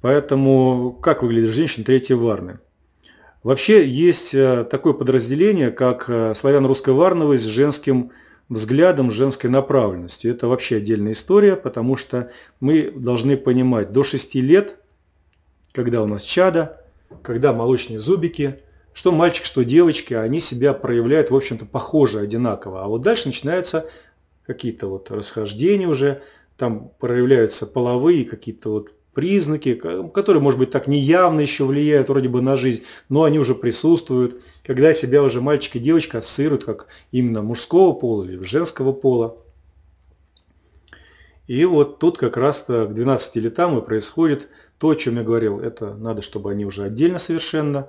[0.01, 2.59] Поэтому как выглядит женщина третьей варны?
[3.43, 8.11] Вообще есть э, такое подразделение, как э, славяно-русская варновость с женским
[8.49, 10.31] взглядом, женской направленностью.
[10.33, 12.31] Это вообще отдельная история, потому что
[12.61, 14.77] мы должны понимать, до 6 лет,
[15.73, 16.85] когда у нас чада,
[17.23, 18.61] когда молочные зубики,
[18.93, 22.85] что мальчик, что девочки, они себя проявляют, в общем-то, похоже, одинаково.
[22.85, 23.89] А вот дальше начинаются
[24.47, 26.23] какие-то вот расхождения уже,
[26.57, 32.43] там проявляются половые какие-то вот признаки, которые, может быть, так неявно еще влияют вроде бы
[32.43, 37.43] на жизнь, но они уже присутствуют, когда себя уже мальчик и девочка ассоциируют как именно
[37.43, 39.39] мужского пола или женского пола.
[41.47, 45.61] И вот тут как раз-то к 12 летам и происходит то, о чем я говорил.
[45.61, 47.89] Это надо, чтобы они уже отдельно совершенно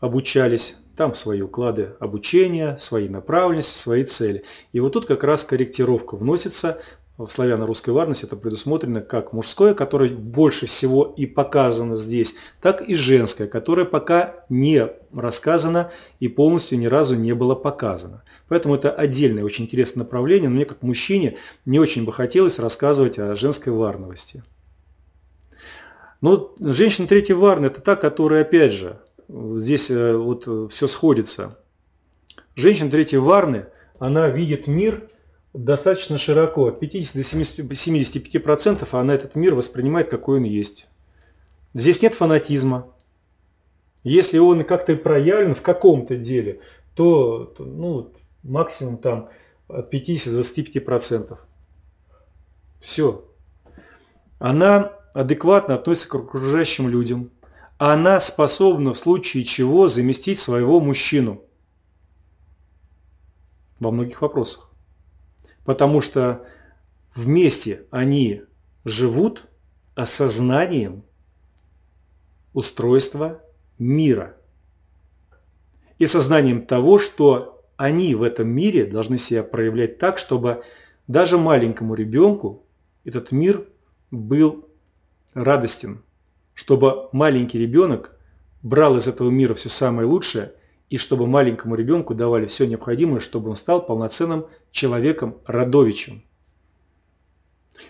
[0.00, 4.44] обучались, там свои уклады обучения, свои направленности, свои цели.
[4.72, 6.80] И вот тут как раз корректировка вносится
[7.18, 12.94] в славяно-русской варности это предусмотрено как мужское, которое больше всего и показано здесь, так и
[12.94, 15.90] женское, которое пока не рассказано
[16.20, 18.22] и полностью ни разу не было показано.
[18.48, 23.18] Поэтому это отдельное очень интересное направление, но мне как мужчине не очень бы хотелось рассказывать
[23.18, 24.44] о женской варновости.
[26.20, 28.98] Но женщина третьей варны– это та, которая, опять же,
[29.28, 31.58] здесь э, вот все сходится.
[32.54, 33.66] Женщина третьей варны,
[33.98, 35.08] она видит мир–
[35.56, 40.88] достаточно широко, от 50 до 75%, она этот мир воспринимает, какой он есть.
[41.74, 42.92] Здесь нет фанатизма.
[44.04, 46.60] Если он как-то проявлен в каком-то деле,
[46.94, 48.12] то, ну,
[48.42, 49.30] максимум там
[49.68, 51.38] от 50 до 25%.
[52.80, 53.24] Все.
[54.38, 57.30] Она адекватно относится к окружающим людям.
[57.78, 61.42] Она способна в случае чего заместить своего мужчину.
[63.80, 64.70] Во многих вопросах
[65.66, 66.46] потому что
[67.14, 68.42] вместе они
[68.84, 69.46] живут
[69.94, 71.02] осознанием
[72.54, 73.42] устройства
[73.78, 74.36] мира.
[75.98, 80.62] И сознанием того, что они в этом мире должны себя проявлять так, чтобы
[81.08, 82.64] даже маленькому ребенку
[83.04, 83.66] этот мир
[84.10, 84.68] был
[85.34, 86.02] радостен,
[86.54, 88.18] чтобы маленький ребенок
[88.62, 90.52] брал из этого мира все самое лучшее–
[90.88, 96.22] и чтобы маленькому ребенку давали все необходимое, чтобы он стал полноценным человеком родовичем.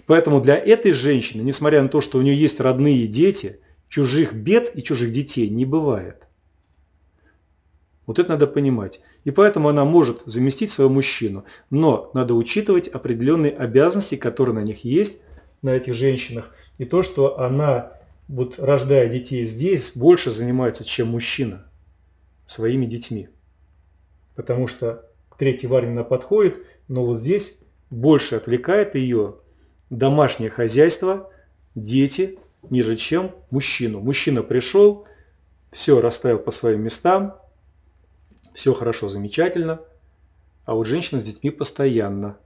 [0.06, 4.74] Поэтому для этой женщины, несмотря на то, что у нее есть родные дети, чужих бед
[4.74, 6.22] и чужих детей не бывает.
[8.06, 9.00] Вот это надо понимать.
[9.24, 11.44] И поэтому она может заместить своего мужчину.
[11.70, 15.22] Но надо учитывать определенные обязанности, которые на них есть,
[15.62, 16.54] на этих женщинах.
[16.78, 17.92] И то, что она,
[18.28, 21.65] вот рождая детей здесь, больше занимается, чем мужчина
[22.46, 23.28] своими детьми.
[24.34, 29.36] Потому что варне она подходит, но вот здесь больше отвлекает ее
[29.90, 31.30] домашнее хозяйство,
[31.74, 32.38] дети,
[32.70, 34.00] ниже чем мужчину.
[34.00, 35.06] Мужчина пришел,
[35.70, 37.36] все расставил по своим местам,
[38.54, 39.80] все хорошо, замечательно,
[40.64, 42.38] а вот женщина с детьми постоянно.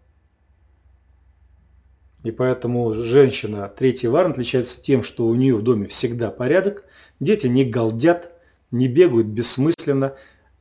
[2.22, 6.84] И поэтому женщина третьей варны отличается тем, что у нее в доме всегда порядок,
[7.18, 8.32] дети не галдят,
[8.70, 10.14] не бегают бессмысленно,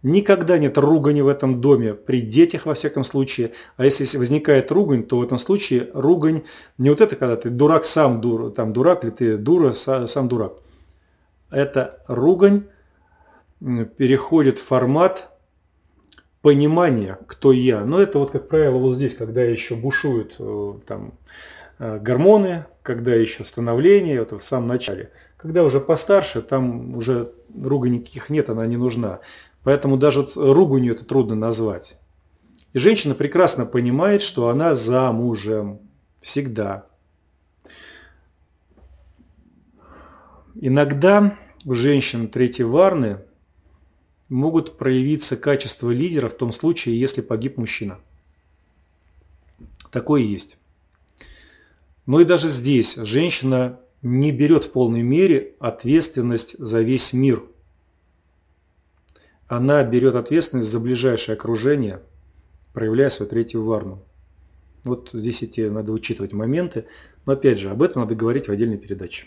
[0.04, 3.52] никогда нет ругани в этом доме, при детях во всяком случае.
[3.78, 6.44] А если возникает ругань, то в этом случае ругань
[6.78, 10.54] не вот это, когда ты дурак сам дур, там дурак или ты дура сам дурак.
[11.52, 12.64] Это ругань
[13.60, 15.30] переходит в формат
[16.42, 17.84] понимания, кто я.
[17.84, 21.14] Но это вот, как правило, вот здесь, когда еще бушуют э, там,
[21.80, 25.12] э, гормоны, когда еще становление, вот в самом начале.
[25.42, 29.20] Когда уже постарше, там уже ругани никаких нет, она не нужна.
[29.64, 31.98] Поэтому даже руганью это трудно назвать.
[32.74, 35.80] И женщина прекрасно понимает, что она замужем.
[36.22, 36.90] Всегда.
[40.60, 43.20] иногда у женщин третьей варны
[44.28, 48.00] могут проявиться качества лидера в том случае, если погиб мужчина.
[49.92, 50.58] Такое есть.
[52.06, 57.44] Но и даже здесь женщина не берет в полной мере ответственность за весь мир.
[59.48, 62.02] Она берет ответственность за ближайшее окружение,
[62.74, 64.04] проявляя свою третью варну.
[64.84, 66.86] Вот здесь эти надо учитывать моменты.
[67.26, 69.26] Но опять же, об этом надо говорить в отдельной передаче.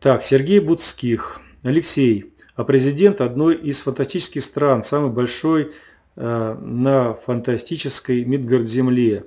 [0.00, 1.40] Так, Сергей Будских.
[1.62, 5.72] Алексей, а президент одной из фантастических стран, самый большой
[6.16, 9.26] э, на фантастической Мидгард-земле.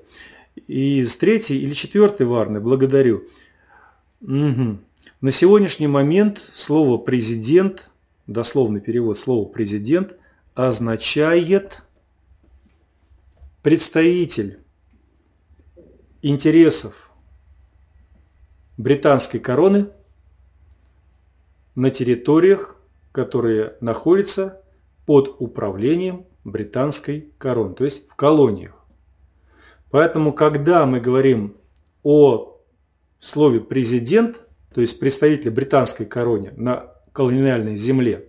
[0.68, 3.24] И с третьей или четвертой Варны благодарю.
[4.22, 4.80] Угу.
[5.22, 7.90] На сегодняшний момент слово «президент»,
[8.28, 10.16] дословный перевод слова «президент»
[10.56, 11.84] означает
[13.62, 14.60] представитель
[16.22, 17.12] интересов
[18.78, 19.88] британской короны
[21.76, 22.78] на территориях,
[23.12, 24.62] которые находятся
[25.06, 28.75] под управлением британской короны, то есть в колониях.
[29.96, 31.56] Поэтому, когда мы говорим
[32.04, 32.60] о
[33.18, 34.42] слове президент,
[34.74, 38.26] то есть представитель британской короны на колониальной земле,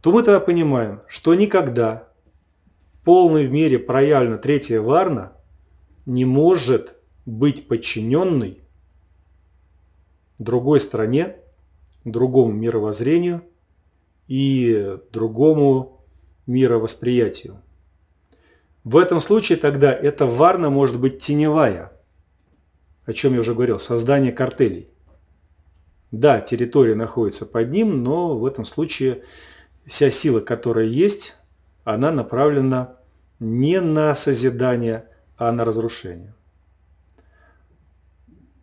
[0.00, 2.06] то мы тогда понимаем, что никогда
[3.02, 5.32] полной мере проявлена третья варна,
[6.06, 6.94] не может
[7.26, 8.60] быть подчиненной
[10.38, 11.38] другой стране,
[12.04, 13.42] другому мировоззрению
[14.28, 16.04] и другому
[16.46, 17.60] мировосприятию.
[18.88, 21.92] В этом случае тогда эта варна может быть теневая,
[23.04, 24.88] о чем я уже говорил, создание картелей.
[26.10, 29.24] Да, территория находится под ним, но в этом случае
[29.84, 31.36] вся сила, которая есть,
[31.84, 32.96] она направлена
[33.40, 35.04] не на созидание,
[35.36, 36.32] а на разрушение.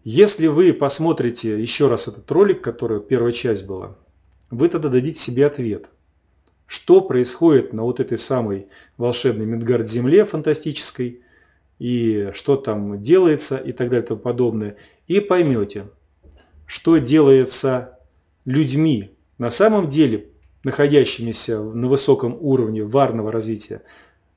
[0.04, 3.96] Если вы посмотрите еще раз этот ролик, который первая часть была,
[4.50, 5.92] вы тогда дадите себе ответ,
[6.68, 8.68] что происходит на вот этой самой
[8.98, 11.22] волшебной Мидгард-земле фантастической,
[11.78, 14.78] и что там делается и так далее и тому подобное,
[15.08, 15.88] и поймете,
[16.66, 18.00] что делается
[18.46, 20.30] людьми, на самом деле
[20.64, 23.82] находящимися на высоком уровне варного развития,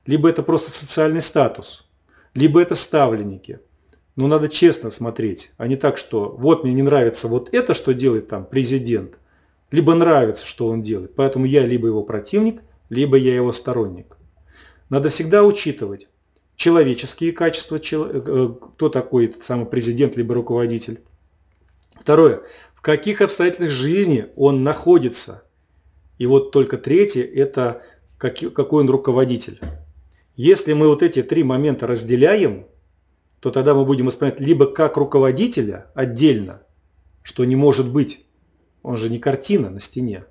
[0.05, 1.87] либо это просто социальный статус,
[2.33, 3.59] либо это ставленники.
[4.15, 7.93] Но надо честно смотреть, а не так, что вот мне не нравится вот это, что
[7.93, 9.17] делает там президент,
[9.71, 11.15] либо нравится, что он делает.
[11.15, 14.17] Поэтому я либо его противник, либо я его сторонник.
[14.89, 16.07] Надо всегда учитывать
[16.55, 21.01] человеческие качества, э, кто такой этот самый президент, либо руководитель.
[21.99, 22.41] Второе,
[22.73, 25.43] в каких обстоятельствах жизни он находится.
[26.17, 27.81] И вот только третье, это
[28.17, 29.59] какой он руководитель.
[30.35, 32.65] Если мы вот эти три момента разделяем,
[33.39, 36.61] то тогда мы будем воспринимать либо как руководителя отдельно,
[37.23, 38.25] что не может быть,
[38.83, 40.25] он же не картина на стене,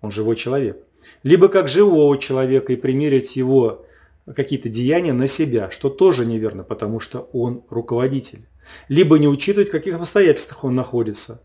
[0.00, 0.84] он живой человек,
[1.22, 3.86] либо как живого человека и примерить его
[4.34, 8.46] какие-то деяния на себя, что тоже неверно, потому что он руководитель.
[8.88, 11.42] Либо не учитывать, в каких обстоятельствах он находится.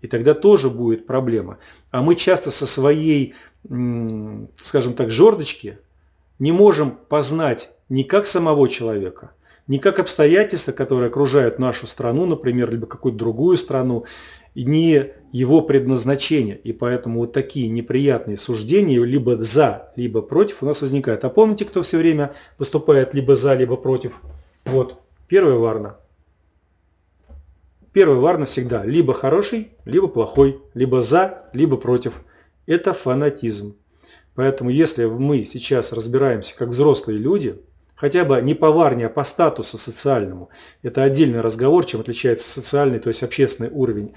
[0.00, 1.58] И тогда тоже будет проблема.
[1.90, 5.78] А мы часто со своей, скажем так, жердочки–
[6.42, 9.30] не можем познать ни как самого человека,
[9.68, 14.06] ни как обстоятельства, которые окружают нашу страну, например, либо какую-то другую страну,
[14.54, 16.56] ни его предназначение.
[16.56, 21.24] И поэтому вот такие неприятные суждения либо за, либо против у нас возникают.
[21.24, 24.20] А помните, кто все время выступает либо за, либо против?
[24.64, 25.96] Вот, первая варна.
[27.92, 32.22] Первая варна всегда либо хороший, либо плохой, либо за, либо против.
[32.66, 33.76] Это фанатизм.
[34.34, 37.60] Поэтому если мы сейчас разбираемся как взрослые люди,
[38.02, 40.50] хотя бы не по варне, а по статусу социальному,
[40.82, 44.14] это отдельный разговор, чем отличается социальный, то есть общественный уровень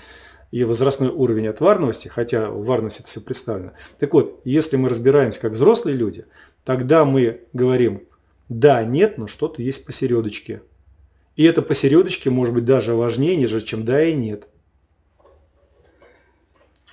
[0.49, 3.73] и возрастной уровень от варности, хотя в варности это все представлено.
[3.99, 6.25] Так вот, если мы разбираемся как взрослые люди,
[6.63, 8.07] тогда мы говорим
[8.49, 10.63] «да», «нет», но что-то есть посередочке.
[11.35, 14.47] И это посередочке может быть даже важнее, нежели чем «да» и «нет».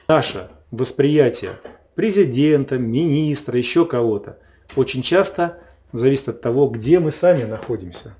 [0.09, 1.53] Наше восприятие
[1.95, 4.39] президента, министра, еще кого-то.
[4.77, 5.59] Очень часто
[5.93, 8.17] зависит от того, где мы сами находимся.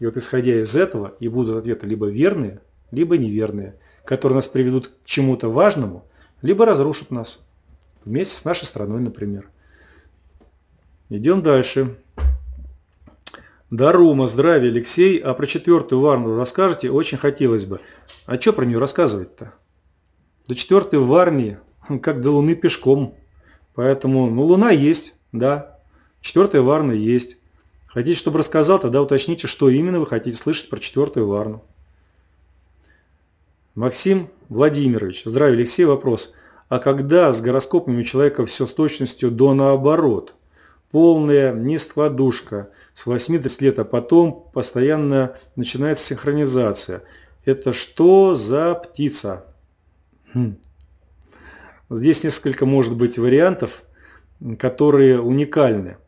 [0.00, 2.60] И вот исходя из этого и будут ответы либо верные,
[2.90, 6.04] либо неверные, которые нас приведут к чему-то важному,
[6.42, 7.46] либо разрушат нас.
[8.04, 9.48] Вместе с нашей страной, например.
[11.08, 11.96] Идем дальше.
[13.70, 15.18] Дарума, здравия, Алексей.
[15.18, 16.90] А про четвертую варну расскажете?
[16.90, 17.80] Очень хотелось бы.
[18.26, 19.54] А что про нее рассказывать-то?
[20.46, 21.58] До четвертой варни
[22.02, 23.16] как до Луны пешком.
[23.74, 25.73] Поэтому, ну, Луна есть, да.
[26.24, 27.36] Четвертая Варна есть.
[27.86, 31.62] Хотите, чтобы рассказал, тогда уточните, что именно вы хотите слышать про четвертую Варну.
[33.74, 35.22] Максим Владимирович.
[35.26, 35.84] Здравия, Алексей.
[35.84, 36.34] Вопрос.
[36.70, 40.34] А когда с гороскопами у человека все с точностью до наоборот?
[40.90, 47.02] Полная нескладушка с 80 лет, а потом постоянно начинается синхронизация.
[47.44, 49.44] Это что за птица?
[50.32, 50.56] Хм.
[51.90, 53.82] Здесь несколько может быть вариантов,
[54.58, 55.98] которые уникальны.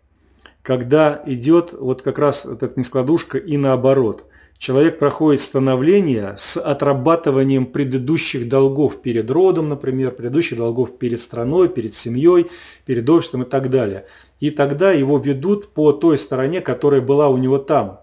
[0.66, 4.24] Когда идет вот как раз эта нескладушка и наоборот–
[4.59, 11.94] Человек проходит становление с отрабатыванием предыдущих долгов перед родом, например, предыдущих долгов перед страной, перед
[11.94, 12.47] семьей,
[12.86, 14.06] перед обществом и так далее.
[14.40, 18.01] И тогда его ведут по той стороне, которая была у него там,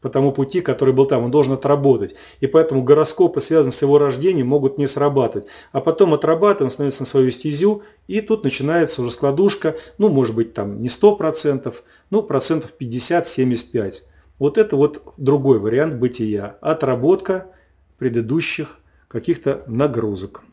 [0.00, 2.14] по тому пути, который был там, он должен отработать.
[2.40, 5.46] И поэтому гороскопы, связанные с его рождением, могут не срабатывать.
[5.72, 10.54] А потом отрабатываем, становится на свою стезю, и тут начинается уже складушка, ну, может быть,
[10.54, 11.74] там не 100%,
[12.10, 14.02] ну, процентов 50-75%.
[14.38, 16.56] Вот это вот другой вариант бытия.
[16.62, 17.48] Отработка
[17.98, 20.44] предыдущих каких-то нагрузок.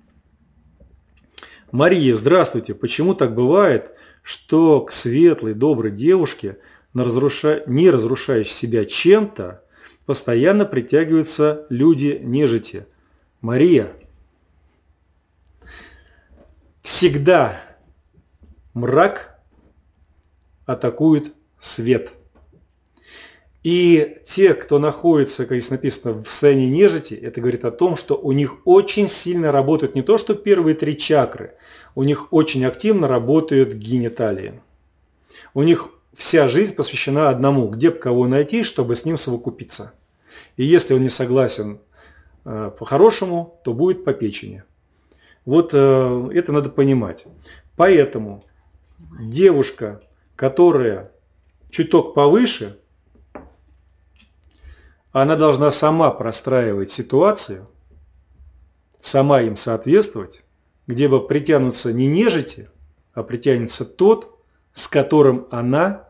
[1.72, 2.74] Мария, здравствуйте.
[2.74, 3.94] Почему так бывает,
[4.24, 6.58] что к светлой, доброй девушке,
[7.04, 9.64] не разрушающей себя чем-то,
[10.06, 12.86] постоянно притягиваются люди нежити?
[13.42, 13.94] Мария,
[16.82, 17.62] всегда
[18.74, 19.40] мрак
[20.66, 22.14] атакует свет–
[23.68, 28.16] и те, кто находится, как здесь написано, в состоянии нежити, это говорит о том, что
[28.16, 31.56] у них очень сильно работают не то, что первые три чакры,
[31.94, 34.62] у них очень активно работают гениталии.
[35.54, 39.94] У них вся жизнь посвящена одному, где бы кого найти, чтобы с ним совокупиться.
[40.56, 41.80] И если он не согласен
[42.46, 44.64] э, по-хорошему, то будет по печени.
[45.46, 47.28] Вот э, это надо понимать.
[47.76, 48.44] Поэтому
[49.20, 50.02] девушка,
[50.36, 51.12] которая
[51.70, 52.80] чуток повыше–
[55.22, 57.68] она должна сама простраивать ситуацию,
[59.02, 60.44] сама им соответствовать,
[60.86, 62.70] где бы притянутся не нежити,
[63.14, 64.40] а притянется тот,
[64.74, 66.07] с которым она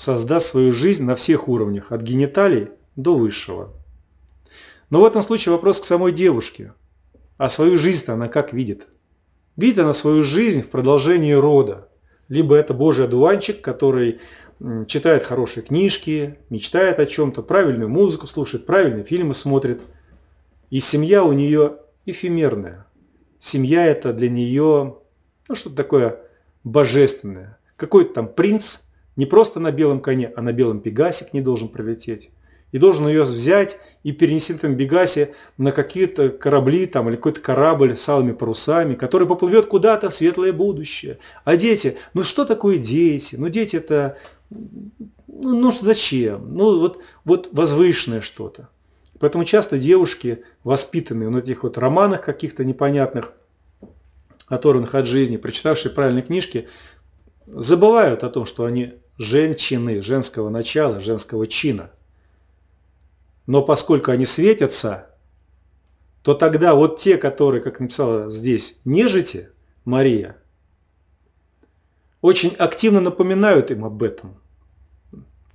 [0.00, 3.68] создаст свою жизнь на всех уровнях, от гениталий до высшего.
[4.88, 6.72] Но в этом случае вопрос к самой девушке.
[7.36, 8.86] А свою жизнь-то она как видит?
[9.58, 11.88] Видит она свою жизнь в продолжении рода.
[12.28, 14.20] Либо это Божий одуванчик, который
[14.86, 19.82] читает хорошие книжки, мечтает о чем-то, правильную музыку слушает, правильные фильмы смотрит.
[20.70, 22.86] И семья у нее эфемерная.
[23.38, 24.96] Семья это для нее
[25.46, 26.20] ну, что-то такое
[26.64, 27.58] божественное.
[27.76, 28.89] Какой-то там принц,
[29.20, 32.30] не просто на белом коне, а на белом пегасик не должен пролететь.
[32.72, 37.42] И должен ее взять и перенести на этом Бегасе на какие-то корабли там, или какой-то
[37.42, 41.18] корабль с алыми парусами, который поплывет куда-то в светлое будущее.
[41.44, 43.36] А дети, ну что такое дети?
[43.36, 44.16] Ну дети это
[44.48, 44.90] ну,
[45.28, 46.54] ну зачем?
[46.54, 48.70] Ну вот, вот возвышенное что-то.
[49.18, 53.34] Поэтому часто девушки, воспитанные на этих вот романах каких-то непонятных,
[54.46, 56.68] оторванных от жизни, прочитавшие правильные книжки,
[57.46, 61.90] забывают о том, что они женщины, женского начала, женского чина.
[63.46, 65.14] Но поскольку они светятся,
[66.22, 69.50] то тогда вот те, которые, как написала здесь, нежити,
[69.84, 70.38] Мария,
[72.22, 74.40] очень активно напоминают им об этом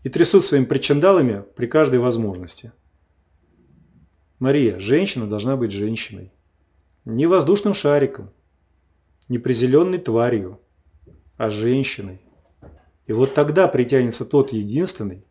[0.03, 2.71] и трясут своими причиндалами при каждой возможности.
[4.37, 6.31] Мария, женщина должна быть женщиной.
[7.03, 8.29] Не воздушным шариком,
[9.27, 10.59] не призеленной тварью,
[11.37, 12.21] а женщиной.
[13.07, 15.23] И вот тогда притянется тот единственный,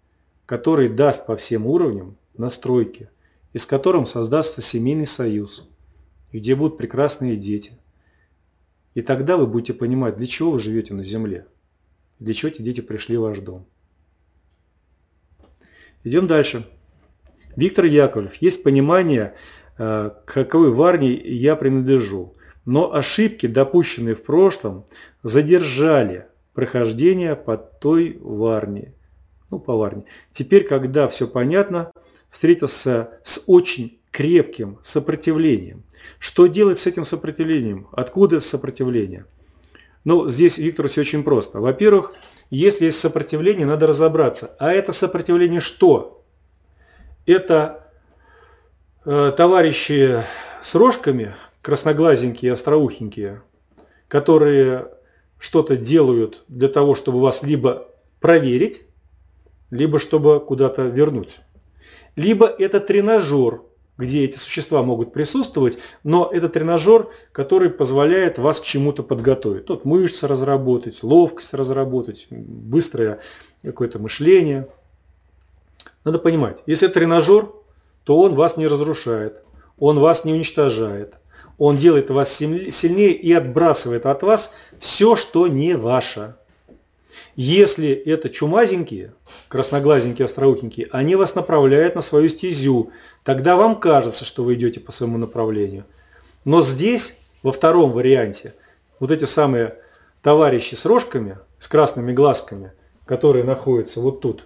[0.46, 3.08] который даст по всем уровням настройки,
[3.52, 5.68] и с которым создастся семейный союз,
[6.32, 7.72] где будут прекрасные дети–
[8.94, 11.46] и тогда вы будете понимать, для чего вы живете на земле,
[12.20, 13.66] для чего эти дети пришли в ваш дом.
[16.04, 16.64] Идем дальше.
[17.56, 18.36] Виктор Яковлев.
[18.36, 19.34] Есть понимание,
[19.78, 22.34] э, к какой варне я принадлежу.
[22.64, 24.86] Но ошибки, допущенные в прошлом,
[25.22, 28.94] задержали прохождение по той варне.
[29.50, 30.04] Ну, по варне.
[30.32, 31.92] Теперь, когда все понятно,
[32.30, 35.82] встретился с очень крепким сопротивлением.
[36.18, 37.88] Что делать с этим сопротивлением?
[37.92, 39.26] Откуда сопротивление?
[40.04, 41.60] Ну, здесь, Виктор, все очень просто.
[41.60, 42.14] Во-первых,
[42.50, 44.54] если есть сопротивление, надо разобраться.
[44.58, 46.22] А это сопротивление что?
[47.26, 47.90] Это
[49.04, 50.22] э, товарищи
[50.62, 53.42] с рожками, красноглазенькие, остроухенькие,
[54.08, 54.88] которые
[55.44, 57.88] что-то делают для того, чтобы вас либо
[58.18, 58.86] проверить,
[59.70, 61.40] либо чтобы куда-то вернуть.
[62.16, 63.60] Либо это тренажер,
[63.98, 69.66] где эти существа могут присутствовать, но это тренажер, который позволяет вас к чему-то подготовить.
[69.66, 73.20] Тут мышцы разработать, ловкость разработать, быстрое
[73.62, 74.66] какое-то мышление.
[76.04, 77.52] Надо понимать, если это тренажер,
[78.04, 79.42] то он вас не разрушает.
[79.78, 81.18] Он вас не уничтожает.
[81.58, 86.34] Он делает вас сильнее и отбрасывает от вас все, что не ваше.
[87.36, 89.12] Если это чумазенькие,
[89.48, 92.90] красноглазенькие, остроухенькие, они вас направляют на свою стезю.
[93.24, 95.84] Тогда вам кажется, что вы идете по своему направлению.
[96.44, 98.54] Но здесь, во втором варианте,
[99.00, 99.76] вот эти самые
[100.22, 102.72] товарищи с рожками, с красными глазками,
[103.04, 104.44] которые находятся вот тут,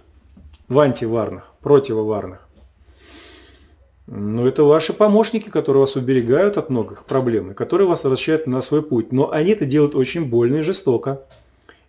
[0.67, 2.47] в антиварных, противоварных,
[4.11, 8.59] ну, это ваши помощники, которые вас уберегают от многих проблем, и которые вас возвращают на
[8.61, 9.11] свой путь.
[9.11, 11.21] Но они это делают очень больно и жестоко.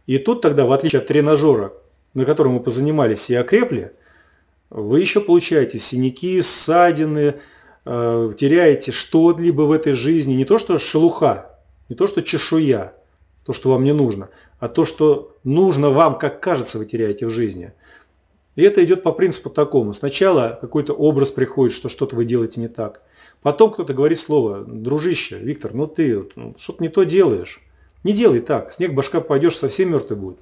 [0.06, 1.72] И тут тогда, в отличие от тренажера,
[2.12, 3.92] на котором мы позанимались и окрепли,
[4.68, 7.36] вы еще получаете синяки, ссадины,
[7.86, 10.34] э, теряете что-либо в этой жизни.
[10.34, 12.92] Не то, что шелуха, не то, что чешуя,
[13.46, 14.28] то, что вам не нужно,
[14.58, 17.72] а то, что нужно вам, как кажется, вы теряете в жизни.
[18.56, 19.92] И это идет по принципу такому.
[19.92, 23.02] Сначала какой-то образ приходит, что что-то вы делаете не так.
[23.42, 27.60] Потом кто-то говорит слово, дружище, Виктор, ну ты ну, что-то не то делаешь.
[28.04, 30.38] Не делай так, снег башка пойдешь, совсем мертвый будет.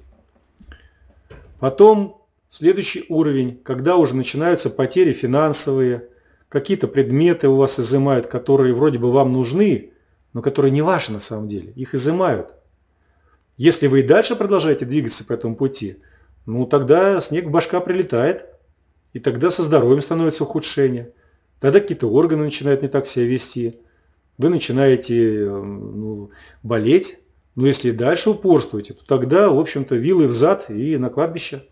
[1.59, 6.07] Потом следующий уровень, когда уже начинаются потери финансовые,
[6.47, 9.91] какие-то предметы у вас изымают, которые вроде бы вам нужны,
[10.33, 12.53] но которые не ваши на самом деле, их изымают.
[13.57, 15.97] Если вы и дальше продолжаете двигаться по этому пути–
[16.49, 18.45] ну тогда снег в башка прилетает,
[19.13, 21.13] и тогда со здоровьем становится ухудшение.
[21.59, 23.79] Тогда какие-то органы начинают не так себя вести.
[24.39, 26.31] Вы начинаете ну,
[26.63, 27.19] болеть.
[27.53, 31.65] Но если дальше упорствуете, то тогда, в общем-то, вилы в зад и на кладбище.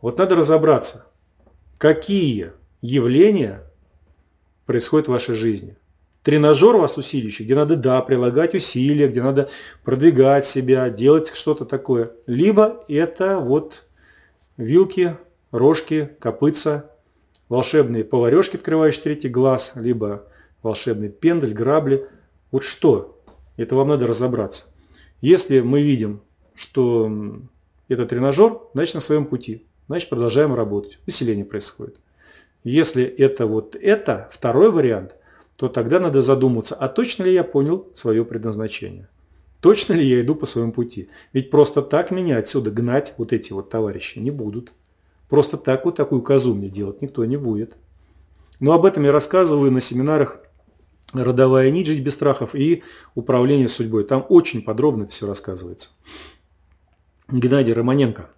[0.00, 1.06] Вот надо разобраться,
[1.78, 2.50] какие
[2.82, 3.62] явления
[4.66, 5.76] происходят в вашей жизни–
[6.28, 9.48] тренажер вас усиливающий, где надо, да, прилагать усилия, где надо
[9.82, 12.12] продвигать себя, делать что-то такое.
[12.26, 13.86] Либо это вот
[14.58, 15.16] вилки,
[15.52, 16.90] рожки, копытца,
[17.48, 20.26] волшебные поварешки, открывающие третий глаз, либо
[20.62, 22.06] волшебный пендель, грабли.
[22.50, 23.18] Вот что?
[23.56, 24.66] Это вам надо разобраться.
[25.22, 26.20] Если мы видим,
[26.54, 27.10] что
[27.88, 29.64] это тренажер, значит на своем пути.
[29.86, 30.98] Значит продолжаем работать.
[31.06, 31.96] Усиление происходит.
[32.64, 35.14] Если это вот это, второй вариант,
[35.58, 39.08] то тогда надо задуматься, а точно ли я понял свое предназначение?
[39.60, 41.08] Точно ли я иду по своему пути?
[41.32, 44.70] Ведь просто так меня отсюда гнать вот эти вот товарищи не будут.
[45.28, 47.76] Просто так вот такую козу мне делать никто не будет.
[48.60, 50.38] Но об этом я рассказываю на семинарах
[51.12, 51.88] «Родовая нить.
[51.88, 52.84] Жить без страхов» и
[53.16, 54.04] «Управление судьбой».
[54.04, 55.88] Там очень подробно это все рассказывается.
[57.28, 58.30] Геннадий Романенко.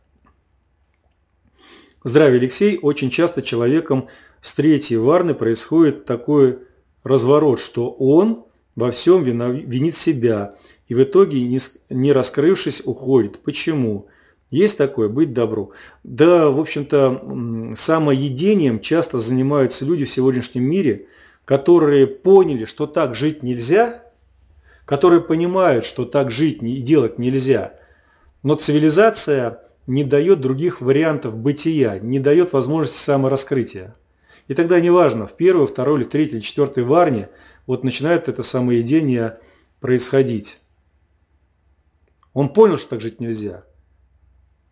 [2.02, 2.78] Здравия, Алексей.
[2.80, 4.08] Очень часто человеком
[4.40, 6.60] с третьей варны происходит такое
[7.04, 8.44] разворот, что он
[8.76, 10.54] во всем винит себя
[10.88, 11.40] и в итоге,
[11.88, 13.40] не раскрывшись, уходит.
[13.40, 14.06] Почему?
[14.50, 15.72] Есть такое, быть добру.
[16.02, 21.06] Да, в общем-то, самоедением часто занимаются люди в сегодняшнем мире,
[21.44, 24.02] которые поняли, что так жить нельзя,
[24.84, 27.74] которые понимают, что так жить и делать нельзя,
[28.42, 33.94] но цивилизация не дает других вариантов бытия, не дает возможности самораскрытия.
[34.50, 37.28] И тогда неважно, в первой, второй или третьей или четвертой варне
[37.68, 39.38] вот начинает это самоедение
[39.78, 40.58] происходить.
[42.32, 43.62] Он понял, что так жить нельзя.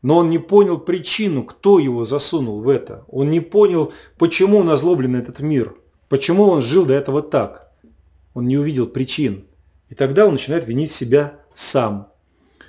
[0.02, 3.04] Но он не понял причину, кто его засунул в это.
[3.06, 5.76] Он не понял, почему он озлоблен этот мир.
[6.08, 7.70] Почему он жил до этого так.
[8.34, 9.44] Он не увидел причин.
[9.90, 12.10] И тогда он начинает винить себя сам.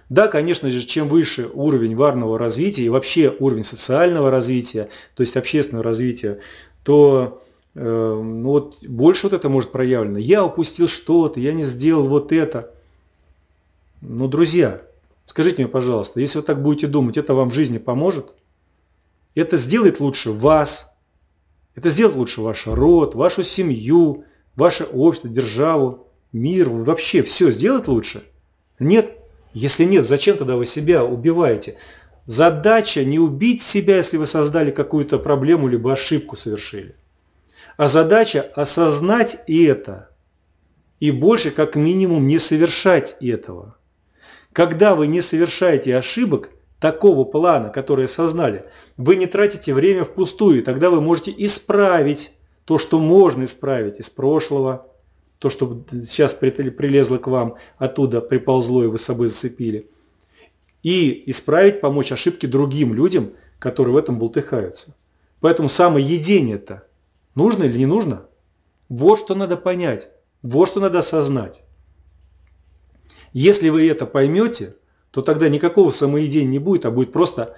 [0.10, 5.38] Да, конечно же, чем выше уровень варного развития и вообще уровень социального развития, то есть
[5.38, 6.40] общественного развития,
[6.84, 7.44] то
[7.76, 10.18] э, ну вот больше вот это может проявлено.
[10.18, 12.72] Я упустил что-то, я не сделал вот это.
[14.02, 14.82] Но, друзья,
[15.26, 18.34] скажите мне, пожалуйста, если вы так будете думать, это вам в жизни поможет?
[19.36, 20.96] Это сделает лучше вас,
[21.76, 24.26] это сделает лучше ваш род, вашу семью,
[24.56, 28.24] ваше общество, державу, мир, вообще все сделает лучше?
[28.80, 29.18] Нет?
[29.54, 31.78] Если нет, зачем тогда вы себя убиваете?
[32.30, 36.94] Задача не убить себя, если вы создали какую-то проблему либо ошибку совершили.
[37.76, 40.12] А задача осознать это
[41.00, 43.78] и больше как минимум не совершать этого.
[44.54, 48.66] Когда вы не совершаете ошибок такого плана, который осознали,
[48.96, 52.34] вы не тратите время впустую, тогда вы можете исправить
[52.66, 54.86] то, что можно исправить из прошлого,
[55.40, 59.90] то, что сейчас прилезло к вам, оттуда приползло и вы с собой зацепили–
[60.84, 64.96] и исправить, помочь ошибки другим людям, которые в этом бултыхаются.
[65.40, 66.84] Поэтому самоедение-то
[67.36, 68.26] нужно или не нужно?
[68.88, 70.10] Вот что надо понять,
[70.42, 71.64] вот что надо осознать.
[73.34, 74.76] Если вы это поймете,
[75.12, 77.56] то тогда никакого самоедения не будет, а будет просто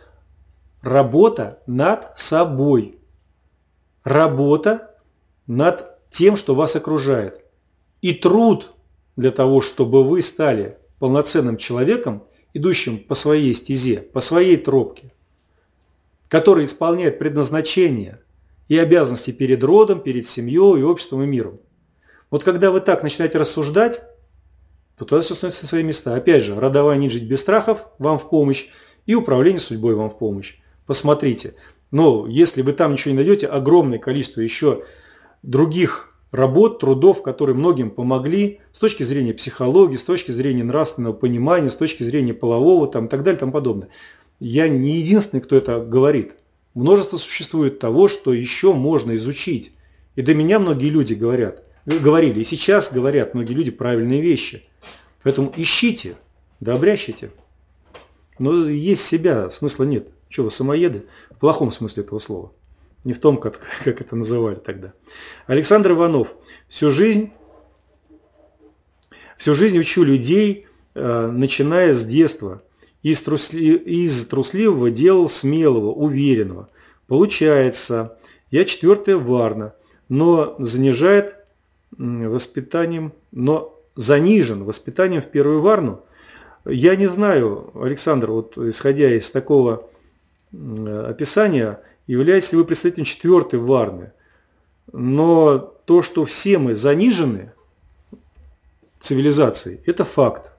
[0.82, 2.98] работа над собой.
[4.04, 4.96] Работа
[5.48, 7.46] над тем, что вас окружает.
[8.02, 8.74] И труд
[9.16, 12.24] для того, чтобы вы стали полноценным человеком,
[12.54, 15.12] идущим по своей стезе, по своей тропке,
[16.28, 18.22] который исполняет предназначение
[18.68, 21.60] и обязанности перед родом, перед семьей и обществом и миром.
[22.30, 24.02] Вот когда вы так начинаете рассуждать,
[24.98, 26.16] то тогда все становится на свои места.
[26.16, 28.70] Опять же, родовая нить жить без страхов вам в помощь
[29.06, 30.58] и управление судьбой вам в помощь.
[30.86, 31.56] Посмотрите.
[31.90, 34.86] Но если вы там ничего не найдете, огромное количество еще
[35.44, 41.70] других работ, трудов, которые многим помогли с точки зрения психологии, с точки зрения нравственного понимания,
[41.70, 43.90] с точки зрения полового там, и так далее и тому подобное.
[44.40, 46.36] Я не единственный, кто это говорит.
[46.74, 49.74] Множество существует того, что еще можно изучить.
[50.16, 54.68] И до меня многие люди говорят– говорили, и сейчас говорят многие люди правильные вещи.
[55.24, 56.16] Поэтому ищите,
[56.60, 57.32] да обрящите.
[58.40, 60.08] Но есть себя, смысла нет.
[60.30, 61.06] Что вы самоеды?
[61.30, 62.54] В плохом смысле этого слова.
[63.04, 64.94] Не в том, как, как это называли тогда.
[65.48, 66.36] Александр Иванов.
[66.68, 67.32] Всю жизнь,
[69.38, 72.62] всю жизнь учу людей, э, начиная с детства.
[73.02, 76.70] Из, трусли, из трусливого делал смелого, уверенного.
[77.08, 78.18] Получается,
[78.52, 79.74] я четвертая варна,
[80.08, 81.36] но занижает
[81.98, 86.02] воспитанием, но занижен воспитанием в первую варну.
[86.66, 89.90] Я не знаю, Александр, вот исходя из такого
[90.54, 91.80] описания,
[92.12, 94.12] являетесь ли вы представителем четвертой варны.
[94.92, 97.54] Но то, что все мы занижены
[99.00, 100.52] цивилизацией, это факт.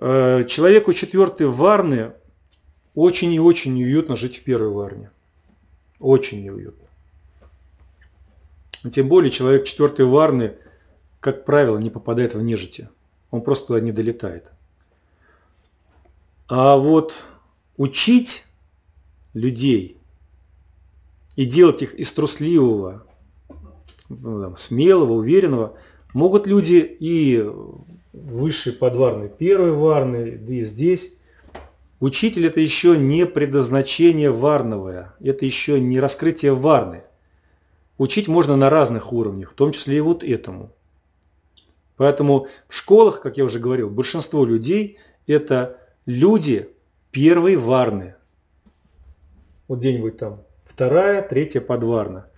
[0.00, 2.12] Э, человеку четвертой варны
[2.94, 5.10] очень и очень неуютно жить в первой варне.
[6.00, 6.88] Очень неуютно.
[8.84, 10.56] Но тем более человек четвертой варны,
[11.20, 12.88] как правило, не попадает в нежити.
[13.30, 14.50] Он просто туда не долетает.
[16.48, 17.22] А вот
[17.76, 18.46] учить
[19.34, 19.98] людей
[21.36, 23.06] и делать их из трусливого,
[24.08, 25.76] ну, смелого, уверенного,
[26.12, 27.44] могут люди и
[28.12, 31.18] высшей подварной первой варны, да и здесь.
[32.00, 37.02] Учитель это еще не предназначение варновое, это еще не раскрытие варны–
[37.96, 40.72] Учить можно на разных уровнях, в том числе и вот этому.
[41.96, 44.98] Поэтому в школах, как я уже говорил, большинство людей–
[45.28, 46.68] это люди
[47.12, 48.16] первой варны.
[49.68, 52.30] Вот где-нибудь там вторая, третья подварна.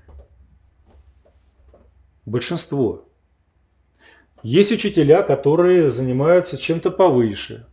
[2.24, 3.08] Большинство.
[4.42, 7.66] Есть учителя, которые занимаются чем-то повыше,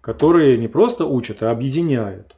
[0.00, 2.36] которые не просто учат, а объединяют.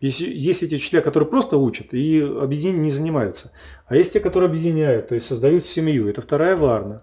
[0.00, 3.52] Есть, есть эти учителя, которые просто учат и объединением не занимаются.
[3.86, 6.08] А есть те, которые объединяют, то есть создают семью.
[6.08, 7.02] Это вторая варна.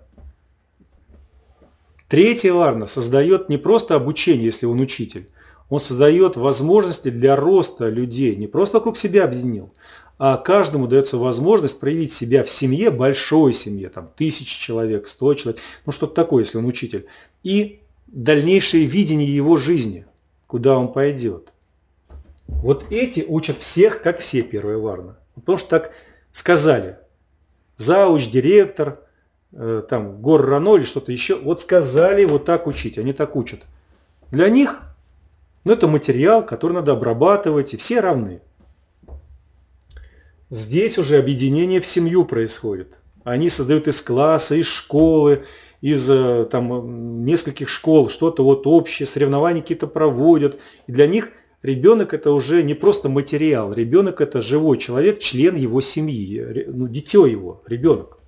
[2.07, 5.29] Третья варна создает не просто обучение, если он учитель.
[5.69, 8.35] Он создает возможности для роста людей.
[8.35, 9.73] Не просто вокруг себя объединил,
[10.17, 15.61] а каждому дается возможность проявить себя в семье, большой семье, там тысячи человек, сто человек,
[15.85, 17.05] ну что-то такое, если он учитель.
[17.43, 20.05] И дальнейшее видение его жизни,
[20.47, 21.51] куда он пойдет.
[22.47, 25.17] Вот эти учат всех, как все первые варна.
[25.35, 25.91] Потому что так
[26.31, 26.97] сказали.
[27.75, 29.01] Зауч, директор,
[29.51, 31.35] э, там, гор Рано или что-то еще.
[31.35, 33.61] Вот сказали вот так учить, они так учат.
[34.31, 34.81] Для них
[35.67, 38.41] ну, это материал, который надо обрабатывать, и все равны.
[40.49, 42.99] Здесь уже объединение в семью происходит.
[43.23, 45.45] Они создают из класса, из школы,
[45.81, 50.59] из э, там, нескольких школ что-то вот общее, соревнования какие-то проводят.
[50.87, 51.31] И для них–
[51.63, 57.25] Ребенок это уже не просто материал, ребенок это живой человек, член его семьи, ну, дитё
[57.25, 58.19] его, ребенок.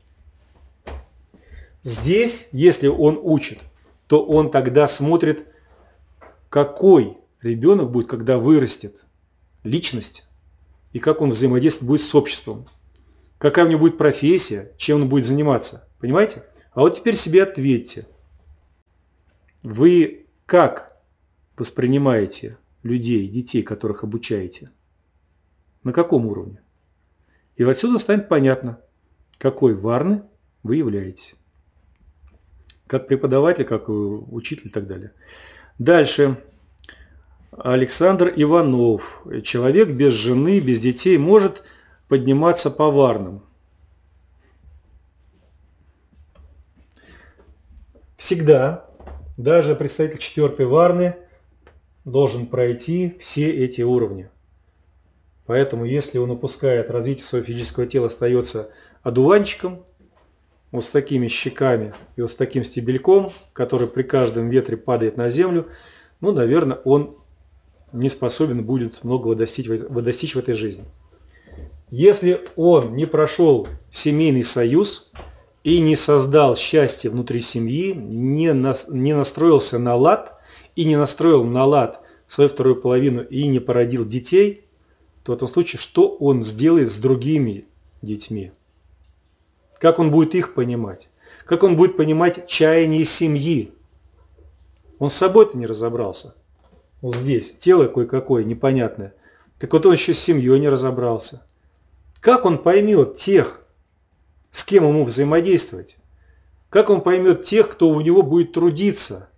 [1.84, 3.60] Здесь, если он учит,
[4.07, 5.45] то он тогда смотрит,
[6.49, 9.06] какой ребенок будет, когда вырастет
[9.64, 10.28] личность,
[10.94, 12.68] и как он взаимодействует будет с обществом.
[13.38, 15.88] Какая у него будет профессия, чем он будет заниматься.
[15.99, 16.44] Понимаете?
[16.72, 18.07] А вот теперь себе ответьте.
[19.64, 21.02] Вы как
[21.57, 24.72] воспринимаете людей, детей, которых обучаете?
[25.84, 26.61] На каком уровне?
[27.56, 28.80] И отсюда станет понятно,
[29.38, 30.24] какой варны
[30.64, 31.36] вы являетесь.
[32.88, 35.14] Как преподаватель, как учитель и так далее.
[35.78, 36.41] Дальше.
[37.52, 39.24] Александр Иванов.
[39.44, 41.64] Человек без жены, без детей может
[42.08, 43.44] подниматься по варнам.
[48.18, 48.86] Всегда,
[49.38, 51.16] даже представитель четвертой варны–
[52.10, 54.30] должен пройти все эти уровни.
[55.46, 58.72] Поэтому, если он упускает развитие своего физического тела, остается
[59.02, 59.86] одуванчиком,
[60.72, 65.32] вот с такими щеками и вот с таким стебельком, который при каждом ветре падает на
[65.32, 65.68] землю,
[66.22, 67.18] ну, наверное, он
[67.91, 70.86] не способен будет многого достичь, достичь в этой жизни.
[71.91, 75.11] Если он не прошел семейный союз
[75.64, 80.40] и не создал счастье внутри семьи, не, нас, не настроился на лад
[80.76, 84.66] и не настроил на лад свою вторую половину и не породил детей,
[85.24, 87.66] то в этом случае что он сделает с другими
[88.02, 88.52] детьми?
[89.80, 91.10] Как он будет их понимать?
[91.45, 93.74] Как он будет понимать чаяние семьи?
[94.99, 96.36] Он с собой-то не разобрался.
[97.02, 97.56] Вот здесь.
[97.58, 99.14] Тело кое-какое непонятное.
[99.58, 101.46] Так вот он еще с семьей не разобрался.
[102.20, 103.62] Как он поймет тех,
[104.52, 105.98] с кем ему взаимодействовать?
[106.70, 109.30] Как он поймет тех, кто у него будет трудиться?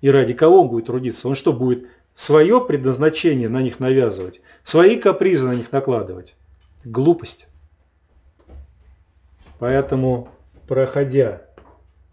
[0.00, 1.28] И ради кого он будет трудиться?
[1.28, 4.40] Он что, будет свое предназначение на них навязывать?
[4.62, 6.36] Свои капризы на них накладывать?
[6.84, 7.48] Глупость.
[9.58, 10.28] Поэтому,
[10.66, 11.42] проходя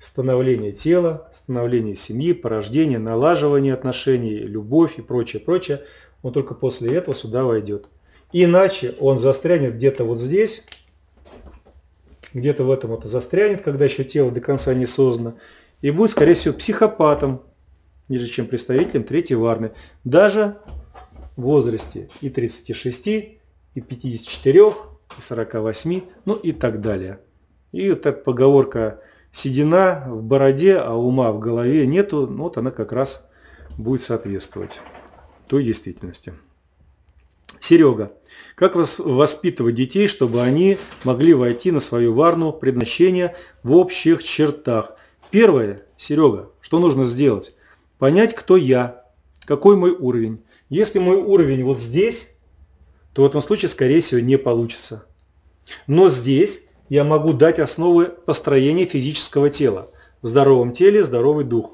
[0.05, 5.81] становление тела, становление семьи, порождение, налаживание отношений, любовь и прочее, прочее,
[6.21, 7.89] он только после этого сюда войдет.
[8.31, 10.63] Иначе он застрянет где-то вот здесь,
[12.33, 15.35] где-то в этом вот застрянет, когда еще тело до конца не создано,
[15.81, 17.41] и будет, скорее всего, психопатом,
[18.07, 19.71] ниже чем представителем третьей варны.
[20.03, 20.57] Даже
[21.35, 23.39] в возрасте и 36, и
[23.73, 24.59] 54,
[25.17, 27.19] и 48, ну и так далее.
[27.71, 28.99] И вот так поговорка
[29.35, 33.29] седина в бороде, а ума в голове нету, вот она как раз
[33.77, 34.79] будет соответствовать
[35.49, 36.33] той действительности.
[37.59, 38.13] Серега.
[38.55, 44.95] Как воспитывать детей, чтобы они могли войти на свою варну предназначение в общих чертах?
[45.31, 47.55] Первое, Серега, что нужно сделать?
[47.97, 49.03] Понять, кто я,
[49.43, 50.43] какой мой уровень.
[50.69, 52.37] Если мой уровень вот здесь,
[53.13, 55.05] то в этом случае, скорее всего, не получится.
[55.87, 59.89] Но здесь я могу дать основы построения физического тела.
[60.21, 61.71] В здоровом теле здоровый дух.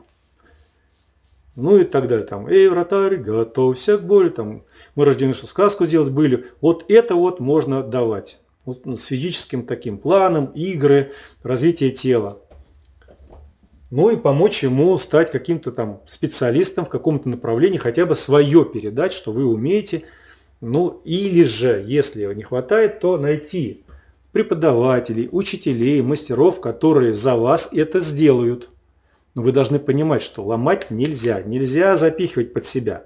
[1.55, 2.25] Ну и так далее.
[2.25, 4.29] Там, эй, вратарь, готовься к боли.
[4.29, 4.63] Там,
[4.95, 6.45] мы рождены, что сказку сделать были.
[6.61, 8.39] Вот это вот можно давать.
[8.65, 11.11] Вот, ну, с физическим таким планом, игры,
[11.43, 12.39] развитие тела.
[13.89, 19.11] Ну и помочь ему стать каким-то там специалистом в каком-то направлении, хотя бы свое передать,
[19.11, 20.03] что вы умеете.
[20.61, 23.83] Ну или же, если не хватает, то найти
[24.31, 28.69] преподавателей, учителей, мастеров, которые за вас это сделают.
[29.35, 33.05] Но вы должны понимать, что ломать нельзя, нельзя запихивать под себя.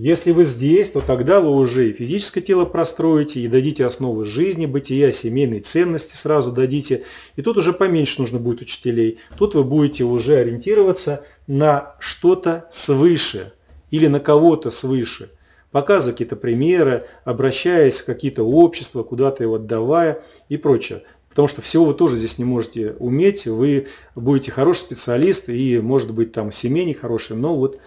[0.00, 4.64] Если вы здесь, то тогда вы уже и физическое тело простроите, и дадите основы жизни,
[4.64, 7.02] бытия, семейной ценности сразу дадите.
[7.34, 9.18] И тут уже поменьше нужно будет учителей.
[9.36, 13.54] Тут вы будете уже ориентироваться на что-то свыше
[13.90, 15.30] или на кого-то свыше.
[15.70, 21.02] Показывая какие-то примеры, обращаясь в какие-то общества, куда-то его отдавая и прочее.
[21.28, 26.12] Потому что всего вы тоже здесь не можете уметь, вы будете хороший специалист и, может
[26.12, 27.78] быть, там семейный хороший, но вот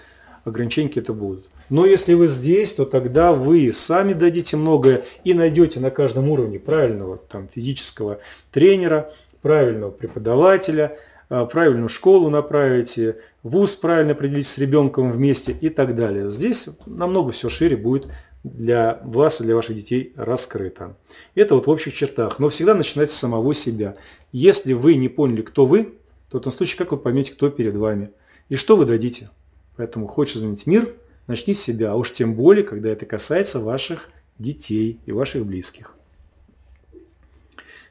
[0.45, 1.45] ограничения какие-то будут.
[1.70, 6.60] Но если вы здесь, то тогда вы сами дадите многое и найдете на каждом уровне
[6.60, 8.20] правильного там, физического
[8.52, 10.98] тренера, правильного преподавателя,
[11.30, 16.31] а, правильную школу направите, вуз правильно определить с ребенком вместе и так далее.
[16.31, 18.07] Здесь намного все шире будет
[18.43, 20.97] для вас и для ваших детей раскрыто.
[21.35, 22.39] Это вот в общих чертах.
[22.39, 23.95] Но всегда начинать с самого себя.
[24.31, 25.95] Если вы не поняли, кто вы,
[26.30, 28.11] то в том случае, как вы поймете, кто перед вами
[28.49, 29.30] и что вы дадите.
[29.76, 30.93] Поэтому хочешь изменить мир,
[31.27, 35.95] начни с себя, а уж тем более, когда это касается ваших детей и ваших близких.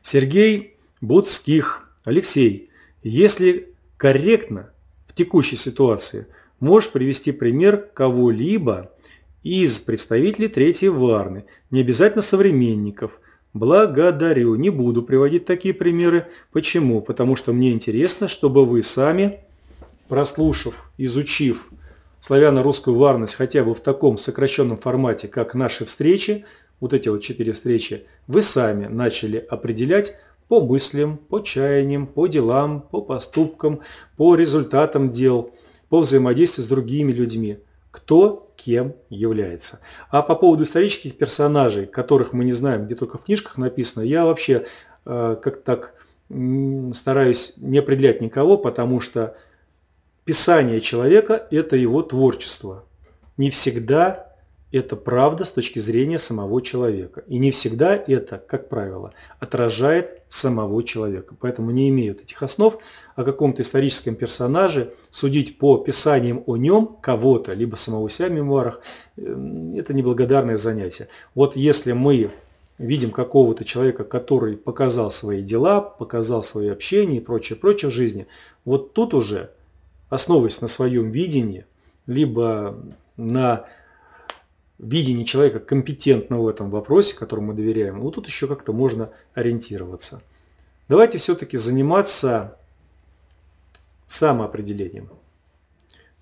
[0.03, 1.89] Сергей Будских.
[2.05, 2.71] Алексей,
[3.03, 4.71] если корректно
[5.21, 6.29] текущей ситуации,
[6.61, 8.91] можешь привести пример кого-либо,
[9.43, 13.21] из представителей Третьей Варны, не обязательно современников.
[13.53, 16.27] Благодарю, не буду приводить такие примеры.
[16.53, 17.03] Почему?
[17.03, 19.41] Потому что мне интересно, чтобы вы сами,
[20.09, 21.69] прослушав, изучив
[22.23, 26.47] славяно-русскую варность хотя бы в таком сокращенном формате, как наши встречи,
[26.81, 30.15] вот эти вот четыре встречи, вы сами начали определять
[30.51, 33.83] по мыслям, по чаяниям, по делам, по поступкам,
[34.17, 35.55] по результатам дел,
[35.89, 37.59] по взаимодействию с другими людьми.
[37.93, 39.79] Кто кем является.
[40.11, 44.25] А по поводу исторических персонажей, которых мы не знаем, где только в книжках написано, я
[44.25, 44.67] вообще
[45.07, 45.95] э, как так
[46.95, 49.37] стараюсь не определять никого, потому что
[50.25, 52.85] писание человека– это его творчество.
[53.37, 54.30] Не всегда
[54.79, 57.25] это правда с точки зрения самого человека.
[57.27, 61.35] И не всегда это, как правило, отражает самого человека.
[61.41, 62.79] Поэтому не имеют этих основ
[63.17, 68.81] о каком-то историческом персонаже судить по писаниям о нем кого-то, либо самого себя в мемуарах,
[69.17, 71.09] э, это неблагодарное занятие.
[71.35, 72.31] Вот если мы
[72.79, 78.29] видим какого-то человека, который показал свои дела, показал свои общения и прочее, прочее в жизни,
[78.65, 79.51] вот тут уже,
[80.09, 81.67] основываясь на своем видении,
[82.07, 82.77] либо
[83.17, 83.67] на
[84.81, 90.23] видение человека компетентного в этом вопросе, которому мы доверяем, вот тут еще как-то можно ориентироваться.
[90.89, 92.57] Давайте все-таки заниматься
[94.07, 95.11] самоопределением,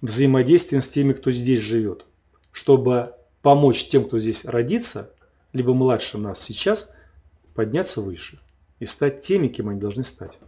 [0.02, 2.04] взаимодействием с теми, кто здесь живет,
[2.52, 5.10] чтобы помочь тем, кто здесь родится,
[5.52, 6.92] либо младше нас сейчас,
[7.54, 8.40] подняться выше
[8.80, 10.38] и стать теми, кем они должны стать.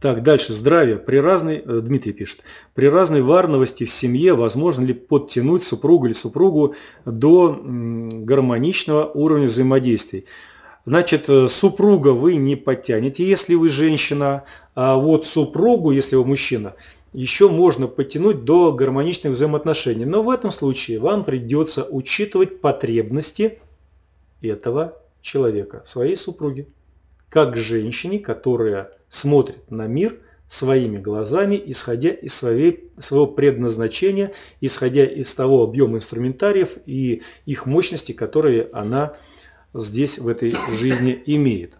[0.00, 0.52] Так, дальше.
[0.52, 0.96] Здравие.
[0.96, 2.42] При разной, э, Дмитрий пишет,
[2.74, 6.74] при разной варновости в семье возможно ли подтянуть супругу или супругу
[7.06, 10.26] до гармоничного уровня взаимодействий?
[10.84, 14.44] Значит, э, супруга вы не подтянете, если вы женщина,
[14.74, 16.74] а вот супругу, если вы мужчина,
[17.14, 20.04] еще можно подтянуть до гармоничных взаимоотношений.
[20.04, 23.58] Но в этом случае вам придется учитывать потребности
[24.42, 24.92] этого
[25.22, 26.68] человека, своей супруги,
[27.28, 35.34] как женщине, которая смотрит на мир своими глазами, исходя из своей, своего предназначения, исходя из
[35.34, 39.16] того объема инструментариев и их мощности, которые она
[39.74, 41.74] здесь в этой жизни имеет.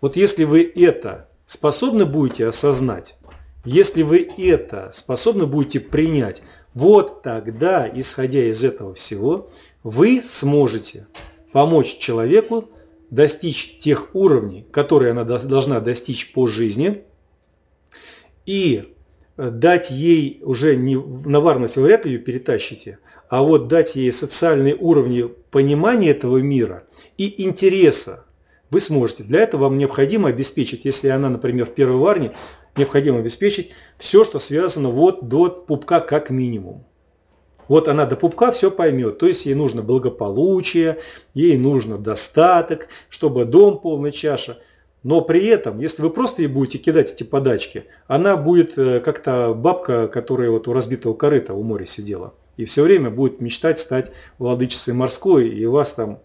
[0.00, 3.16] Вот если вы это способны будете осознать,
[3.64, 6.42] если вы это способны будете принять,
[6.72, 9.50] вот тогда, исходя из этого всего,
[9.82, 11.06] вы сможете
[11.52, 12.70] помочь человеку
[13.10, 17.02] достичь тех уровней, которые она должна достичь по жизни,
[18.46, 18.94] и
[19.36, 24.12] э, дать ей уже не на варность вряд ли ее перетащите, а вот дать ей
[24.12, 26.84] социальные уровни понимания этого мира
[27.18, 28.24] и интереса
[28.70, 29.24] вы сможете.
[29.24, 32.36] Для этого вам необходимо обеспечить, если она, например, в первой варне,
[32.76, 36.86] необходимо обеспечить все, что связано вот до пупка как минимум.
[37.70, 39.18] Вот она до пупка все поймет.
[39.18, 40.98] То есть ей нужно благополучие,
[41.34, 44.58] ей нужно достаток, чтобы дом полная чаша.
[45.04, 49.54] Но при этом, если вы просто ей будете кидать эти подачки, она будет э, как-то
[49.54, 52.34] бабка, которая вот у разбитого корыта у моря сидела.
[52.56, 56.18] И все время будет мечтать стать владычицей морской, и вас там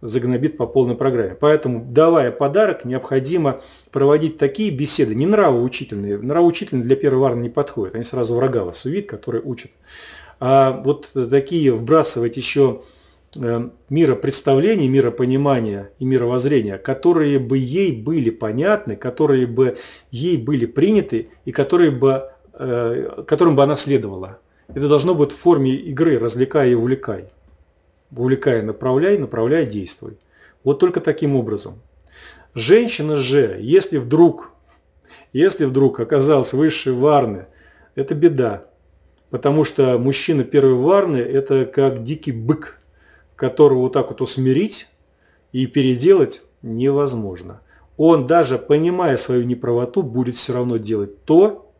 [0.00, 1.36] загнобит по полной программе.
[1.38, 3.60] Поэтому, давая подарок, необходимо
[3.92, 6.18] проводить такие беседы, не нравоучительные.
[6.18, 7.94] Нравоучительные для первой варны не подходят.
[7.94, 9.70] Они сразу врага вас увидят, которые учат
[10.38, 12.82] а вот такие вбрасывать еще
[13.40, 19.78] э, миропредставления, миропонимания и мировоззрения, которые бы ей были понятны, которые бы
[20.10, 24.38] ей были приняты и которые бы, э, которым бы она следовала.
[24.68, 27.26] Это должно быть в форме игры «развлекай и увлекай».
[28.14, 30.16] Увлекай, направляй, направляй, действуй.
[30.64, 31.80] Вот только таким образом.
[32.54, 34.52] Женщина же, если вдруг,
[35.32, 37.46] если вдруг оказалась высшей варны,
[37.94, 38.64] это беда.
[39.30, 42.80] Потому что мужчина первой варны– это как дикий бык,
[43.34, 44.88] которого вот так вот усмирить
[45.52, 47.60] и переделать невозможно.
[47.96, 51.72] Он даже понимая свою неправоту, будет все равно делать то,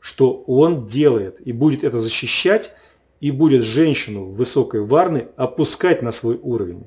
[0.00, 1.40] что он делает.
[1.40, 2.74] И будет это защищать,
[3.20, 6.86] и будет женщину высокой варны опускать на свой уровень.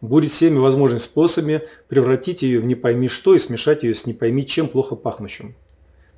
[0.00, 4.12] Будет всеми возможными способами превратить ее в не пойми что и смешать ее с не
[4.12, 5.54] пойми чем плохо пахнущим.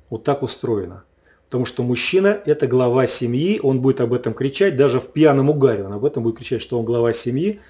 [0.09, 1.03] Вот так устроено.
[1.47, 5.85] Потому что мужчина– это глава семьи, он будет об этом кричать, даже в пьяном угаре
[5.85, 7.61] он об этом будет кричать, что он глава семьи,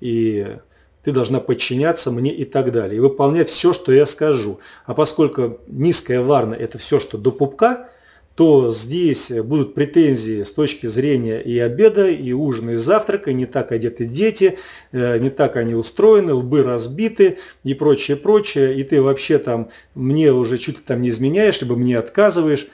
[0.00, 0.56] и
[1.02, 2.96] ты должна подчиняться мне и так далее.
[2.96, 4.60] И выполнять все, что я скажу.
[4.86, 7.88] А поскольку низкая варна– это все, что до пупка,
[8.36, 13.70] то здесь будут претензии с точки зрения и обеда, и ужина, и завтрака, не так
[13.70, 14.58] одеты дети,
[14.90, 18.78] э, не так они устроены, лбы разбиты и прочее, прочее.
[18.78, 22.68] И ты вообще там мне уже чуть ли там не изменяешь, либо мне отказываешь.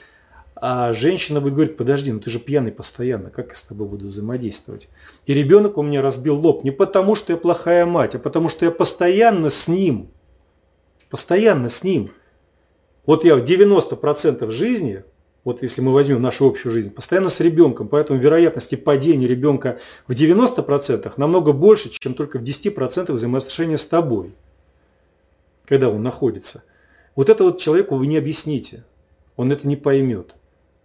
[0.63, 4.09] А женщина будет говорить, подожди, ну ты же пьяный постоянно, как я с тобой буду
[4.09, 4.89] взаимодействовать?
[5.25, 8.65] И ребенок у меня разбил лоб не потому, что я плохая мать, а потому, что
[8.65, 10.11] я постоянно с ним.
[11.09, 12.11] Постоянно с ним.
[13.07, 15.03] Вот я 90% жизни,
[15.43, 20.11] вот если мы возьмем нашу общую жизнь, постоянно с ребенком, поэтому вероятности падения ребенка в
[20.11, 24.35] 90% намного больше, чем только в 10% взаимоотношения с тобой,
[25.65, 26.65] когда он находится.
[27.15, 28.83] Вот это вот человеку вы не объясните,
[29.37, 30.35] он это не поймет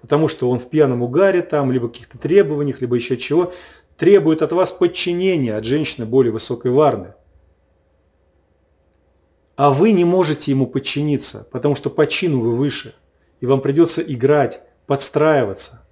[0.00, 3.52] потому что он в пьяном угаре там, либо каких-то требованиях, либо еще чего,
[3.96, 7.14] требует от вас подчинения от женщины более высокой варны.
[9.56, 12.94] А вы не можете ему подчиниться, потому что по чину вы выше,
[13.40, 15.86] и вам придется играть, подстраиваться.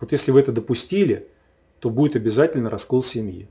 [0.00, 1.28] Вот если вы это допустили,
[1.80, 3.48] то будет обязательно раскол семьи.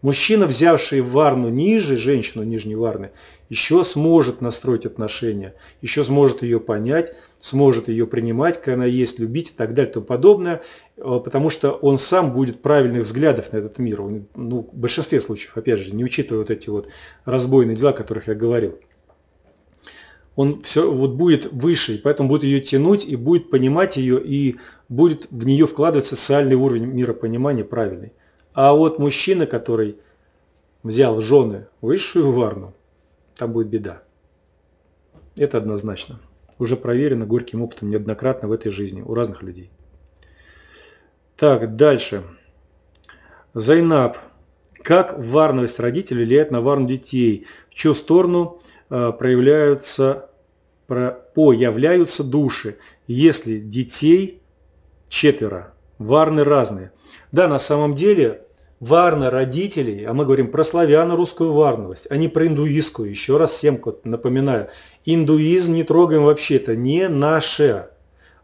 [0.00, 3.10] Мужчина, взявший варну ниже, женщину нижней варны,
[3.48, 9.50] еще сможет настроить отношения, еще сможет ее понять, сможет ее принимать, когда она есть, любить
[9.50, 10.62] и так далее и тому подобное,
[10.96, 14.02] э, потому что он сам будет правильных взглядов на этот мир.
[14.02, 16.88] Он, ну, в большинстве случаев, опять же, не учитывая вот эти вот
[17.24, 18.78] разбойные дела, о которых я говорил.
[20.34, 24.56] он все вот будет выше, и поэтому будет ее тянуть, и будет понимать ее, и
[24.88, 28.12] будет в нее вкладывать социальный уровень миропонимания правильный.
[28.52, 29.96] А вот мужчина, который
[30.82, 32.74] взял жены высшую варну,
[33.36, 34.02] там будет беда.
[35.36, 36.20] Это однозначно.
[36.58, 39.70] Уже проверено горьким опытом неоднократно в этой жизни у разных людей.
[41.36, 42.24] Так, дальше.
[43.54, 44.16] Зайнаб.
[44.82, 47.46] Как варность родителей влияет на варну детей?
[47.70, 48.60] В чью сторону
[48.90, 50.28] э, проявляются
[50.88, 54.40] появляются души, если детей
[55.08, 56.92] четверо, варны разные.
[57.30, 58.46] Да, на самом деле
[58.80, 63.10] варна родителей, а мы говорим про славяно-русскую варновость, а не про индуистскую.
[63.10, 64.68] Еще раз всем напоминаю,
[65.14, 67.88] индуизм не трогаем вообще, это не наше.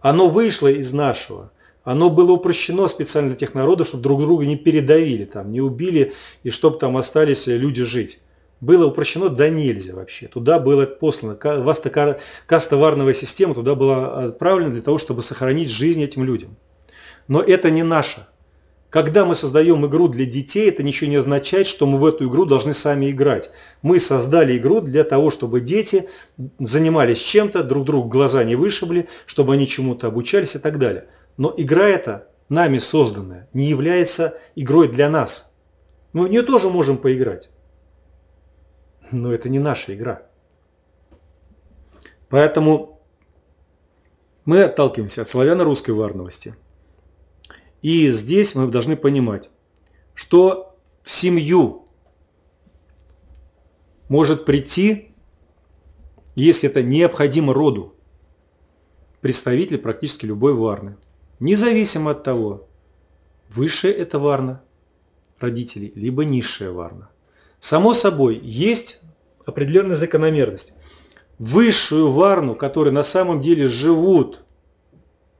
[0.00, 1.50] Оно вышло из нашего.
[1.82, 6.14] Оно было упрощено специально для тех народов, чтобы друг друга не передавили, там, не убили,
[6.42, 8.20] и чтобы там остались люди жить
[8.64, 10.26] было упрощено до нельзя вообще.
[10.26, 11.36] Туда было послано,
[12.46, 16.56] кастоварновая система туда была отправлена для того, чтобы сохранить жизнь этим людям.
[17.28, 18.26] Но это не наше.
[18.94, 22.44] Когда мы создаем игру для детей, это ничего не означает, что мы в эту игру
[22.44, 23.50] должны сами играть.
[23.82, 26.08] Мы создали игру для того, чтобы дети
[26.60, 31.08] занимались чем-то, друг другу глаза не вышибли, чтобы они чему-то обучались и так далее.
[31.36, 35.52] Но игра эта, нами созданная, не является игрой для нас.
[36.12, 37.50] Мы в нее тоже можем поиграть
[39.10, 40.22] но это не наша игра.
[42.28, 43.00] Поэтому
[44.44, 46.54] мы отталкиваемся от славяно-русской варновости.
[47.84, 49.50] И здесь мы должны понимать,
[50.14, 51.86] что в семью
[54.08, 55.14] может прийти,
[56.34, 57.94] если это необходимо роду,
[59.20, 60.96] представитель практически любой варны.
[61.40, 62.68] Независимо от того,
[63.50, 64.62] высшая это варна
[65.38, 67.10] родителей, либо низшая варна.
[67.60, 69.02] Само собой, есть
[69.44, 70.72] определенная закономерность.
[71.38, 74.42] Высшую варну, которые на самом деле живут,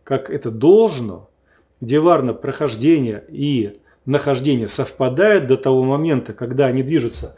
[0.02, 1.30] как это должно,
[1.80, 7.36] где варна прохождения и нахождение совпадают до того момента, когда они движутся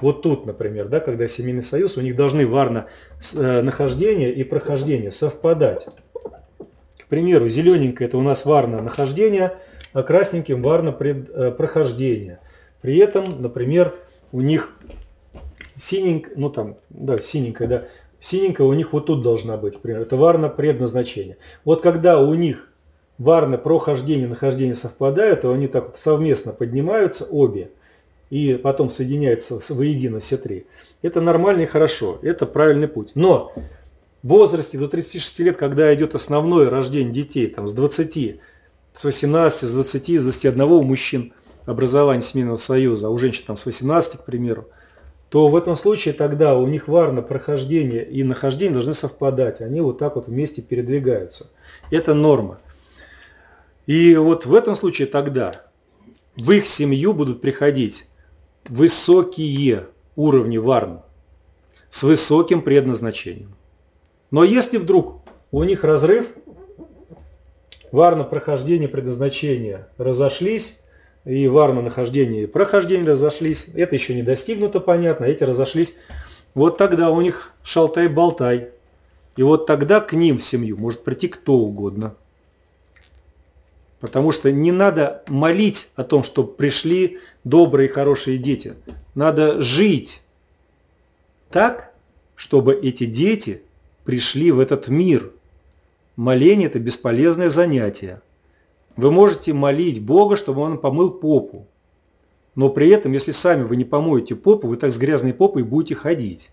[0.00, 2.86] вот тут, например, да, когда семейный союз, у них должны варна
[3.34, 5.86] э, нахождение и прохождение совпадать.
[6.98, 9.54] К примеру, зелененькое это у нас варна нахождения,
[9.92, 12.40] а красненьким варна пред, э, прохождения.
[12.82, 13.94] При этом, например,
[14.32, 14.76] у них
[15.76, 17.84] синенькая, ну там, да, синенькая, да,
[18.20, 21.38] синенькая у них вот тут должна быть, например, это варна предназначения.
[21.64, 22.70] Вот когда у них
[23.18, 27.70] варны прохождение, нахождение совпадают, то они так вот совместно поднимаются обе
[28.30, 30.66] и потом соединяются воедино все три.
[31.02, 33.12] Это нормально и хорошо, это правильный путь.
[33.14, 33.52] Но
[34.22, 38.40] в возрасте до 36 лет, когда идет основное рождение детей, там с 20,
[38.94, 41.32] с 18, с 20, с 21 у мужчин–
[41.66, 44.68] образования семейного союза, а у женщин там с 18, к примеру,
[45.28, 49.60] то в этом случае тогда у них варно прохождение и нахождение должны совпадать.
[49.60, 51.48] Они вот так вот вместе передвигаются.
[51.90, 52.60] Это норма.
[53.86, 55.62] И вот в этом случае тогда
[56.36, 58.06] в их семью будут приходить
[58.68, 59.86] высокие
[60.16, 61.00] уровни варн
[61.88, 63.54] с высоким предназначением.
[64.30, 65.20] Но если вдруг
[65.52, 66.26] у них разрыв,
[67.92, 70.82] варно прохождение предназначения разошлись,
[71.26, 73.68] и варно нахождение и прохождение разошлись.
[73.74, 75.96] Это еще не достигнуто, понятно, эти разошлись.
[76.54, 78.70] Вот тогда у них шалтай-болтай.
[79.36, 82.14] И вот тогда к ним в семью может прийти кто угодно.
[84.06, 88.74] Потому что не надо молить о том, чтобы пришли добрые, хорошие дети.
[89.16, 90.22] Надо жить
[91.50, 91.92] так,
[92.36, 93.62] чтобы эти дети
[94.04, 95.32] пришли в этот мир.
[96.14, 98.22] Моление– это бесполезное занятие.
[98.94, 101.66] Вы можете молить Бога, чтобы Он помыл попу.
[102.54, 105.96] Но при этом, если сами вы не помоете попу, вы так с грязной попой будете
[105.96, 106.50] ходить.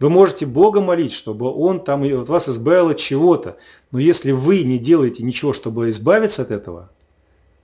[0.00, 3.58] Вы можете Бога молить, чтобы Он там от вас избавил от чего-то.
[3.90, 6.90] Но если вы не делаете ничего, чтобы избавиться от этого,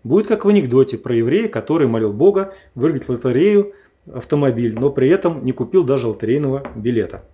[0.04, 3.72] будет как в анекдоте про еврея, который молил Бога выиграть в лотерею
[4.12, 7.24] автомобиль, но при этом не купил даже лотерейного билета.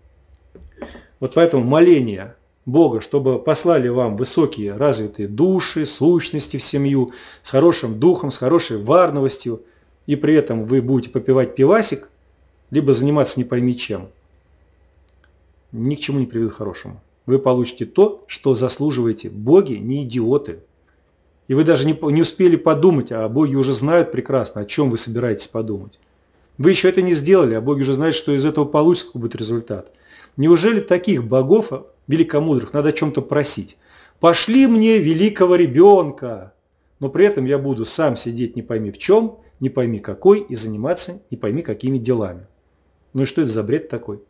[1.19, 7.13] Вот поэтому моление Бога, чтобы послали вам высокие развитые души, сущности в семью,
[7.43, 9.63] с хорошим духом, с хорошей варновостью,
[10.07, 12.09] и при этом вы будете попивать пивасик,
[12.71, 14.09] либо заниматься не пойми чем,
[15.73, 17.01] ни к чему не приведут хорошему.
[17.27, 19.31] Вы получите то, что заслуживаете.
[19.31, 20.61] Боги не идиоты.
[21.49, 24.97] И вы даже не, не успели подумать, а боги уже знают прекрасно, о чем вы
[24.97, 25.99] собираетесь подумать.
[26.59, 29.35] Вы еще это не сделали, а боги уже знают, что из этого получится какой будет
[29.35, 29.93] результат.
[30.37, 31.73] Неужели таких богов
[32.07, 33.77] великомудрых надо о чем-то просить?
[34.21, 36.55] Пошли мне великого ребенка,
[37.01, 40.55] но при этом я буду сам сидеть не пойми в чем, не пойми какой и
[40.55, 42.47] заниматься не пойми какими делами.
[43.13, 44.23] Ну и что это за бред такой?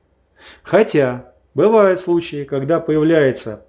[0.62, 3.66] Хотя Бывают случаи, когда появляется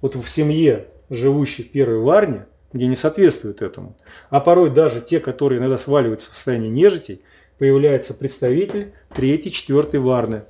[0.00, 3.96] вот в семье живущих первой варне, где не соответствует этому,
[4.30, 7.22] а порой даже те, которые иногда сваливаются в состояние нежитей,
[7.58, 10.44] появляется представитель третьей, четвертой варны.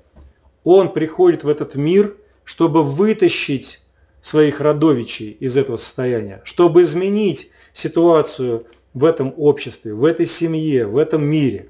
[0.65, 3.81] Он приходит в этот мир, чтобы вытащить
[4.21, 10.97] своих родовичей из этого состояния, чтобы изменить ситуацию в этом обществе, в этой семье, в
[10.97, 11.69] этом мире.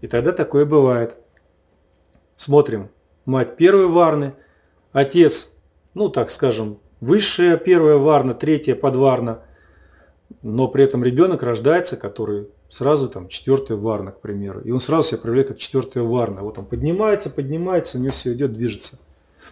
[0.00, 1.14] И тогда такое бывает.
[2.36, 2.90] Смотрим.
[3.24, 4.34] Мать первой варны,
[4.94, 5.52] отец,
[5.92, 9.40] ну так скажем, высшая первая варна, третья подварна,
[10.40, 15.08] но при этом ребенок рождается, который сразу там четвертая варна, к примеру, и он сразу
[15.08, 16.40] себя проявляет как четвертая варна.
[16.42, 19.00] Вот он поднимается, поднимается, у него все идет, движется.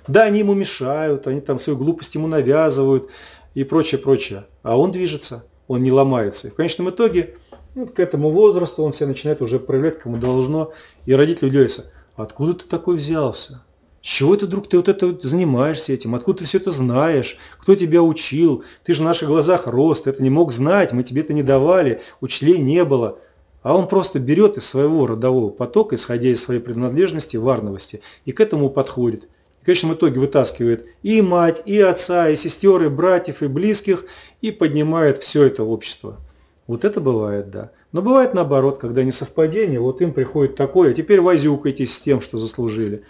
[0.09, 3.11] Да, они ему мешают, они там свою глупость ему навязывают
[3.55, 4.47] и прочее, прочее.
[4.63, 6.49] А он движется, он не ломается.
[6.49, 7.37] И в конечном итоге
[7.75, 10.73] вот к этому возрасту он себя начинает уже проявлять, кому должно.
[11.07, 13.63] И родители удивляются, откуда ты такой взялся?
[14.03, 16.17] Чего ты вдруг ты вот это занимаешься этим?
[16.17, 17.39] Откуда ты все это знаешь?
[17.61, 18.65] Кто тебя учил?
[18.83, 21.45] Ты же в наших глазах рос, ты это не мог знать, мы тебе это не
[21.45, 23.19] давали, учителей не было.
[23.63, 28.41] А он просто берет из своего родового потока, исходя из своей принадлежности, варновости, и к
[28.41, 29.25] этому подходит.
[29.61, 34.05] И в конечном итоге вытаскивает и мать, и отца, и сестер, и братьев, и близких,
[34.41, 36.19] и поднимает все это общество.
[36.67, 37.71] Вот это бывает, да.
[37.93, 43.05] Но бывает наоборот, когда несовпадение, вот им приходит такое, теперь возюкайтесь с тем, что заслужили.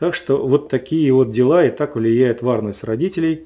[0.00, 3.44] Так что вот такие вот дела и так влияет варность родителей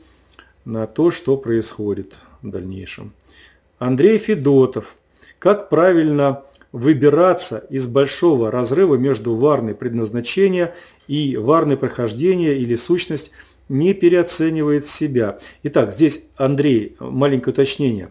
[0.65, 3.13] на то, что происходит в дальнейшем.
[3.81, 4.97] Андрей Федотов.
[5.41, 10.77] Как правильно выбираться из большого разрыва между варной предназначения
[11.09, 13.33] и варной прохождения или сущность
[13.69, 15.41] не переоценивает себя.
[15.65, 18.11] Итак, здесь, Андрей, маленькое уточнение.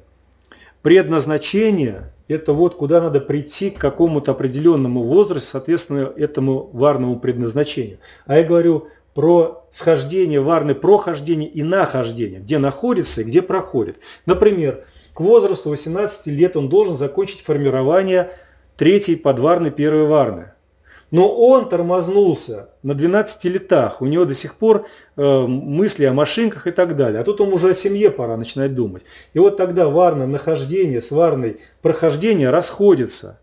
[0.82, 8.00] Предназначение это вот куда надо прийти к какому-то определенному возрасту, соответственно, этому варному предназначению.
[8.26, 13.98] А я говорю про схождение варны, прохождение и нахождение, где находится и где проходит.
[14.26, 18.32] Например, к возрасту 18 лет он должен закончить формирование
[18.78, 20.53] третьей подварны первой варны.
[21.14, 26.66] Но он тормознулся на 12 летах, у него до сих пор э, мысли о машинках
[26.66, 27.22] и так далее.
[27.22, 29.04] А тут он уже о семье пора начинать думать.
[29.34, 33.40] И вот тогда варное нахождение с варной прохождение расходится.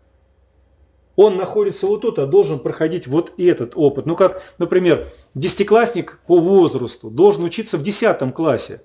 [1.15, 4.05] Он находится вот тут, а должен проходить вот этот опыт.
[4.05, 8.81] Ну как, например, десятиклассник по возрасту должен учиться в 10 классе,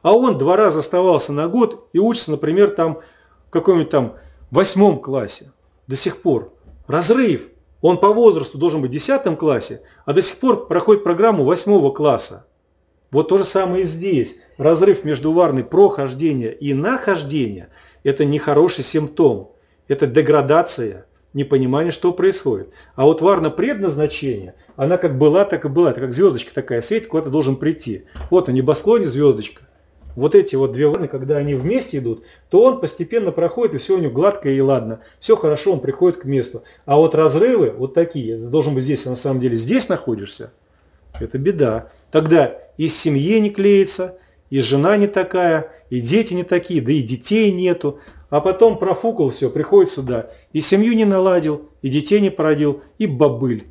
[0.00, 3.00] а он два раза оставался на год и учится, например, там
[3.48, 4.14] в каком-нибудь там
[4.50, 5.52] восьмом классе
[5.86, 6.54] до сих пор.
[6.86, 7.49] Разрыв.
[7.80, 11.92] Он по возрасту должен быть в 10 классе, а до сих пор проходит программу 8
[11.92, 12.46] класса.
[13.10, 14.40] Вот то же самое и здесь.
[14.56, 17.70] Разрыв между варной прохождения и нахождения–
[18.04, 19.52] это нехороший симптом.
[19.88, 22.70] Это деградация, непонимание, что происходит.
[22.94, 25.90] А вот варна предназначение, она как была, так и была.
[25.90, 28.04] Это как звездочка такая светит, куда-то должен прийти.
[28.30, 29.62] Вот на небосклоне звездочка
[30.16, 33.96] вот эти вот две волны, когда они вместе идут, то он постепенно проходит, и все
[33.96, 35.00] у него гладко и ладно.
[35.18, 36.62] Все хорошо, он приходит к месту.
[36.84, 40.52] А вот разрывы вот такие, должен быть здесь, а на самом деле здесь находишься,
[41.18, 41.90] это беда.
[42.10, 44.18] Тогда и семье не клеится,
[44.50, 47.98] и жена не такая, и дети не такие, да и детей нету.
[48.30, 53.06] А потом профукал все, приходит сюда, и семью не наладил, и детей не породил, и
[53.06, 53.66] бобыль.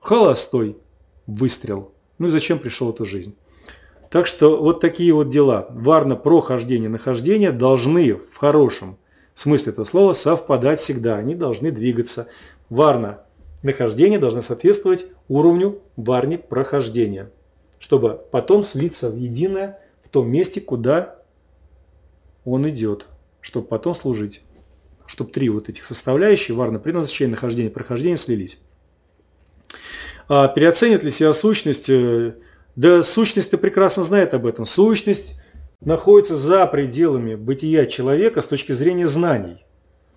[0.00, 0.76] Холостой.
[1.26, 1.90] Выстрел.
[2.18, 3.34] Ну и зачем пришел эту жизнь?
[4.16, 5.66] Так что вот такие вот дела.
[5.68, 8.96] Варно прохождение, нахождение должны в хорошем
[9.34, 11.18] смысле этого слова совпадать всегда.
[11.18, 12.26] Они должны двигаться.
[12.70, 13.18] Варно
[13.62, 17.30] нахождение должно соответствовать уровню варни прохождения,
[17.78, 21.16] чтобы потом слиться в единое в том месте, куда
[22.46, 23.08] он идет,
[23.42, 24.40] чтобы потом служить.
[25.04, 28.60] Чтобы три вот этих составляющие, варно предназначение, нахождение, прохождение слились.
[30.26, 32.36] А переоценит ли себя сущность э,
[32.76, 34.66] да сущность-то прекрасно знает об этом.
[34.66, 35.34] Сущность
[35.80, 39.64] находится за пределами бытия человека с точки зрения знаний.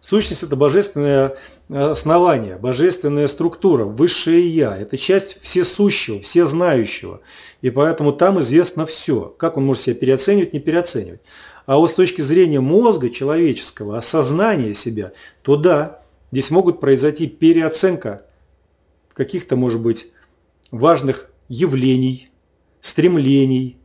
[0.02, 1.36] Сущность– это божественное
[1.70, 4.78] основание, божественная структура, высшее Я.
[4.78, 7.20] Это часть всесущего, всезнающего.
[7.62, 9.34] И поэтому там известно все.
[9.38, 11.20] Как он может себя переоценивать, не переоценивать.
[11.66, 15.12] А вот с точки зрения мозга человеческого, осознания себя,
[15.42, 18.26] то да, здесь могут произойти переоценка
[19.14, 20.14] каких-то, может быть,
[20.72, 22.30] важных явлений,
[22.82, 23.78] стремлений,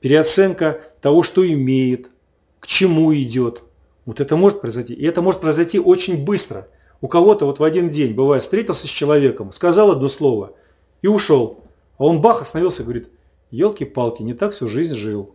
[0.00, 2.10] переоценка того, что имеет,
[2.58, 3.62] к чему идет.
[4.06, 4.94] Вот это может произойти.
[4.94, 6.68] И это может произойти очень быстро.
[7.00, 10.54] У кого-то вот в один день, бывает, встретился с человеком, сказал одно слово
[11.02, 11.64] и ушел.
[11.98, 13.08] А он бах остановился и говорит,
[13.50, 15.34] елки-палки, не так всю жизнь жил.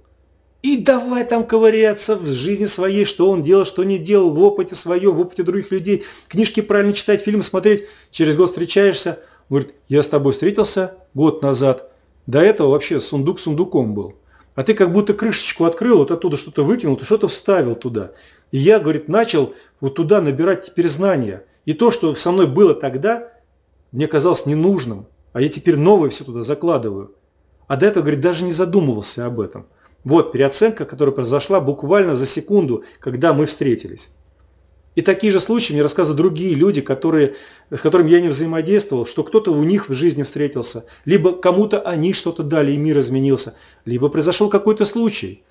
[0.61, 4.73] И давай там ковыряться в жизни своей, что он делал, что не делал, в опыте
[4.73, 7.83] своем, в опыте других людей, книжки правильно читать, фильмы смотреть.
[8.09, 11.91] Через год встречаешься, говорит, я с тобой встретился год назад–
[12.27, 14.15] До этого вообще сундук сундуком был.
[14.55, 18.11] А ты как будто крышечку открыл, вот оттуда что-то выкинул, ты что-то вставил туда.
[18.51, 21.43] И я, говорит, начал вот туда набирать теперь знания.
[21.65, 23.31] И то, что со мной было тогда,
[23.91, 25.07] мне казалось ненужным.
[25.33, 27.11] А я теперь новое все туда закладываю.
[27.67, 29.65] А до этого, говорит, даже не задумывался об этом.
[30.05, 34.15] Вот переоценка, которая произошла буквально за секунду, когда мы встретились.
[34.95, 37.35] И такие же случаи мне рассказывают другие люди, которые,
[37.69, 42.13] с которыми я не взаимодействовал, что кто-то у них в жизни встретился, либо кому-то они
[42.13, 45.43] что-то дали, и мир изменился, либо произошел какой-то случай.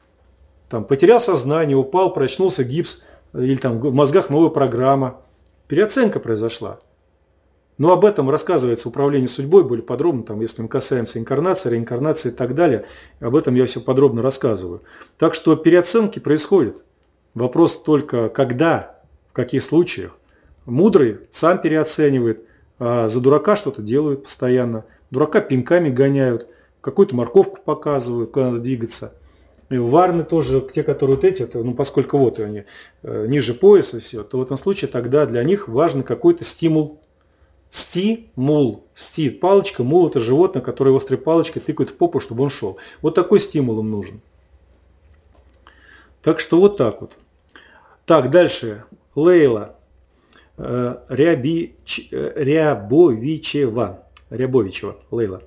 [0.70, 3.02] Там потерял сознание, упал, прочнулся гипс,
[3.34, 5.20] или там в мозгах новая программа.
[5.68, 6.80] Переоценка произошла.
[7.76, 12.30] Но об этом рассказывается в управлении судьбой более подробно, там, если мы касаемся инкарнации, реинкарнации
[12.30, 12.86] и так далее.
[13.20, 14.82] Об этом я все подробно рассказываю.
[15.18, 16.84] Так что переоценки происходят.
[17.34, 18.93] Вопрос только когда
[19.34, 20.16] в каких случаях.
[20.64, 22.44] Мудрый сам переоценивает,
[22.78, 24.84] а за дурака что-то делают постоянно.
[25.10, 26.46] Дурака пинками гоняют,
[26.80, 29.12] какую-то морковку показывают, куда надо двигаться.
[29.70, 32.62] И варны тоже, те, которые вот эти, ну, поскольку вот они
[33.02, 37.00] э, ниже пояса все, то в этом случае тогда для них важен какой-то стимул.
[37.70, 38.84] Стимул.
[38.94, 42.76] Сти– палочка, мул– это животное, которое острой палочкой тыкает в попу, чтобы он шел.
[43.02, 44.20] Вот такой стимул им нужен.
[46.22, 47.18] Так что вот так вот.
[48.06, 48.84] Так, дальше.
[49.14, 49.76] Лейла
[50.56, 54.04] э, Рябич, э, Рябовичева.
[54.30, 55.42] Рябовичева, Лейла.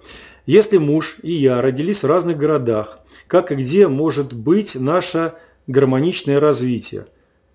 [0.45, 5.33] Если муж и я родились в разных городах, как и где может быть наше
[5.67, 7.07] гармоничное развитие?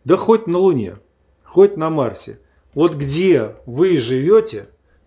[0.04, 0.96] Да хоть на Луне,
[1.42, 2.38] хоть на Марсе.
[2.74, 4.66] Вот где вы живете,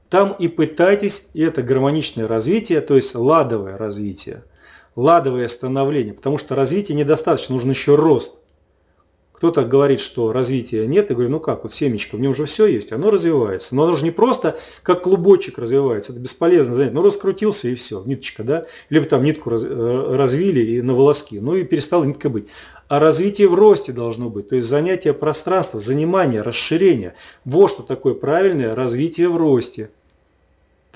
[0.10, 4.44] там и пытайтесь это гармоничное развитие, то есть ладовое развитие,
[4.96, 8.36] ладовое становление, потому что развитие недостаточно, нужен еще рост.
[9.36, 12.68] Кто-то говорит, что развития нет, и говорю, ну как, вот семечко, в нем уже все
[12.68, 13.76] есть, оно развивается.
[13.76, 16.90] Но оно же не просто как клубочек развивается, это бесполезно, да?
[16.92, 21.40] ну раскрутился и все, ниточка, да, либо там нитку раз, э, развили и на волоски,
[21.40, 22.48] ну и перестала нитка быть.
[22.88, 27.16] А развитие в росте должно быть, то есть занятие пространства, занимание, расширение.
[27.44, 29.90] Вот что такое правильное развитие в росте.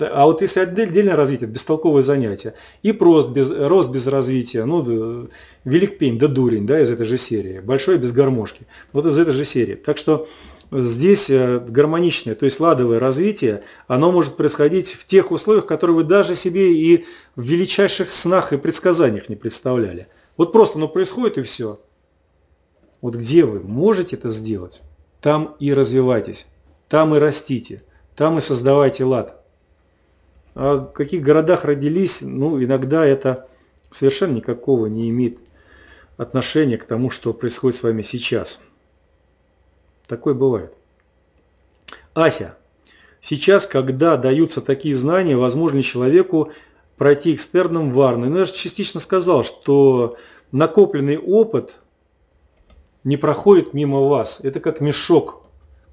[0.08, 5.28] А вот если отдельное развитие, бестолковое занятие, и рост без, рост без развития, ну,
[5.64, 9.32] велик пень, да дурень, да, из этой же серии, большой без гармошки, вот из этой
[9.32, 9.74] же серии.
[9.74, 10.28] Так что
[10.72, 16.04] здесь э, гармоничное, то есть ладовое развитие, оно может происходить в тех условиях, которые вы
[16.04, 17.06] даже себе и
[17.36, 20.08] в величайших снах и предсказаниях не представляли.
[20.36, 21.80] Вот просто оно происходит и все.
[23.00, 24.82] Вот где вы можете это сделать,
[25.20, 26.46] там и развивайтесь,
[26.88, 27.82] там и растите,
[28.14, 29.39] там и создавайте лад.
[30.62, 33.48] А в каких городах родились, ну, иногда это
[33.90, 35.38] совершенно никакого не имеет
[36.18, 38.60] отношения к тому, что происходит с вами сейчас.
[40.06, 40.74] Такое бывает.
[42.12, 42.58] Ася,
[43.22, 46.52] сейчас, когда даются такие знания, возможно человеку
[46.98, 48.28] пройти экстерном варной?
[48.28, 50.18] Ну, я же частично сказал, что
[50.52, 51.80] накопленный опыт
[53.02, 54.40] не проходит мимо вас.
[54.42, 55.40] Это как мешок,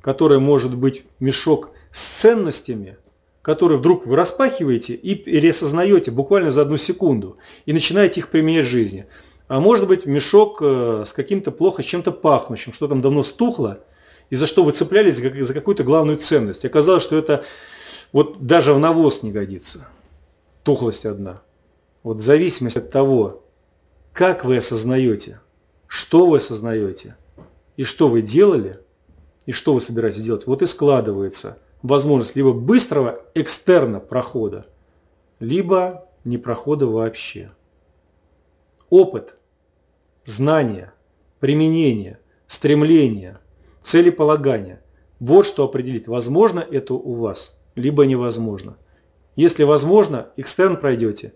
[0.01, 2.97] который может быть мешок с ценностями–
[3.47, 8.69] которые вдруг вы распахиваете и переосознаете буквально за одну секунду и начинаете их применять в
[8.69, 9.05] жизни.
[9.47, 13.79] А может быть мешок э, с каким-то плохо чем-то пахнущим, что там давно стухло,
[14.29, 16.65] и за что вы цеплялись за какую-то главную ценность.
[16.65, 17.45] Оказалось, что это
[18.11, 19.87] вот даже в навоз не годится.
[20.63, 21.41] Тухлость одна.
[22.03, 23.45] Вот в зависимости от того,
[24.11, 25.39] как вы осознаете,
[25.87, 27.15] что вы осознаете,
[27.77, 28.81] и что вы делали,
[29.45, 34.65] и что вы собираетесь делать, вот и складывается– возможность либо быстрого экстерна прохода,
[35.39, 37.51] либо не прохода вообще.
[38.89, 39.37] Опыт,
[40.23, 40.93] знания,
[41.39, 43.39] применение, стремление,
[43.81, 44.81] целеполагание–
[45.19, 48.77] вот что определит, возможно это у вас, либо невозможно.
[49.35, 51.33] Если возможно, экстерн пройдете.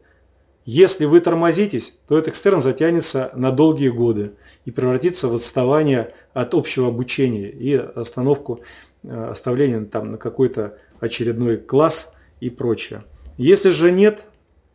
[0.66, 4.34] Если вы тормозитесь, то этот экстерн затянется на долгие годы
[4.66, 8.62] и превратится в отставание от общего обучения и остановку
[9.04, 13.04] оставление там на какой-то очередной класс и прочее.
[13.38, 14.26] Если же нет,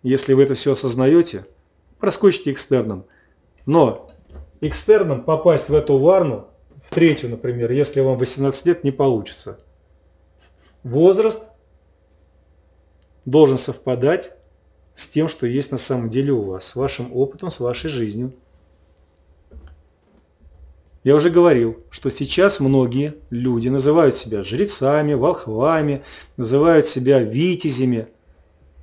[0.03, 1.47] если вы это все осознаете,
[1.99, 3.07] проскочите экстерном.
[3.65, 4.11] Но
[4.61, 6.49] экстерном попасть в эту варну,
[6.85, 9.59] в третью, например, если вам 18 лет, не получится.
[10.83, 11.51] Возраст
[13.25, 14.37] должен совпадать
[14.95, 18.33] с тем, что есть на самом деле у вас, с вашим опытом, с вашей жизнью.
[21.07, 26.03] Я уже говорил, что сейчас многие люди называют себя жрецами, волхвами,
[26.37, 28.09] называют себя витязями,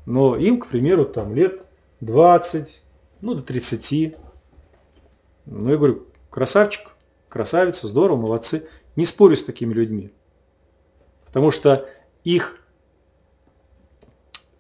[0.05, 1.63] но им, к примеру, там лет
[1.99, 2.83] 20,
[3.19, 4.15] ну до 30.
[5.47, 6.95] Ну, я говорю, красавчик,
[7.27, 8.69] красавица, здорово, молодцы.
[8.95, 10.13] Не спорю с такими людьми.
[11.25, 11.89] Потому что
[12.23, 12.57] их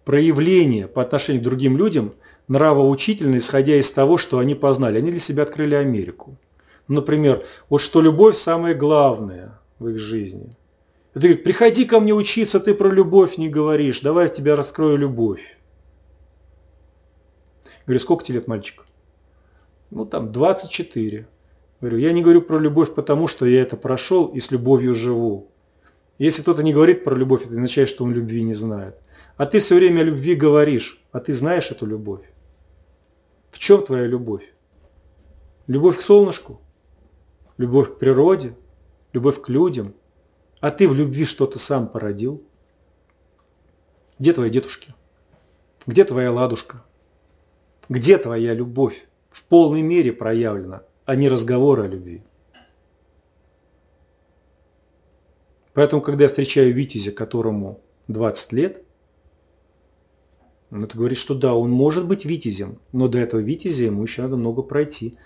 [0.03, 2.13] проявление по отношению к другим людям
[2.49, 4.97] нравоучительно, исходя из того, что они познали.
[4.97, 6.37] Они для себя открыли Америку.
[6.87, 10.55] Например, вот что любовь самое главное в их жизни.
[11.13, 14.97] Это говорит, приходи ко мне учиться, ты про любовь не говоришь, давай я тебя раскрою
[14.97, 15.57] любовь.
[17.85, 18.85] Говорю, сколько тебе лет, мальчик?
[19.91, 21.27] Ну, там, 24.
[21.81, 25.51] Говорю, я не говорю про любовь, потому что я это прошел и с любовью живу.
[26.17, 28.95] Если кто-то не говорит про любовь, это означает, что он любви не знает.
[29.35, 32.25] А ты все время о любви говоришь, а ты знаешь эту любовь.
[33.51, 34.43] В чем твоя любовь?
[35.67, 36.59] Любовь к солнышку?
[37.57, 38.55] Любовь к природе?
[39.13, 39.93] Любовь к людям?
[40.59, 42.43] А ты в любви что-то сам породил?
[44.19, 44.93] Где твои дедушки?
[45.85, 46.83] Где твоя ладушка?
[47.89, 52.23] Где твоя любовь в полной мере проявлена, а не разговор о любви?
[55.73, 58.83] Поэтому, когда я встречаю Витязя, которому 20 лет,
[60.69, 64.21] ну, это говорит, что да, он может быть Витязем, но до этого Витязя ему еще
[64.21, 65.17] надо много пройти.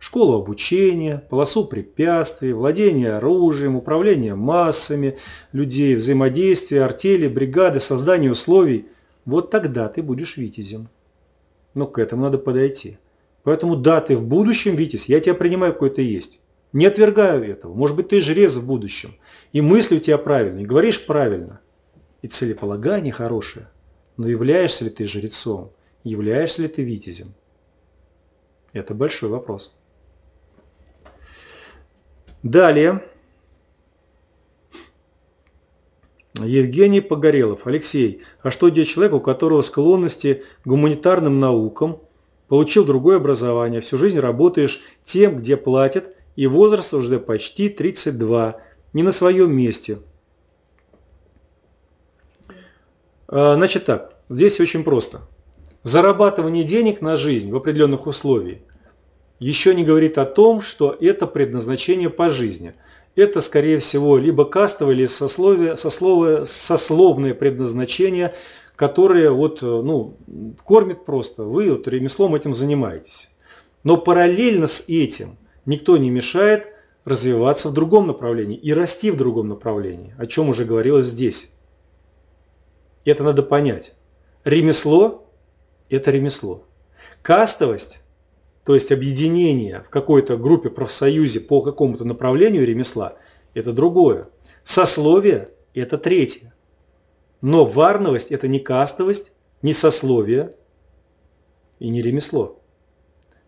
[0.00, 5.18] Школу обучения, полосу препятствий, владение оружием, управление массами
[5.52, 8.86] людей, взаимодействие, артели, бригады, создание условий.
[9.26, 10.88] Вот тогда ты будешь Витязем.
[11.74, 12.96] Но к этому надо подойти.
[13.42, 16.40] Поэтому да, ты в будущем Витязь, я тебя принимаю, какой ты есть.
[16.72, 17.74] Не отвергаю этого.
[17.74, 19.16] Может быть, ты жрец в будущем.
[19.52, 21.60] И мысли у тебя правильные, и говоришь правильно.
[22.22, 23.68] И целеполагание хорошее.
[24.16, 25.72] Но являешься ли ты жрецом?
[26.04, 27.34] Являешься ли ты витязем?
[28.72, 29.76] Это большой вопрос.
[32.42, 33.04] Далее.
[36.38, 37.66] Евгений Погорелов.
[37.66, 42.00] Алексей, а что делать человеку, у которого склонности к гуманитарным наукам,
[42.48, 48.56] получил другое образование, всю жизнь работаешь тем, где платят, и возраст уже почти 32,
[48.94, 49.98] не на своем месте.
[53.28, 55.20] А, значит так, здесь очень просто.
[55.82, 58.60] Зарабатывание денег на жизнь в определенных условиях
[59.40, 62.74] еще не говорит о том, что это предназначение по жизни.
[63.16, 68.34] Это, скорее всего, либо кастовое, или сословие, сословие, сословное предназначение,
[68.76, 70.16] которое вот, ну,
[70.64, 71.42] кормит просто.
[71.42, 73.30] Вы вот ремеслом этим занимаетесь.
[73.82, 76.68] Но параллельно с этим никто не мешает
[77.04, 81.52] развиваться в другом направлении и расти в другом направлении, о чем уже говорилось здесь.
[83.04, 83.94] Это надо понять.
[84.44, 85.26] Ремесло–
[85.88, 86.66] это ремесло.
[87.22, 88.00] Кастовость,
[88.70, 93.16] то есть объединение в какой-то группе, профсоюзе по какому-то направлению ремесла–
[93.54, 94.28] это другое.
[94.62, 96.54] Сословие– это третье.
[97.40, 100.54] Но варновость– это не кастовость, не сословие
[101.80, 102.62] и не ремесло.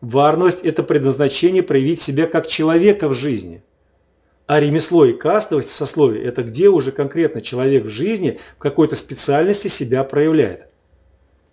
[0.00, 3.62] Варность– это предназначение проявить себя как человека в жизни.
[4.46, 9.68] А ремесло и кастовость, сословие– это где уже конкретно человек в жизни в какой-то специальности
[9.68, 10.71] себя проявляет.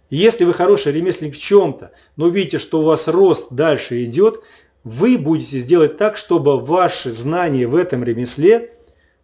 [0.10, 4.42] Если вы хороший ремесленник в чем-то, но видите, что у вас рост дальше идет,
[4.84, 8.74] вы будете сделать так, чтобы ваши знания в этом ремесле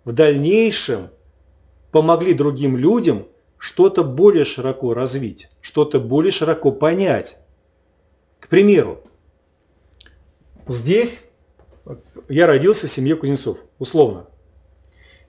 [0.03, 1.09] в дальнейшем
[1.91, 7.37] помогли другим людям что-то более широко развить, что-то более широко понять.
[8.39, 9.01] К примеру,
[10.67, 11.29] Здесь
[12.27, 14.27] я родился в семье кузнецов, условно.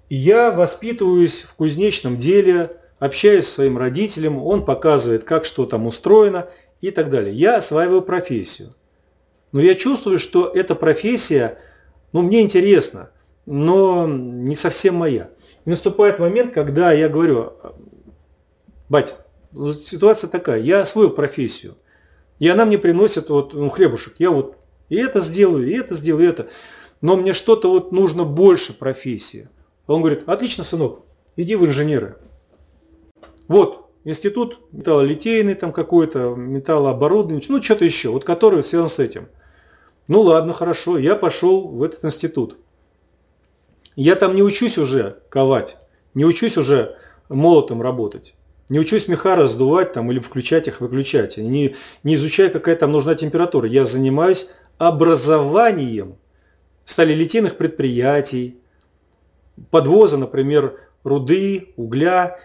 [0.09, 5.87] И я воспитываюсь в кузнечном деле, общаюсь с своим родителем, он показывает, как что там
[5.87, 6.49] устроено
[6.81, 7.35] и так далее.
[7.35, 8.75] Я осваиваю профессию.
[9.53, 11.59] Но я чувствую, что эта профессия,
[12.13, 13.11] ну, мне интересна,
[13.47, 15.31] но не совсем моя.
[15.65, 17.55] И наступает момент, когда я говорю,
[18.89, 19.17] бать,
[19.83, 21.77] ситуация такая, я освоил профессию,
[22.39, 24.17] и она мне приносит вот, ну, хлебушек.
[24.19, 24.57] Я вот
[24.89, 26.49] и это сделаю, и это сделаю, и это.
[27.01, 29.49] Но мне что-то вот нужно больше профессии.
[29.87, 31.03] Он говорит, отлично, сынок,
[31.37, 32.17] иди в инженеры.
[33.49, 39.29] Вот, институт металлолитейный там какой-то, металлооборудование, ну что-то еще, вот который связан с этим.
[40.09, 42.59] Ну ладно, хорошо, я пошел в этот институт.
[43.97, 45.79] Я там не учусь уже ковать,
[46.15, 46.97] не учусь уже
[47.29, 48.35] молотом работать.
[48.69, 51.37] Не учусь меха раздувать там, или включать их, выключать.
[51.37, 53.69] Не, не изучаю, какая там нужна температура.
[53.69, 56.17] Я занимаюсь образованием
[56.85, 58.59] сталелитейных предприятий,
[59.71, 62.39] подвоза, например, руды, угля,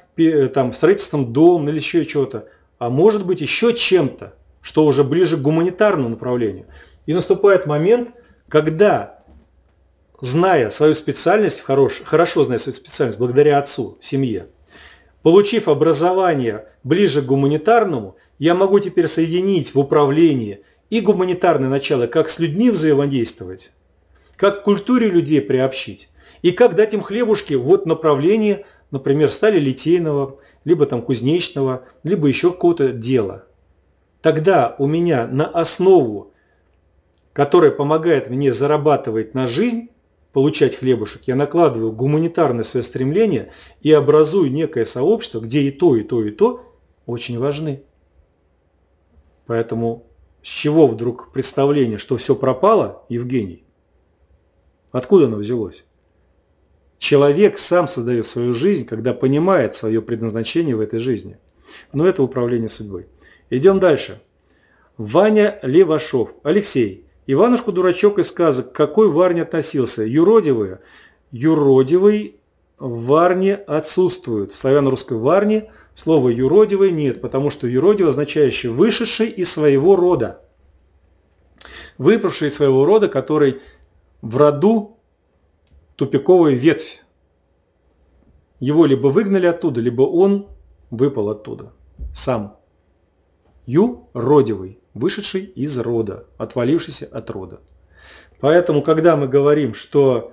[0.53, 5.41] там, строительством дома или еще чего-то, а может быть еще чем-то, что уже ближе к
[5.41, 6.65] гуманитарному направлению.
[7.05, 8.09] И наступает момент,
[8.47, 9.23] когда,
[10.19, 14.47] зная свою специальность, хорош, хорошо зная свою специальность, благодаря отцу, семье,
[15.23, 22.29] получив образование ближе к гуманитарному, я могу теперь соединить в управлении и гуманитарное начало, как
[22.29, 23.71] с людьми взаимодействовать,
[24.35, 26.09] как к культуре людей приобщить,
[26.41, 32.51] и как дать им хлебушки вот направлении, например, стали литейного, либо там кузнечного, либо еще
[32.51, 33.45] какого-то дела.
[34.21, 36.33] Тогда у меня на основу,
[37.33, 39.89] которая помогает мне зарабатывать на жизнь,
[40.33, 46.03] получать хлебушек, я накладываю гуманитарное свое стремление и образую некое сообщество, где и то, и
[46.03, 46.63] то, и то
[47.05, 47.83] очень важны.
[49.45, 50.07] Поэтому
[50.41, 53.65] с чего вдруг представление, что все пропало, Евгений?
[54.91, 55.85] Откуда оно взялось?
[57.01, 61.39] Человек сам создает свою жизнь, когда понимает свое предназначение в этой жизни.
[61.93, 63.07] Но это управление судьбой.
[63.49, 64.21] Идем дальше.
[64.97, 66.35] Ваня Левашов.
[66.43, 67.07] Алексей.
[67.25, 68.71] Иванушку дурачок из сказок.
[68.71, 70.03] Какой Варне относился?
[70.03, 70.81] Юродивые.
[71.31, 72.35] Юродивый
[72.77, 74.51] в Варне отсутствует.
[74.51, 80.41] В славяно-русской Варне слова юродивый нет, потому что юродивый означающий вышедший из своего рода.
[81.97, 83.59] Выпавший из своего рода, который
[84.21, 84.99] в роду
[86.01, 87.03] тупиковая ветвь.
[88.59, 90.47] Его либо выгнали оттуда, либо он
[90.89, 91.73] выпал оттуда.
[92.11, 92.57] Сам.
[93.67, 97.59] Ю– родивый, вышедший из рода, отвалившийся от рода.
[98.39, 100.31] Поэтому, когда мы говорим, что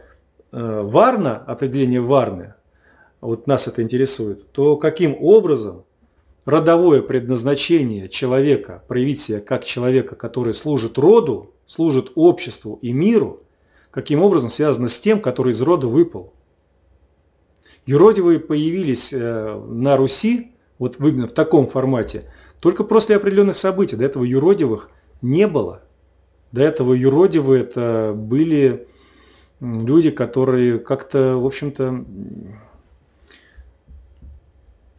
[0.53, 2.55] э, варна, определение варны,
[3.21, 5.85] вот нас это интересует, то каким образом
[6.47, 13.43] родовое предназначение человека, проявить себя как человека, который служит роду, служит обществу и миру,
[13.91, 16.33] каким образом связано с тем, который из рода выпал.
[17.87, 23.97] Юродивые появились э, на Руси, вот именно в таком формате, только после определенных событий.
[23.97, 24.91] До этого юродивых
[25.23, 25.83] не было.
[26.53, 28.87] До этого юродивые это были
[29.61, 32.05] люди, которые как-то, в общем-то,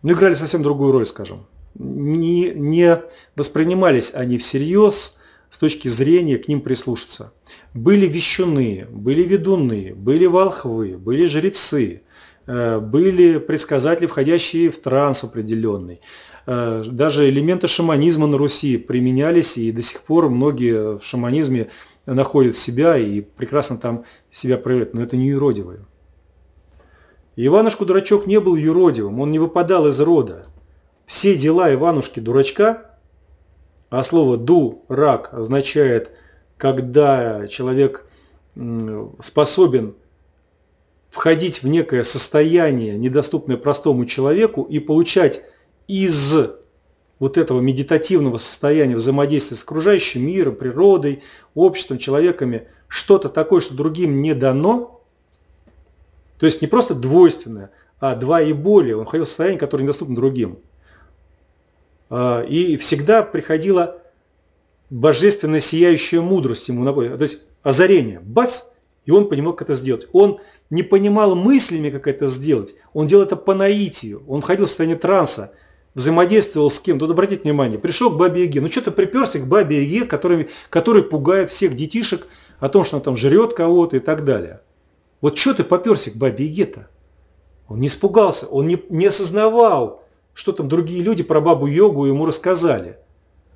[0.02, 1.46] ну, играли совсем другую роль, скажем.
[1.76, 3.02] Не, не
[3.36, 5.19] воспринимались они всерьез
[5.50, 7.34] с точки зрения к ним прислушаться.
[7.74, 12.02] Были вещуны, были ведуны, были волхвы, были жрецы,
[12.46, 16.02] э, были предсказатели, входящие в транс определенный.
[16.46, 21.70] Э, даже элементы шаманизма на Руси применялись, и до сих пор многие в шаманизме
[22.06, 25.86] находят себя и прекрасно там себя проявляют, но это не юродивые.
[27.36, 30.48] Иванушку-дурачок не был юродивым, он не выпадал из рода.
[31.06, 32.89] Все дела Иванушки-дурачка,
[33.90, 36.12] а слово «ду-рак» означает,
[36.58, 38.06] когда человек
[39.22, 39.96] способен
[41.10, 45.42] входить в некое состояние, недоступное простому человеку, и получать
[45.88, 46.38] из
[47.18, 51.24] вот этого медитативного состояния взаимодействия с окружающим миром, природой,
[51.56, 55.02] обществом, человеками, что-то такое, что другим не дано,
[56.38, 60.16] то есть не просто двойственное, а два и более, он входил в состояние, которое недоступно
[60.16, 60.60] другим.
[62.10, 64.02] А, и всегда приходила
[64.90, 66.94] божественная сияющая мудрость ему на.
[66.94, 68.20] То есть озарение.
[68.20, 68.64] Бац!
[69.06, 70.08] И он понимал, как это сделать.
[70.12, 70.40] Он
[70.70, 72.76] не понимал мыслями, как это сделать.
[72.94, 74.24] Он делал это по наитию.
[74.28, 75.54] Он входил в состояние транса
[75.96, 79.84] взаимодействовал с кем-то, обратите внимание, пришел к бабе Яге, ну что то приперся к бабе
[79.84, 82.28] Яге, который, который пугает всех детишек
[82.60, 84.62] о том, что она там жрет кого-то и так далее.
[85.22, 86.90] Вот что ты поперся к бабе Яге-то?
[87.68, 89.99] Он не испугался, он не, не осознавал,
[90.40, 92.96] что там другие люди про бабу Йогу ему рассказали.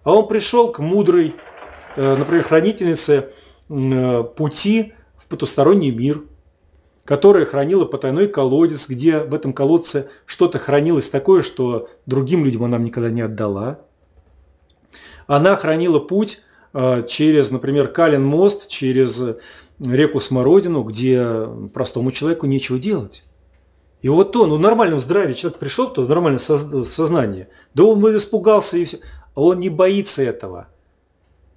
[0.03, 1.33] А он пришел к мудрой,
[1.95, 3.29] э, например, хранительнице
[3.69, 6.23] э, пути в потусторонний мир–
[7.05, 12.77] которая хранила потайной колодец, где в этом колодце что-то хранилось такое, что другим людям она
[12.77, 13.79] никогда не отдала.
[15.27, 16.41] Она хранила путь
[16.73, 19.21] э, через, например, Калин мост, через
[19.79, 23.23] реку Смородину, где простому человеку нечего делать.
[24.03, 28.05] И вот он, ну, в нормальном здравии человек пришел, то в нормальном сознании, да он
[28.15, 28.99] испугался и все.
[29.33, 30.67] А он не боится этого.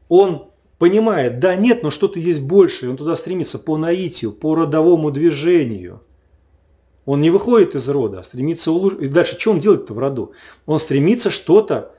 [0.08, 5.10] Он понимает, да, нет, но что-то есть большее, он туда стремится по наитию, по родовому
[5.10, 6.02] движению.
[7.05, 9.02] Он не выходит из рода, а стремится улучшить.
[9.02, 10.33] И дальше, что он делает-то в роду?
[10.66, 11.97] Он стремится что-то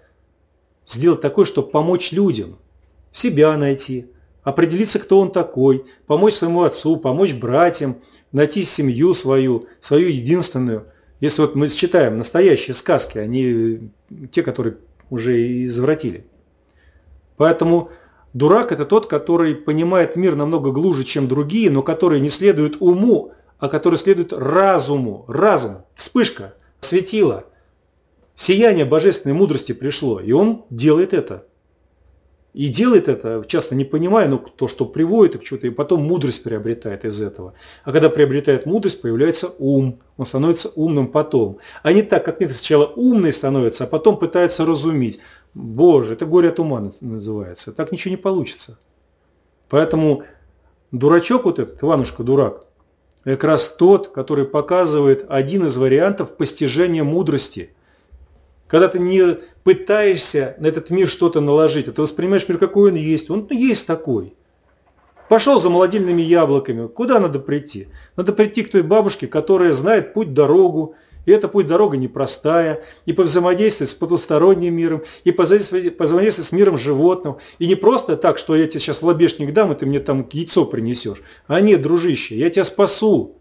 [0.85, 2.57] сделать такое, чтобы помочь людям,
[3.11, 4.11] себя найти,
[4.47, 7.97] определиться, кто он такой, помочь своему отцу, помочь братьям,
[8.31, 10.85] найти семью свою, свою единственную.
[11.19, 13.91] Если вот мы читаем настоящие сказки, а не
[14.31, 14.77] те, которые
[15.09, 16.25] уже извратили.
[17.35, 17.89] Поэтому
[18.33, 23.33] Дурак– это тот, который понимает мир намного глубже, чем другие, но который не следует уму,
[23.59, 25.25] а который следует разуму.
[25.27, 27.43] Разум, вспышка, светило,
[28.33, 31.43] сияние божественной мудрости пришло, и он делает это.
[32.57, 36.43] И делает это, часто не понимая, но то, что приводит к чему-то, и потом мудрость
[36.43, 37.53] приобретает из этого.
[37.83, 39.99] А когда приобретает мудрость, появляется ум.
[40.17, 41.59] Он становится умным потом.
[41.83, 45.19] А не так, как нет, сначала умный становится, а потом пытается разуметь.
[45.53, 47.73] Боже, это горе от ума называется.
[47.73, 48.79] Так ничего не получится.
[49.69, 50.23] Поэтому
[50.91, 52.65] дурачок вот этот, Иванушка дурак,
[53.23, 57.69] как раз тот, который показывает один из вариантов постижения мудрости.
[58.65, 59.37] Когда ты не
[59.67, 63.29] пытаешься на этот мир что-то наложить, а ты воспринимаешь мир, какой он есть.
[63.29, 64.33] Он есть такой.
[65.27, 66.87] Пошел за молодильными яблоками.
[66.87, 67.89] Куда надо прийти?
[68.15, 70.95] Надо прийти к той бабушке, которая знает путь, дорогу.
[71.25, 72.85] И эта путь дорога непростая.
[73.05, 77.39] И по взаимодействию с потусторонним миром, и по взаимодействию с миром животным.
[77.59, 80.63] И не просто так, что я тебе сейчас лобешник дам, и ты мне там яйцо
[80.63, 81.21] принесешь.
[81.47, 83.35] А нет, дружище, я тебя спасу.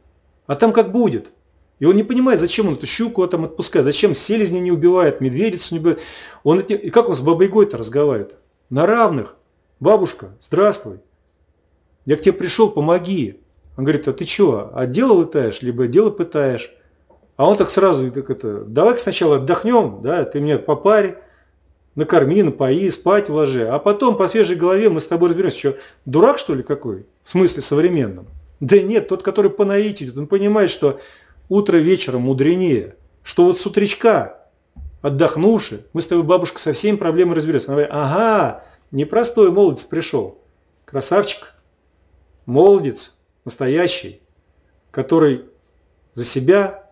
[0.48, 1.34] А там как будет.
[1.78, 5.74] И он не понимает, зачем он эту щуку там отпускает, зачем селезня не убивает, медведицу
[5.74, 6.00] не убивает.
[6.42, 8.36] Он, и как он с бабой Гой-то разговаривает?
[8.70, 9.36] На равных.
[9.78, 11.00] Бабушка, здравствуй.
[12.06, 13.40] Я к тебе пришел, помоги.
[13.76, 16.72] Он говорит, а ты что, а дело летаешь, либо дело пытаешь?
[17.36, 21.18] А он так сразу, так это, давай сначала отдохнем, да, ты мне по паре,
[21.94, 26.38] накорми, напои, спать вложи, а потом по свежей голове мы с тобой разберемся, что, дурак
[26.38, 27.04] что ли какой?
[27.22, 28.26] В смысле современном?
[28.60, 30.98] Да нет, тот, который по наитию, он понимает, что
[31.48, 34.48] утро вечером мудренее, что вот с утречка,
[35.02, 37.68] отдохнувши, мы с тобой, бабушка, со всеми проблемами разберемся.
[37.68, 40.38] Она говорит, ага, непростой молодец пришел,
[40.84, 41.54] красавчик,
[42.46, 44.20] молодец, настоящий,
[44.90, 45.44] который
[46.14, 46.90] за себя,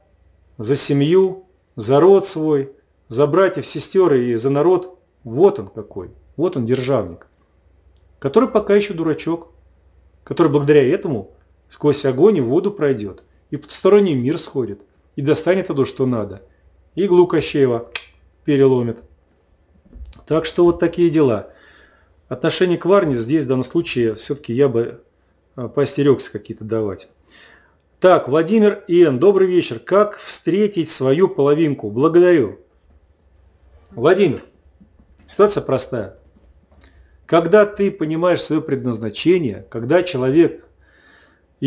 [0.59, 2.73] за семью, за род свой,
[3.09, 7.27] за братьев, сестер и за народ, вот он какой, вот он державник,
[8.19, 9.53] который пока еще дурачок,
[10.23, 11.33] который благодаря этому
[11.69, 13.25] сквозь огонь и воду пройдет,
[13.55, 14.81] и потусторонний мир сходит,
[15.15, 16.43] и достанет то, что надо,
[16.97, 17.89] иглу Кощеева
[18.45, 19.05] переломит.
[20.27, 21.53] Так что вот такие дела.
[22.27, 25.05] Отношение к Варне здесь в данном случае все-таки я бы
[25.55, 27.09] а, поостерегся какие-то давать.
[28.01, 29.21] Так, Владимир Н.
[29.21, 29.79] Добрый вечер.
[29.79, 31.93] Как встретить свою половинку?
[31.93, 32.59] Благодарю.
[33.93, 34.43] Владимир,
[35.27, 36.19] ситуация простая.
[37.25, 40.67] Когда ты понимаешь свое предназначение, когда человек,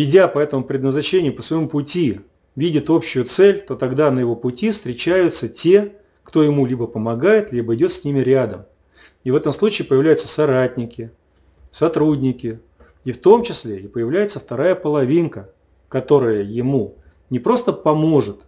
[0.03, 2.21] идя по этому предназначению, по своему пути,
[2.55, 5.93] видит общую цель, то тогда на его пути встречаются те,
[6.23, 8.65] кто ему либо помогает, либо идет с ними рядом.
[9.23, 11.09] И в этом случае появляются соратники,
[11.71, 12.59] сотрудники,
[13.05, 15.49] и в том числе и появляется вторая половинка,
[15.89, 16.95] которая ему
[17.31, 18.41] не просто поможет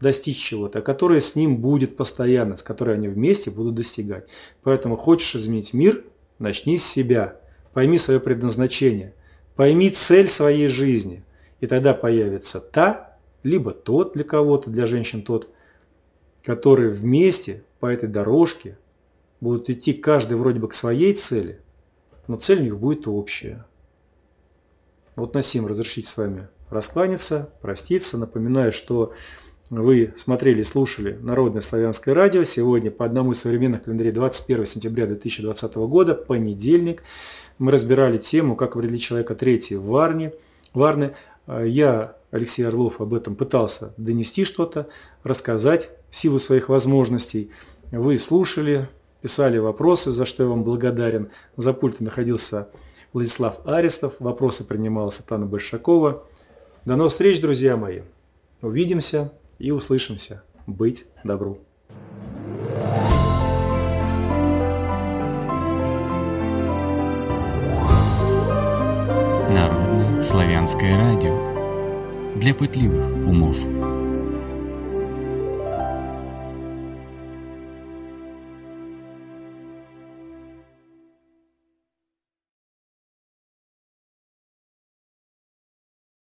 [0.00, 4.24] достичь чего-то, а которая с ним будет постоянно, с которой они вместе будут достигать.
[4.62, 6.04] Поэтому хочешь изменить мир,
[6.38, 7.36] начни с себя.
[7.74, 9.12] Пойми свое предназначение.
[9.58, 11.24] Пойми цель своей жизни.
[11.58, 15.52] И тогда появится та, либо тот для кого-то, для женщин тот,
[16.44, 18.78] которые вместе по этой дорожке
[19.40, 21.60] будут идти каждый вроде бы к своей цели,
[22.28, 23.66] но цель у них будет общая.
[25.16, 28.16] Вот, Насим, разрешите с вами раскланяться, проститься.
[28.16, 29.12] Напоминаю, что
[29.70, 32.44] вы смотрели и слушали Народное славянское радио.
[32.44, 37.02] Сегодня по одному из современных календарей 21 сентября 2020 года, понедельник.
[37.58, 40.32] Мы разбирали тему, как определить человека третий в Варне.
[40.74, 41.14] Варны.
[41.46, 44.88] Я, Алексей Орлов, об этом пытался донести что-то,
[45.22, 47.50] рассказать в силу своих возможностей.
[47.90, 48.86] Вы слушали,
[49.22, 51.30] писали вопросы, за что я вам благодарен.
[51.56, 52.68] За пультом находился
[53.14, 54.12] Владислав Арестов.
[54.18, 56.22] Вопросы принимала Светлана Большакова.
[56.84, 58.02] До новых встреч, друзья мои.
[58.60, 60.42] Увидимся и услышимся.
[60.66, 61.58] Быть добру.
[61.88, 63.17] Народное
[70.28, 71.34] славянское радио
[72.36, 73.56] для пытливых умов.